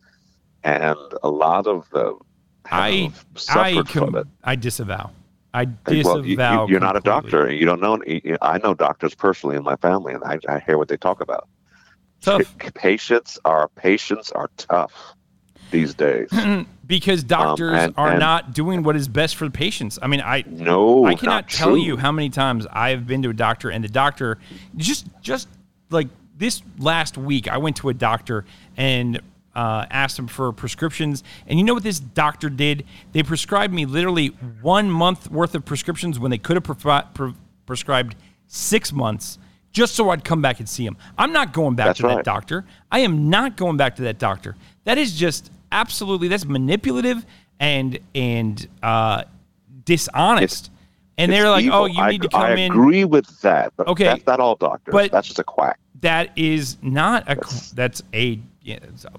and 0.65 0.97
a 1.23 1.29
lot 1.29 1.65
of 1.65 1.89
them 1.91 2.17
I 2.69 3.11
I 3.49 3.81
from 3.83 3.85
com- 3.85 4.15
it. 4.17 4.27
I 4.43 4.55
disavow. 4.57 5.11
I 5.53 5.65
Hey, 5.87 6.03
Well, 6.03 6.17
you, 6.25 6.35
disavow. 6.35 6.67
you, 6.67 6.75
are 6.77 6.81
not 6.81 6.97
a 6.97 6.99
doctor, 6.99 7.45
and 7.45 7.57
you 7.57 7.65
don't 7.65 7.79
know. 7.81 7.97
I 8.41 8.57
know 8.57 8.73
doctors 8.73 9.15
personally 9.15 9.55
in 9.55 9.63
my 9.63 9.77
family, 9.77 10.13
and 10.13 10.23
I, 10.25 10.37
I 10.49 10.59
hear 10.59 10.77
what 10.77 10.89
they 10.89 10.97
talk 10.97 11.21
about. 11.21 11.47
Tough 12.21 12.57
Pa- 12.59 12.69
patients 12.75 13.39
are 13.45 13.69
patients 13.69 14.31
are 14.33 14.49
tough 14.57 14.91
these 15.71 15.93
days. 15.93 16.29
because 16.89 17.23
doctors 17.23 17.77
and- 17.77 17.93
are 17.97 18.09
and- 18.09 18.19
not 18.19 18.51
doing 18.53 18.83
what 18.83 18.97
is 18.97 19.07
best 19.07 19.37
for 19.37 19.45
the 19.45 19.51
patients. 19.51 19.97
I 20.01 20.07
mean, 20.07 20.19
I 20.21 20.43
No, 20.47 21.05
I 21.05 21.13
cannot 21.13 21.31
not 21.33 21.49
tell 21.49 21.69
true. 21.69 21.79
you 21.81 21.95
how 21.95 22.11
many 22.11 22.29
times 22.29 22.67
I've 22.73 23.07
been 23.07 23.21
to 23.23 23.29
a 23.29 23.33
doctor 23.33 23.69
and 23.69 23.81
the 23.83 23.87
doctor 23.87 24.39
just 24.75 25.05
just 25.21 25.47
like 25.91 26.07
this 26.37 26.61
last 26.79 27.17
week 27.17 27.47
I 27.47 27.57
went 27.57 27.77
to 27.77 27.89
a 27.89 27.93
doctor 27.93 28.43
and 28.75 29.21
uh, 29.55 29.85
asked 29.91 30.17
him 30.17 30.27
for 30.27 30.51
prescriptions 30.51 31.23
and 31.47 31.59
you 31.59 31.63
know 31.63 31.75
what 31.75 31.83
this 31.83 31.99
doctor 31.99 32.49
did? 32.49 32.85
They 33.11 33.21
prescribed 33.23 33.71
me 33.73 33.85
literally 33.85 34.27
one 34.61 34.89
month 34.89 35.29
worth 35.29 35.53
of 35.53 35.63
prescriptions 35.65 36.17
when 36.19 36.31
they 36.31 36.37
could 36.39 36.55
have 36.57 36.63
pre- 36.63 37.01
pre- 37.13 37.33
prescribed 37.67 38.15
six 38.47 38.91
months 38.91 39.37
just 39.71 39.93
so 39.93 40.09
I'd 40.09 40.23
come 40.23 40.41
back 40.41 40.59
and 40.59 40.67
see 40.67 40.83
him. 40.83 40.97
I'm 41.19 41.31
not 41.31 41.53
going 41.53 41.75
back 41.75 41.85
That's 41.87 41.99
to 41.99 42.07
that 42.07 42.25
doctor. 42.25 42.65
I 42.91 42.99
am 42.99 43.29
not 43.29 43.55
going 43.57 43.77
back 43.77 43.95
to 43.97 44.01
that 44.03 44.17
doctor. 44.17 44.55
That 44.85 44.97
is 44.97 45.13
just 45.13 45.51
absolutely 45.71 46.27
that's 46.27 46.45
manipulative 46.45 47.25
and 47.59 47.99
and 48.15 48.67
uh, 48.83 49.23
dishonest. 49.85 50.71
and 51.17 51.31
It's 51.31 51.39
they're 51.39 51.49
like, 51.49 51.65
evil. 51.65 51.79
"Oh, 51.79 51.85
you 51.85 52.01
I, 52.01 52.11
need 52.11 52.21
to 52.23 52.29
come 52.29 52.41
I 52.41 52.51
in." 52.53 52.71
I 52.71 52.75
agree 52.75 53.05
with 53.05 53.41
that, 53.41 53.73
but 53.77 53.87
Okay, 53.87 54.05
that's 54.05 54.25
not 54.25 54.39
all 54.39 54.55
doctors. 54.55 54.91
but- 54.91 55.11
that's 55.11 55.27
just 55.27 55.39
a 55.39 55.43
quack. 55.43 55.77
That 56.01 56.29
is 56.37 56.77
not 56.81 57.27
a. 57.27 57.35
That's 57.75 58.01
a. 58.13 58.39
Yeah, 58.61 58.77
it's 58.83 59.03
a- 59.05 59.11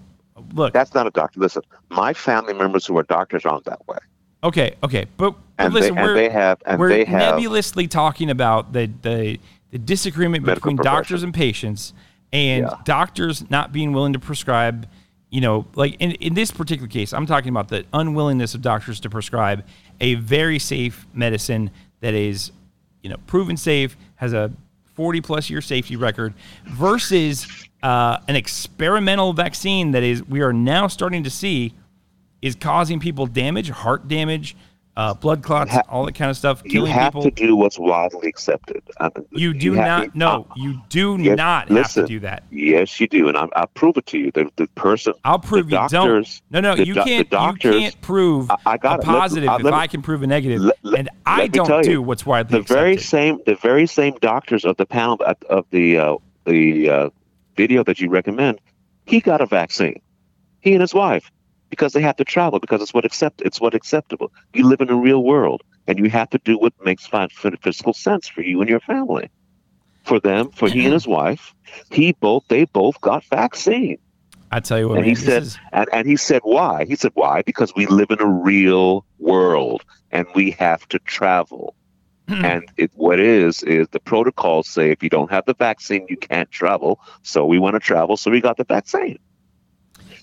look. 0.54 0.72
That's 0.72 0.94
not 0.94 1.06
a 1.06 1.10
doctor. 1.10 1.38
Listen, 1.38 1.62
my 1.90 2.14
family 2.14 2.54
members 2.54 2.86
who 2.86 2.96
are 2.96 3.02
doctors 3.02 3.44
aren't 3.44 3.64
that 3.66 3.86
way. 3.86 3.98
Okay, 4.42 4.74
okay, 4.82 5.04
but, 5.18 5.32
but 5.32 5.38
And 5.58 5.74
listen, 5.74 5.94
they, 5.94 6.00
we're 6.02 6.14
they 6.14 6.30
have 6.30 6.62
and 6.64 6.80
we're 6.80 6.88
they 6.88 7.04
have 7.04 7.34
nebulously 7.36 7.86
talking 7.86 8.30
about 8.30 8.72
the 8.72 8.90
the, 9.02 9.38
the 9.70 9.78
disagreement 9.78 10.46
between 10.46 10.76
doctors 10.76 11.22
and 11.22 11.34
patients, 11.34 11.92
and 12.32 12.64
Yeah. 12.64 12.76
doctors 12.86 13.50
not 13.50 13.70
being 13.72 13.92
willing 13.92 14.14
to 14.14 14.18
prescribe. 14.18 14.88
You 15.30 15.40
know, 15.40 15.66
like 15.74 15.96
in, 16.00 16.12
in 16.12 16.34
this 16.34 16.50
particular 16.50 16.88
case, 16.88 17.12
I'm 17.12 17.26
talking 17.26 17.50
about 17.50 17.68
the 17.68 17.84
unwillingness 17.92 18.54
of 18.54 18.62
doctors 18.62 19.00
to 19.00 19.10
prescribe 19.10 19.64
a 20.00 20.14
very 20.14 20.58
safe 20.58 21.06
medicine 21.14 21.70
that 22.00 22.14
is, 22.14 22.50
you 23.02 23.10
know, 23.10 23.16
proven 23.26 23.56
safe, 23.56 23.96
has 24.16 24.32
a 24.32 24.52
40 24.94 25.20
plus 25.20 25.48
year 25.48 25.60
safety 25.60 25.96
record, 25.96 26.34
versus 26.66 27.46
uh, 27.82 28.18
an 28.28 28.36
experimental 28.36 29.32
vaccine 29.32 29.92
that 29.92 30.02
is 30.02 30.22
we 30.24 30.40
are 30.40 30.52
now 30.52 30.86
starting 30.88 31.22
to 31.24 31.30
see 31.30 31.74
is 32.42 32.54
causing 32.54 32.98
people 33.00 33.26
damage, 33.26 33.70
heart 33.70 34.08
damage, 34.08 34.56
uh, 34.96 35.14
blood 35.14 35.42
clots, 35.42 35.70
ha- 35.70 35.82
all 35.88 36.04
that 36.04 36.14
kind 36.14 36.30
of 36.30 36.36
stuff, 36.36 36.60
you 36.64 36.70
killing 36.70 36.92
have 36.92 37.12
people. 37.12 37.22
to 37.22 37.30
do 37.30 37.56
what's 37.56 37.78
widely 37.78 38.28
accepted. 38.28 38.82
I 38.98 39.08
mean, 39.16 39.26
you 39.30 39.54
do 39.54 39.72
have- 39.74 40.14
not. 40.14 40.16
No, 40.16 40.46
you 40.56 40.80
do 40.88 41.16
Yes, 41.18 41.36
not 41.36 41.70
listen. 41.70 42.02
have 42.02 42.08
to 42.08 42.12
do 42.14 42.20
that. 42.20 42.42
Yes, 42.50 43.00
you 43.00 43.06
do, 43.06 43.28
and 43.28 43.36
I, 43.36 43.46
I'll 43.54 43.68
prove 43.68 43.96
it 43.96 44.06
to 44.06 44.18
you. 44.18 44.30
The, 44.32 44.50
the 44.56 44.66
person, 44.74 45.14
I'll 45.24 45.38
prove 45.38 45.66
the 45.70 45.76
you 45.76 45.88
don't. 45.88 45.90
doctors- 45.90 46.42
No, 46.50 46.60
no, 46.60 46.74
you 46.74 46.94
the 46.94 47.04
can't. 47.04 47.30
doctors- 47.30 47.74
you 47.74 47.80
can't 47.80 48.00
prove 48.02 48.50
I- 48.50 48.56
I 48.66 48.76
got 48.76 48.98
a 48.98 49.02
it. 49.02 49.06
Let- 49.12 49.18
positive 49.20 49.48
uh, 49.48 49.56
if 49.58 49.62
let 49.62 49.74
I 49.74 49.86
can 49.86 50.02
prove 50.02 50.22
a 50.22 50.26
negative, 50.26 50.60
let- 50.60 50.76
let- 50.82 50.98
and 51.00 51.08
I 51.24 51.42
let 51.42 51.52
don't 51.52 51.82
do 51.84 51.90
you, 51.92 52.02
what's 52.02 52.26
widely 52.26 52.58
the 52.58 52.64
very 52.64 52.94
accepted. 52.94 53.08
same, 53.08 53.38
the 53.46 53.54
very 53.54 53.86
same 53.86 54.14
doctors 54.20 54.64
of 54.64 54.76
the 54.76 54.86
panel 54.86 55.16
of 55.24 55.36
of 55.48 55.66
the 55.70 55.98
uh, 55.98 56.16
the 56.46 56.90
uh, 56.90 57.10
video 57.56 57.84
that 57.84 58.00
you 58.00 58.08
recommend, 58.10 58.60
he 59.06 59.20
got 59.20 59.40
a 59.40 59.46
vaccine. 59.46 60.00
He 60.60 60.72
and 60.72 60.80
his 60.82 60.92
wife, 60.92 61.30
because 61.70 61.92
they 61.92 62.02
have 62.02 62.16
to 62.16 62.24
travel 62.24 62.58
because 62.58 62.82
it's 62.82 62.92
what 62.92 63.04
accept 63.04 63.40
it's 63.42 63.60
what 63.60 63.74
acceptable. 63.74 64.32
You 64.52 64.66
live 64.66 64.80
in 64.80 64.90
a 64.90 64.96
real 64.96 65.22
world, 65.22 65.62
and 65.86 65.98
you 65.98 66.10
have 66.10 66.28
to 66.30 66.38
do 66.44 66.58
what 66.58 66.74
makes 66.84 67.06
physical 67.06 67.92
sense 67.94 68.28
for 68.28 68.42
you 68.42 68.60
and 68.60 68.68
your 68.68 68.80
family. 68.80 69.30
For 70.04 70.18
them, 70.20 70.50
for 70.50 70.68
he 70.68 70.84
and 70.84 70.92
his 70.92 71.06
wife, 71.06 71.54
he 71.90 72.12
both 72.12 72.44
they 72.48 72.64
both 72.64 73.00
got 73.00 73.24
vaccine. 73.24 73.98
I 74.52 74.58
tell 74.60 74.80
you 74.80 74.88
what, 74.88 74.98
And 74.98 75.06
man, 75.06 75.14
he 75.14 75.14
said, 75.14 75.42
is- 75.44 75.58
and, 75.72 75.88
and 75.92 76.08
he 76.08 76.16
said, 76.16 76.40
why? 76.42 76.84
He 76.84 76.96
said, 76.96 77.12
why? 77.14 77.42
Because 77.42 77.72
we 77.76 77.86
live 77.86 78.10
in 78.10 78.20
a 78.20 78.26
real 78.26 79.04
world 79.20 79.84
and 80.10 80.26
we 80.34 80.50
have 80.52 80.88
to 80.88 80.98
travel. 81.00 81.74
Hmm. 82.28 82.44
and 82.44 82.64
it, 82.76 82.92
what 82.94 83.18
is, 83.18 83.62
is 83.64 83.88
the 83.88 83.98
protocols 83.98 84.68
say 84.68 84.90
if 84.92 85.02
you 85.02 85.08
don't 85.08 85.30
have 85.32 85.44
the 85.46 85.54
vaccine, 85.54 86.06
you 86.08 86.16
can't 86.16 86.48
travel. 86.50 87.00
So 87.22 87.44
we 87.44 87.58
want 87.58 87.74
to 87.74 87.80
travel, 87.80 88.16
so 88.16 88.30
we 88.30 88.40
got 88.40 88.56
the 88.56 88.62
vaccine. 88.64 89.18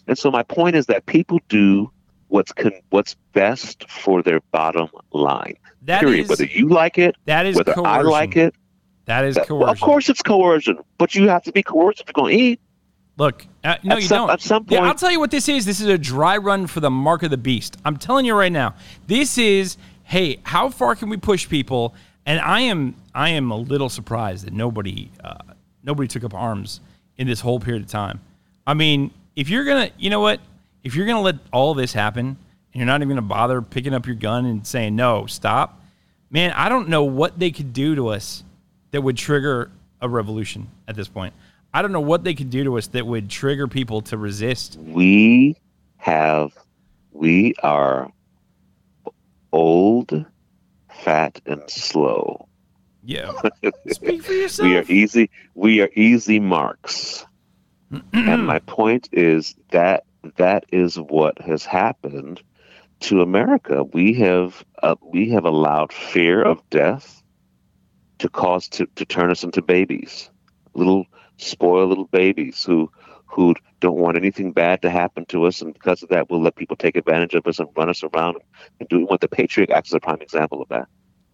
And 0.08 0.18
so 0.18 0.32
my 0.32 0.44
point 0.44 0.76
is 0.76 0.86
that 0.88 1.06
people 1.06 1.40
do 1.50 1.92
what's 2.30 2.52
con- 2.52 2.72
what's 2.90 3.16
best 3.34 3.90
for 3.90 4.22
their 4.22 4.40
bottom 4.52 4.90
line. 5.12 5.56
that 5.84 6.02
period. 6.02 6.24
is 6.24 6.30
whether 6.30 6.46
you 6.46 6.68
like 6.70 6.98
it, 6.98 7.16
that 7.26 7.46
is 7.46 7.56
whether 7.56 7.74
coercion. 7.74 7.86
I 7.92 8.02
like 8.02 8.36
it. 8.36 8.54
That 9.06 9.24
is 9.26 9.36
that- 9.36 9.48
coercion. 9.48 9.60
well, 9.60 9.70
of 9.72 9.80
course 9.80 10.10
it's 10.10 10.22
coercion, 10.22 10.78
but 10.98 11.16
you 11.16 11.30
have 11.30 11.44
to 11.44 11.52
be 11.52 11.64
coerced 11.64 12.02
if 12.02 12.08
you're 12.08 12.22
going 12.24 12.38
to 12.38 12.44
eat. 12.44 12.60
Look, 13.18 13.48
uh, 13.64 13.76
no, 13.84 13.96
At 13.96 14.02
you 14.02 14.08
some- 14.08 14.18
don't. 14.28 14.30
at 14.32 14.42
some 14.42 14.66
Yeah, 14.70 14.84
I'll 14.84 14.94
tell 14.96 15.12
you 15.12 15.20
what 15.20 15.32
this 15.32 15.50
is. 15.50 15.66
This 15.66 15.80
is 15.82 15.88
a 15.88 15.98
dry 15.98 16.38
run 16.38 16.68
for 16.68 16.82
the 16.82 16.90
mark 16.92 17.24
of 17.24 17.32
the 17.32 17.38
beast. 17.38 17.78
I'm 17.84 17.98
telling 17.98 18.26
you 18.26 18.36
right 18.36 18.52
now. 18.52 18.76
This 19.08 19.38
is, 19.38 19.78
hey, 20.04 20.40
how 20.44 20.70
far 20.70 20.96
can 20.96 21.10
we 21.10 21.18
push 21.18 21.48
people? 21.50 21.96
And 22.26 22.40
I 22.42 22.60
am, 22.62 22.96
I 23.16 23.30
am 23.30 23.50
a 23.52 23.56
little 23.58 23.90
surprised 23.90 24.46
that 24.46 24.54
nobody, 24.54 25.10
uh, 25.24 25.38
nobody 25.84 26.08
took 26.08 26.24
up 26.26 26.34
arms 26.36 26.80
in 27.18 27.26
this 27.26 27.40
whole 27.40 27.60
period 27.60 27.84
of 27.84 27.90
time. 27.90 28.20
I 28.68 28.74
mean, 28.76 29.12
if 29.38 29.50
you're 29.50 29.64
gonna, 29.64 29.92
you 29.98 30.10
know 30.10 30.20
what? 30.20 30.42
If 30.84 30.96
you're 30.96 31.06
gonna 31.06 31.22
let 31.22 31.36
all 31.54 31.76
this 31.76 31.94
happen, 31.94 32.26
and 32.26 32.38
you're 32.74 32.86
not 32.88 32.98
even 33.02 33.10
gonna 33.10 33.22
bother 33.22 33.62
picking 33.62 33.94
up 33.94 34.08
your 34.08 34.16
gun 34.16 34.46
and 34.46 34.66
saying 34.66 34.96
no, 34.96 35.28
stop, 35.28 35.80
man, 36.32 36.52
I 36.54 36.68
don't 36.70 36.90
know 36.90 37.04
what 37.04 37.38
they 37.40 37.52
could 37.52 37.72
do 37.72 37.96
to 37.96 38.10
us 38.10 38.44
that 38.92 39.02
would 39.02 39.16
trigger 39.16 39.70
a 40.02 40.10
revolution 40.10 40.68
at 40.88 40.96
this 40.96 41.08
point. 41.08 41.34
I 41.74 41.84
don't 41.84 41.92
know 41.92 42.02
what 42.02 42.24
they 42.24 42.34
could 42.34 42.50
do 42.50 42.64
to 42.64 42.78
us 42.80 42.88
that 42.88 43.06
would 43.06 43.30
trigger 43.30 43.68
people 43.68 44.02
to 44.04 44.18
resist. 44.18 44.78
we 44.80 45.56
have 45.98 46.52
we 47.12 47.54
are 47.62 48.12
old 49.52 50.26
fat 50.90 51.40
and 51.46 51.62
slow 51.70 52.48
Yeah. 53.04 53.32
Speak 53.90 54.24
for 54.24 54.34
yourself. 54.34 54.68
we 54.68 54.78
are 54.78 54.86
easy 54.88 55.30
we 55.54 55.82
are 55.82 55.90
easy 55.96 56.40
marks 56.40 57.26
and 58.14 58.46
my 58.46 58.60
point 58.60 59.10
is 59.12 59.56
that 59.72 60.04
that 60.36 60.66
is 60.72 60.98
what 60.98 61.40
has 61.42 61.64
happened 61.64 62.42
to 63.00 63.22
america. 63.22 63.84
We 63.84 64.14
have 64.16 64.66
uh, 64.82 64.96
we 65.02 65.30
have 65.30 65.46
allowed 65.46 65.94
fear 65.94 66.42
of 66.42 66.68
death 66.70 67.22
to 68.20 68.30
cause 68.30 68.68
to, 68.70 68.88
to 68.96 69.06
turn 69.06 69.32
us 69.32 69.44
into 69.44 69.62
babies 69.62 70.30
little 70.74 71.06
spoiled 71.38 71.90
little 71.90 72.08
babies 72.08 72.64
who 72.64 72.92
who 73.26 73.54
don't 73.80 73.98
want 73.98 74.18
anything 74.18 74.52
bad 74.52 74.82
to 74.82 74.90
happen 74.90 75.26
to 75.26 75.46
us. 75.46 75.62
And 75.62 75.74
because 75.74 76.02
of 76.02 76.10
that 76.10 76.30
we'll 76.30 76.42
let 76.42 76.56
people 76.56 76.76
take 76.76 76.96
advantage 76.96 77.36
of 77.36 77.46
us 77.46 77.60
and 77.60 77.70
run 77.76 77.90
us 77.90 78.04
around 78.04 78.38
and 78.80 78.90
do 78.90 79.06
what 79.06 79.22
the 79.22 79.28
patriot 79.28 79.70
act 79.70 79.88
is 79.88 79.94
a 79.94 80.00
prime 80.00 80.22
example 80.22 80.62
of 80.62 80.70
that. 80.70 80.88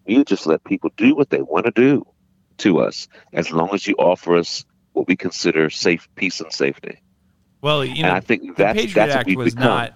You 0.06 0.24
just 0.24 0.46
let 0.46 0.62
people 0.64 0.90
do 0.96 1.14
what 1.14 1.30
they 1.30 1.40
want 1.40 1.64
to 1.64 1.72
do 1.72 2.06
to 2.58 2.78
us 2.78 3.08
as 3.32 3.50
long 3.50 3.70
as 3.72 3.86
you 3.86 3.94
offer 3.94 4.36
us 4.36 4.64
what 4.94 5.06
we 5.06 5.14
consider 5.16 5.68
safe 5.70 6.08
peace 6.16 6.40
and 6.40 6.52
safety 6.52 6.98
well, 7.60 7.84
you 7.84 8.02
know, 8.02 8.08
and 8.08 8.16
i 8.16 8.20
think 8.20 8.56
the 8.56 8.64
Patriot 8.64 8.94
that's 8.94 9.14
Act 9.14 9.36
was 9.36 9.54
become 9.54 9.68
not. 9.68 9.94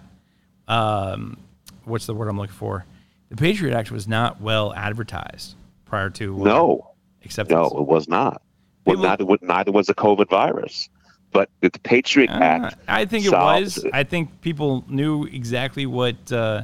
Um, 0.69 1.39
what's 1.85 2.07
the 2.07 2.15
word 2.15 2.29
I'm 2.29 2.39
looking 2.39 2.55
for? 2.55 2.85
The 3.31 3.37
Patriot 3.37 3.75
Act 3.75 3.91
was 3.91 4.07
not 4.09 4.41
well 4.41 4.73
advertised 4.75 5.55
prior 5.85 6.11
to 6.11 6.41
uh, 6.41 6.45
no 6.45 6.91
acceptance. 7.25 7.57
no 7.73 7.79
it 7.81 7.87
was 7.87 8.09
not 8.09 8.43
well, 8.87 8.97
neither, 8.99 9.25
neither 9.43 9.71
was 9.73 9.87
the 9.87 9.95
covid 9.95 10.29
virus 10.31 10.89
but 11.31 11.51
the 11.61 11.71
patriot 11.83 12.31
Uh, 12.31 12.39
act 12.43 12.77
I 12.89 13.05
think 13.05 13.27
it 13.27 13.33
was. 13.33 13.79
it. 13.85 13.91
I 13.93 14.03
think 14.05 14.41
people 14.41 14.85
knew 14.89 15.25
exactly 15.25 15.85
what. 15.85 16.17
Uh, 16.33 16.63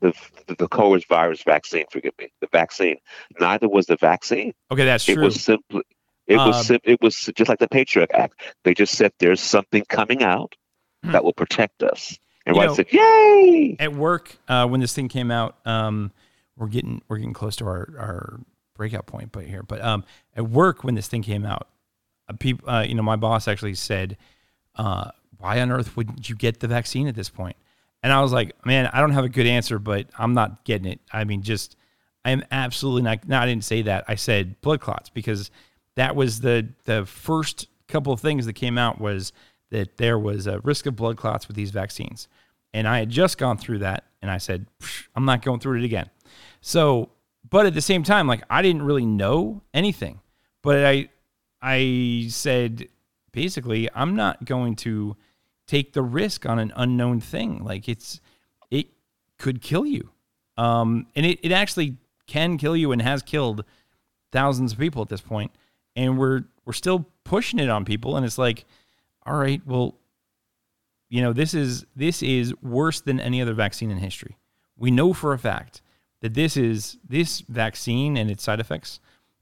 the, 0.00 0.12
the, 0.46 0.56
the 0.56 0.68
covid 0.68 1.06
virus 1.08 1.42
vaccine 1.42 1.84
forgive 1.90 2.12
me 2.18 2.30
the 2.42 2.48
vaccine 2.52 2.96
neither 3.40 3.66
was 3.66 3.86
the 3.86 3.96
vaccine 3.96 4.52
okay, 4.70 4.84
that's 4.84 5.08
It 5.08 5.14
true. 5.14 5.22
It 5.22 5.26
was 5.26 5.42
simply, 5.42 5.82
it 6.26 6.38
Um, 6.38 6.48
was 6.48 6.70
it 6.70 7.00
was 7.02 7.30
just 7.34 7.48
like 7.48 7.58
the 7.58 7.68
Patriot 7.68 8.10
Act. 8.14 8.40
They 8.64 8.74
just 8.74 8.96
said 8.96 9.12
there's 9.18 9.40
something 9.40 9.84
coming 9.88 10.22
out 10.22 10.54
that 11.02 11.22
will 11.24 11.34
protect 11.34 11.82
us. 11.82 12.18
And 12.46 12.56
Hmm. 12.56 12.62
I 12.62 12.74
said, 12.74 12.86
"Yay!" 12.92 13.76
at 13.78 13.92
work 13.94 14.36
uh, 14.48 14.66
when 14.66 14.80
this 14.80 14.92
thing 14.94 15.08
came 15.08 15.30
out 15.30 15.56
um, 15.66 16.12
we're 16.56 16.68
getting 16.68 17.02
we're 17.08 17.18
getting 17.18 17.32
close 17.32 17.56
to 17.56 17.64
our, 17.64 17.88
our 17.98 18.40
breakout 18.74 19.06
point 19.06 19.32
but 19.32 19.46
here 19.46 19.62
but 19.62 19.82
um, 19.82 20.04
at 20.36 20.48
work 20.48 20.84
when 20.84 20.94
this 20.94 21.08
thing 21.08 21.22
came 21.22 21.44
out 21.46 21.68
uh, 22.28 22.32
people 22.38 22.68
uh, 22.68 22.82
you 22.82 22.94
know 22.94 23.02
my 23.02 23.16
boss 23.16 23.48
actually 23.48 23.74
said 23.74 24.16
uh, 24.76 25.10
why 25.38 25.60
on 25.60 25.70
earth 25.70 25.96
wouldn't 25.96 26.28
you 26.28 26.36
get 26.36 26.60
the 26.60 26.68
vaccine 26.68 27.06
at 27.08 27.14
this 27.14 27.28
point?" 27.28 27.36
point 27.36 27.56
and 28.02 28.12
i 28.12 28.20
was 28.20 28.32
like 28.32 28.54
man 28.66 28.86
i 28.92 29.00
don't 29.00 29.12
have 29.12 29.24
a 29.24 29.28
good 29.28 29.46
answer 29.46 29.78
but 29.78 30.06
i'm 30.18 30.34
not 30.34 30.64
getting 30.64 30.86
it 30.86 31.00
i 31.12 31.24
mean 31.24 31.42
just 31.42 31.76
i 32.24 32.30
am 32.30 32.44
absolutely 32.50 33.02
not 33.02 33.26
no 33.26 33.38
i 33.38 33.46
didn't 33.46 33.64
say 33.64 33.82
that 33.82 34.04
i 34.08 34.14
said 34.14 34.60
blood 34.60 34.80
clots 34.80 35.08
because 35.10 35.50
that 35.96 36.16
was 36.16 36.40
the 36.40 36.68
the 36.84 37.06
first 37.06 37.68
couple 37.88 38.12
of 38.12 38.20
things 38.20 38.46
that 38.46 38.54
came 38.54 38.78
out 38.78 39.00
was 39.00 39.32
that 39.70 39.98
there 39.98 40.18
was 40.18 40.46
a 40.46 40.60
risk 40.60 40.86
of 40.86 40.96
blood 40.96 41.16
clots 41.16 41.48
with 41.48 41.56
these 41.56 41.70
vaccines 41.70 42.28
and 42.74 42.88
I 42.88 42.98
had 42.98 43.08
just 43.08 43.38
gone 43.38 43.56
through 43.56 43.78
that, 43.78 44.04
and 44.20 44.30
I 44.30 44.38
said, 44.38 44.66
I'm 45.14 45.24
not 45.24 45.42
going 45.42 45.60
through 45.60 45.78
it 45.78 45.84
again. 45.84 46.10
So, 46.60 47.10
but 47.48 47.66
at 47.66 47.74
the 47.74 47.80
same 47.80 48.02
time, 48.02 48.26
like 48.26 48.42
I 48.50 48.60
didn't 48.60 48.82
really 48.82 49.06
know 49.06 49.62
anything, 49.72 50.20
but 50.60 50.84
I, 50.84 51.08
I 51.62 52.26
said, 52.30 52.88
basically, 53.32 53.88
I'm 53.94 54.16
not 54.16 54.44
going 54.44 54.74
to 54.76 55.16
take 55.68 55.92
the 55.92 56.02
risk 56.02 56.46
on 56.46 56.58
an 56.58 56.72
unknown 56.74 57.20
thing. 57.20 57.62
Like 57.62 57.88
it's, 57.88 58.20
it 58.70 58.88
could 59.38 59.62
kill 59.62 59.86
you. 59.86 60.10
Um, 60.56 61.06
and 61.14 61.24
it, 61.24 61.38
it 61.42 61.52
actually 61.52 61.96
can 62.26 62.58
kill 62.58 62.76
you 62.76 62.92
and 62.92 63.00
has 63.02 63.22
killed 63.22 63.64
thousands 64.32 64.72
of 64.72 64.78
people 64.78 65.00
at 65.00 65.08
this 65.08 65.20
point. 65.20 65.52
And 65.96 66.18
we're, 66.18 66.44
we're 66.64 66.72
still 66.72 67.06
pushing 67.24 67.58
it 67.58 67.68
on 67.68 67.84
people. 67.84 68.16
And 68.16 68.26
it's 68.26 68.38
like, 68.38 68.64
all 69.26 69.36
right, 69.36 69.62
well, 69.66 69.96
you 71.14 71.22
know 71.22 71.32
this 71.32 71.54
is 71.54 71.86
this 71.94 72.24
is 72.24 72.52
worse 72.60 73.00
than 73.00 73.20
any 73.20 73.40
other 73.40 73.54
vaccine 73.54 73.90
in 73.90 73.98
history. 73.98 74.36
We 74.76 74.90
know 74.90 75.12
for 75.12 75.32
a 75.32 75.38
fact 75.38 75.80
that 76.22 76.34
this 76.34 76.56
is 76.56 76.96
this 77.08 77.40
vaccine 77.42 78.16
and 78.16 78.30
its 78.30 78.42
side 78.42 78.58
effects 78.58 78.98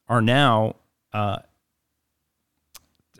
are 0.06 0.20
now 0.20 0.76
uh, 1.14 1.38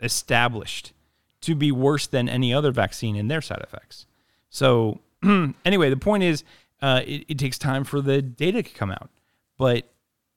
established 0.03 0.93
to 1.41 1.55
be 1.55 1.71
worse 1.71 2.05
than 2.05 2.29
any 2.29 2.53
other 2.53 2.71
vaccine 2.71 3.15
in 3.15 3.27
their 3.27 3.41
side 3.41 3.61
effects. 3.63 4.05
So 4.49 4.99
anyway 5.65 5.89
the 5.89 5.97
point 5.97 6.21
is 6.21 6.43
uh, 6.79 7.01
it, 7.07 7.25
it 7.29 7.39
takes 7.39 7.57
time 7.57 7.83
for 7.83 8.01
the 8.01 8.21
data 8.21 8.61
to 8.61 8.69
come 8.69 8.91
out. 8.91 9.09
But 9.57 9.89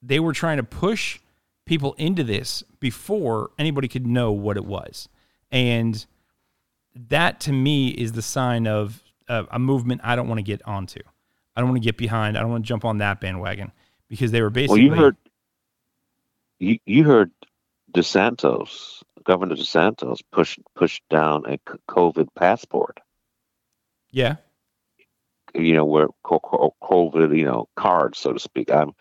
they 0.03 0.21
were 0.21 0.33
trying 0.33 0.57
to 0.57 0.63
push 0.63 1.19
people 1.67 1.95
into 1.99 2.25
this 2.25 2.63
before 2.81 3.51
anybody 3.59 3.89
could 3.89 4.07
know 4.07 4.33
what 4.33 4.57
it 4.57 4.65
was 4.65 5.09
and 5.51 6.07
that 7.09 7.41
to 7.41 7.53
me 7.53 7.89
is 7.89 8.13
the 8.13 8.23
sign 8.23 8.67
of 8.67 9.03
uh, 9.29 9.45
a 9.51 9.59
movement 9.59 10.01
I 10.05 10.17
don't 10.17 10.29
want 10.29 10.39
to 10.39 10.43
get 10.43 10.67
onto. 10.67 11.01
I 11.55 11.61
don't 11.61 11.71
want 11.71 11.83
to 11.83 11.87
get 11.87 11.97
behind. 11.97 12.37
I 12.37 12.41
don't 12.41 12.51
want 12.51 12.65
to 12.65 12.69
jump 12.69 12.85
on 12.85 12.99
that 12.99 13.21
bandwagon 13.21 13.73
because 14.09 14.31
they 14.31 14.43
were 14.43 14.51
basically. 14.51 14.89
Well, 14.89 14.97
you 14.97 15.03
heard 15.03 15.17
you, 16.59 16.79
you 16.87 17.05
heard 17.05 17.31
DeSantis, 17.93 19.03
Governor 19.25 19.57
DeSantis, 19.57 20.21
push 20.33 20.59
push 20.75 21.01
down 21.11 21.45
a 21.47 21.59
COVID 21.89 22.29
passport. 22.35 23.01
Yeah. 24.11 24.37
You 25.55 25.73
know 25.75 25.87
where 25.87 26.09
COVID, 26.25 27.37
you 27.37 27.45
know, 27.45 27.69
cards, 27.77 28.19
so 28.19 28.33
to 28.33 28.39
speak. 28.39 28.71
Um, 28.71 28.95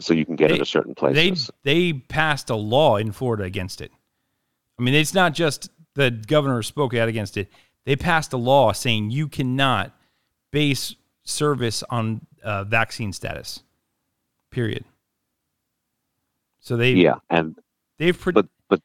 so 0.00 0.14
you 0.14 0.24
can 0.24 0.36
get 0.36 0.48
they, 0.48 0.54
into 0.54 0.66
certain 0.66 0.94
places. 0.94 1.50
They 1.62 1.90
they 1.92 1.98
passed 1.98 2.50
a 2.50 2.56
law 2.56 2.96
in 2.96 3.12
Florida 3.12 3.44
against 3.44 3.80
it. 3.80 3.90
I 4.78 4.82
mean, 4.82 4.94
it's 4.94 5.14
not 5.14 5.34
just 5.34 5.70
the 5.94 6.10
governor 6.10 6.62
spoke 6.62 6.94
out 6.94 7.08
against 7.08 7.36
it. 7.36 7.48
They 7.84 7.96
passed 7.96 8.32
a 8.32 8.36
law 8.36 8.72
saying 8.72 9.10
you 9.10 9.28
cannot 9.28 9.92
base 10.50 10.94
service 11.24 11.82
on 11.90 12.26
uh, 12.42 12.64
vaccine 12.64 13.12
status. 13.12 13.62
Period. 14.50 14.84
So 16.60 16.76
they 16.76 16.92
yeah, 16.92 17.16
and 17.28 17.58
they've 17.98 18.18
pro- 18.18 18.32
but 18.32 18.46
but 18.68 18.80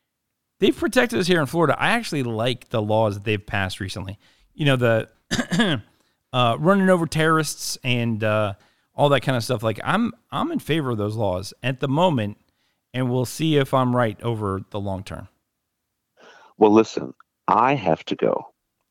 they've 0.60 0.76
protected 0.76 1.20
us 1.20 1.28
here 1.28 1.40
in 1.40 1.46
Florida. 1.46 1.76
I 1.80 1.92
actually 1.92 2.24
like 2.24 2.70
the 2.70 2.82
laws 2.82 3.16
that 3.16 3.24
they've 3.24 3.46
passed 3.46 3.80
recently. 3.80 4.18
You 4.54 4.66
know 4.66 4.76
the 4.76 5.82
uh, 6.34 6.58
running 6.60 6.90
over 6.90 7.06
terrorists 7.06 7.78
and 7.84 8.24
uh, 8.24 8.54
all 8.98 9.10
that 9.10 9.22
kind 9.22 9.38
of 9.38 9.44
stuff. 9.44 9.64
Like 9.64 9.80
I'm 9.84 10.12
I'm 10.32 10.52
in 10.52 10.60
favor 10.60 10.90
of 10.90 10.98
those 10.98 11.16
laws 11.16 11.54
at 11.64 11.80
the 11.80 11.88
moment, 11.88 12.38
and 12.94 13.10
we'll 13.10 13.26
see 13.26 13.56
if 13.56 13.74
I'm 13.74 13.96
right 13.96 14.22
over 14.22 14.62
the 14.72 14.80
long 14.80 15.04
term. 15.04 15.30
Well, 16.58 16.72
listen, 16.72 17.14
I 17.48 17.76
have 17.76 18.04
to 18.06 18.16
go. 18.16 18.48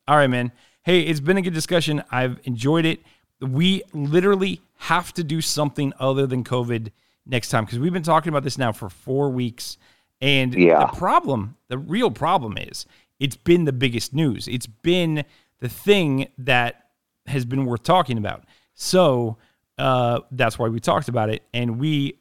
All 0.09 0.17
right, 0.17 0.31
man. 0.31 0.53
Hey, 0.85 1.01
it's 1.01 1.21
been 1.21 1.37
a 1.37 1.43
good 1.43 1.53
discussion. 1.53 2.03
I've 2.11 2.39
enjoyed 2.45 2.87
it. 2.87 3.01
We 3.41 3.83
literally 3.93 4.61
have 4.79 5.13
to 5.15 5.25
do 5.25 5.41
something 5.41 5.93
other 5.99 6.27
than 6.27 6.45
COVID 6.45 6.93
next 7.27 7.49
time 7.49 7.65
because 7.65 7.81
we've 7.81 7.93
been 7.93 8.05
talking 8.05 8.31
about 8.31 8.45
this 8.45 8.57
now 8.57 8.71
for 8.71 8.89
four 8.89 9.31
weeks. 9.31 9.79
And 10.21 10.55
yeah. 10.55 10.87
the 10.87 10.97
problem, 10.97 11.57
the 11.69 11.77
real 11.77 12.11
problem 12.11 12.57
is 12.57 12.87
it's 13.19 13.37
been 13.37 13.65
the 13.65 13.73
biggest 13.73 14.15
news. 14.15 14.47
It's 14.47 14.69
been 14.69 15.25
the 15.59 15.69
thing 15.69 16.29
that 16.39 16.91
has 17.27 17.45
been 17.45 17.67
worth 17.67 17.83
talking 17.83 18.17
about. 18.17 18.45
So 18.75 19.39
uh, 19.79 20.21
that's 20.31 20.59
why 20.59 20.69
we 20.69 20.81
talked 20.81 21.09
about 21.09 21.31
it. 21.31 21.43
And 21.53 21.79
we 21.79 22.19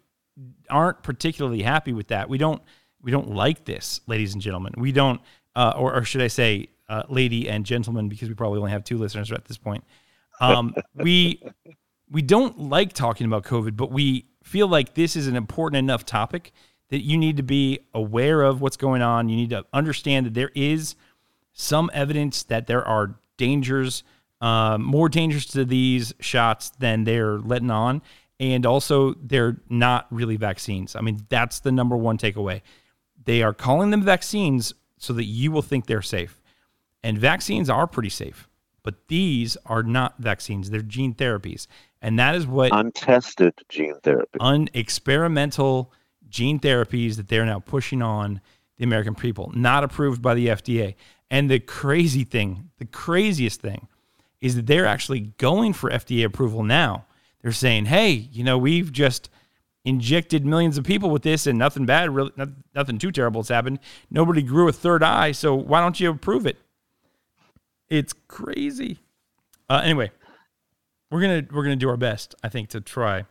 aren't 0.70 1.03
particularly 1.03 1.62
happy 1.62 1.93
with 1.93 2.08
that. 2.08 2.30
We 2.30 2.38
don't 2.38 2.62
we 3.01 3.12
don't 3.12 3.30
like 3.30 3.66
this, 3.66 4.01
ladies 4.08 4.34
and 4.34 4.41
gentlemen. 4.41 4.74
We 4.78 4.91
don't, 4.91 5.22
uh, 5.56 5.74
or, 5.78 5.95
or, 5.95 6.03
should 6.03 6.24
I 6.24 6.28
say, 6.28 6.70
uh, 6.89 7.03
lady 7.08 7.47
and 7.47 7.64
gentlemen, 7.64 8.10
because 8.10 8.30
we 8.30 8.34
probably 8.34 8.58
only 8.58 8.72
have 8.72 8.84
two 8.84 8.97
listeners 8.97 9.32
at 9.32 9.45
this 9.45 9.58
point. 9.58 9.84
Um, 10.41 10.74
we 10.95 11.41
we 12.10 12.22
don't 12.22 12.60
like 12.60 12.93
talking 12.93 13.28
about 13.28 13.43
COVID, 13.43 13.76
but 13.76 13.91
we 13.91 14.26
feel 14.43 14.68
like 14.68 14.95
this 14.95 15.16
is 15.16 15.28
an 15.28 15.36
important 15.36 15.78
enough 15.78 16.06
topic 16.06 16.51
that 16.89 17.01
you 17.01 17.18
need 17.18 17.38
to 17.38 17.43
be 17.43 17.80
aware 17.93 18.41
of 18.41 18.62
what's 18.62 18.78
going 18.78 19.01
on. 19.01 19.30
You 19.30 19.36
need 19.36 19.49
to 19.51 19.66
understand 19.74 20.26
that 20.26 20.34
there 20.34 20.51
is 20.56 20.95
some 21.53 21.89
evidence 21.93 22.43
that 22.43 22.68
there 22.68 22.86
are 22.88 23.16
dangers, 23.38 24.03
uh, 24.46 24.78
more 24.78 25.10
dangerous 25.10 25.48
to 25.48 25.66
these 25.66 26.14
shots 26.20 26.70
than 26.78 27.04
they're 27.04 27.39
letting 27.39 27.72
on. 27.72 28.00
And 28.39 28.64
also, 28.64 29.16
they're 29.16 29.58
not 29.70 30.06
really 30.12 30.36
vaccines. 30.38 30.96
I 30.96 31.02
mean, 31.02 31.26
that's 31.30 31.62
the 31.62 31.72
number 31.72 31.98
one 31.98 32.20
takeaway. 32.20 32.62
They 33.24 33.41
are 33.41 33.56
calling 33.56 33.89
them 33.89 34.04
vaccines 34.04 34.72
so 35.00 35.14
that 35.14 35.24
you 35.24 35.52
will 35.52 35.64
think 35.64 35.88
they're 35.88 36.04
safe. 36.04 36.43
And 37.02 37.18
vaccines 37.18 37.72
are 37.72 37.88
pretty 37.88 38.10
safe, 38.10 38.48
but 38.84 39.08
these 39.08 39.58
are 39.66 39.82
not 39.82 40.20
vaccines, 40.20 40.70
they're 40.70 40.82
gene 40.82 41.16
therapies. 41.16 41.66
And 42.00 42.20
that 42.20 42.36
is 42.36 42.46
what 42.46 42.72
untested 42.72 43.54
gene 43.68 43.96
therapy, 44.04 44.38
unexperimental 44.39 45.91
gene 46.30 46.60
therapies 46.60 47.16
that 47.16 47.30
they're 47.30 47.46
now 47.46 47.60
pushing 47.62 48.04
on 48.04 48.41
the 48.78 48.84
American 48.84 49.16
people, 49.16 49.52
not 49.56 49.84
approved 49.84 50.22
by 50.22 50.36
the 50.36 50.48
FDA. 50.48 50.93
And 51.32 51.50
the 51.50 51.60
crazy 51.60 52.24
thing, 52.24 52.70
the 52.78 52.86
craziest 52.86 53.62
thing, 53.62 53.88
is 54.42 54.56
that 54.56 54.68
they're 54.68 54.86
actually 54.86 55.32
going 55.38 55.74
for 55.74 55.90
FDA 55.90 56.26
approval 56.26 56.64
now. 56.64 57.06
They're 57.42 57.52
saying, 57.52 57.86
hey, 57.86 58.12
you 58.12 58.44
know, 58.44 58.58
we've 58.58 58.92
just 58.92 59.30
injected 59.84 60.46
millions 60.46 60.78
of 60.78 60.84
people 60.84 61.10
with 61.10 61.22
this 61.22 61.46
and 61.46 61.60
nothing 61.60 61.86
bad, 61.86 62.10
really, 62.14 62.32
nothing 62.74 62.98
too 62.98 63.12
terrible 63.12 63.42
has 63.42 63.50
happened. 63.50 63.80
Nobody 64.10 64.42
grew 64.42 64.68
a 64.68 64.74
third 64.74 65.04
eye, 65.04 65.32
so 65.32 65.54
why 65.54 65.80
don't 65.82 66.00
you 66.00 66.10
approve 66.10 66.46
it? 66.48 66.58
It's 67.88 68.14
crazy. 68.28 69.00
Uh, 69.70 69.82
anyway, 69.84 70.12
we're 71.12 71.22
gonna 71.22 71.44
we're 71.52 71.64
gonna 71.64 71.76
do 71.76 71.90
our 71.90 71.98
best, 71.98 72.36
I 72.44 72.50
think, 72.50 72.70
to 72.70 72.82
try 72.82 73.26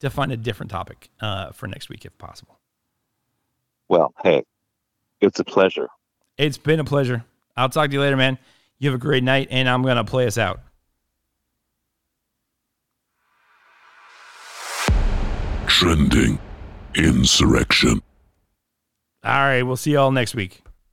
to 0.00 0.10
find 0.10 0.30
a 0.32 0.36
different 0.36 0.70
topic 0.70 1.10
uh, 1.20 1.50
for 1.52 1.66
next 1.66 1.88
week 1.88 2.04
if 2.04 2.16
possible. 2.18 2.58
Well, 3.88 4.12
hey, 4.22 4.44
it's 5.20 5.40
a 5.40 5.44
pleasure. 5.44 5.88
It's 6.36 6.58
been 6.58 6.78
a 6.78 6.84
pleasure. 6.84 7.24
I'll 7.56 7.68
talk 7.68 7.88
to 7.88 7.94
you 7.94 8.00
later, 8.00 8.16
man. 8.16 8.38
You 8.78 8.90
have 8.90 9.00
a 9.00 9.02
great 9.02 9.24
night, 9.24 9.48
and 9.50 9.68
I'm 9.68 9.82
gonna 9.82 10.04
play 10.04 10.26
us 10.26 10.38
out. 10.38 10.60
Trending 15.66 16.38
insurrection. 16.94 18.00
All 19.24 19.32
right, 19.32 19.62
we'll 19.62 19.76
see 19.76 19.92
you 19.92 19.98
all 19.98 20.12
next 20.12 20.34
week. 20.34 20.62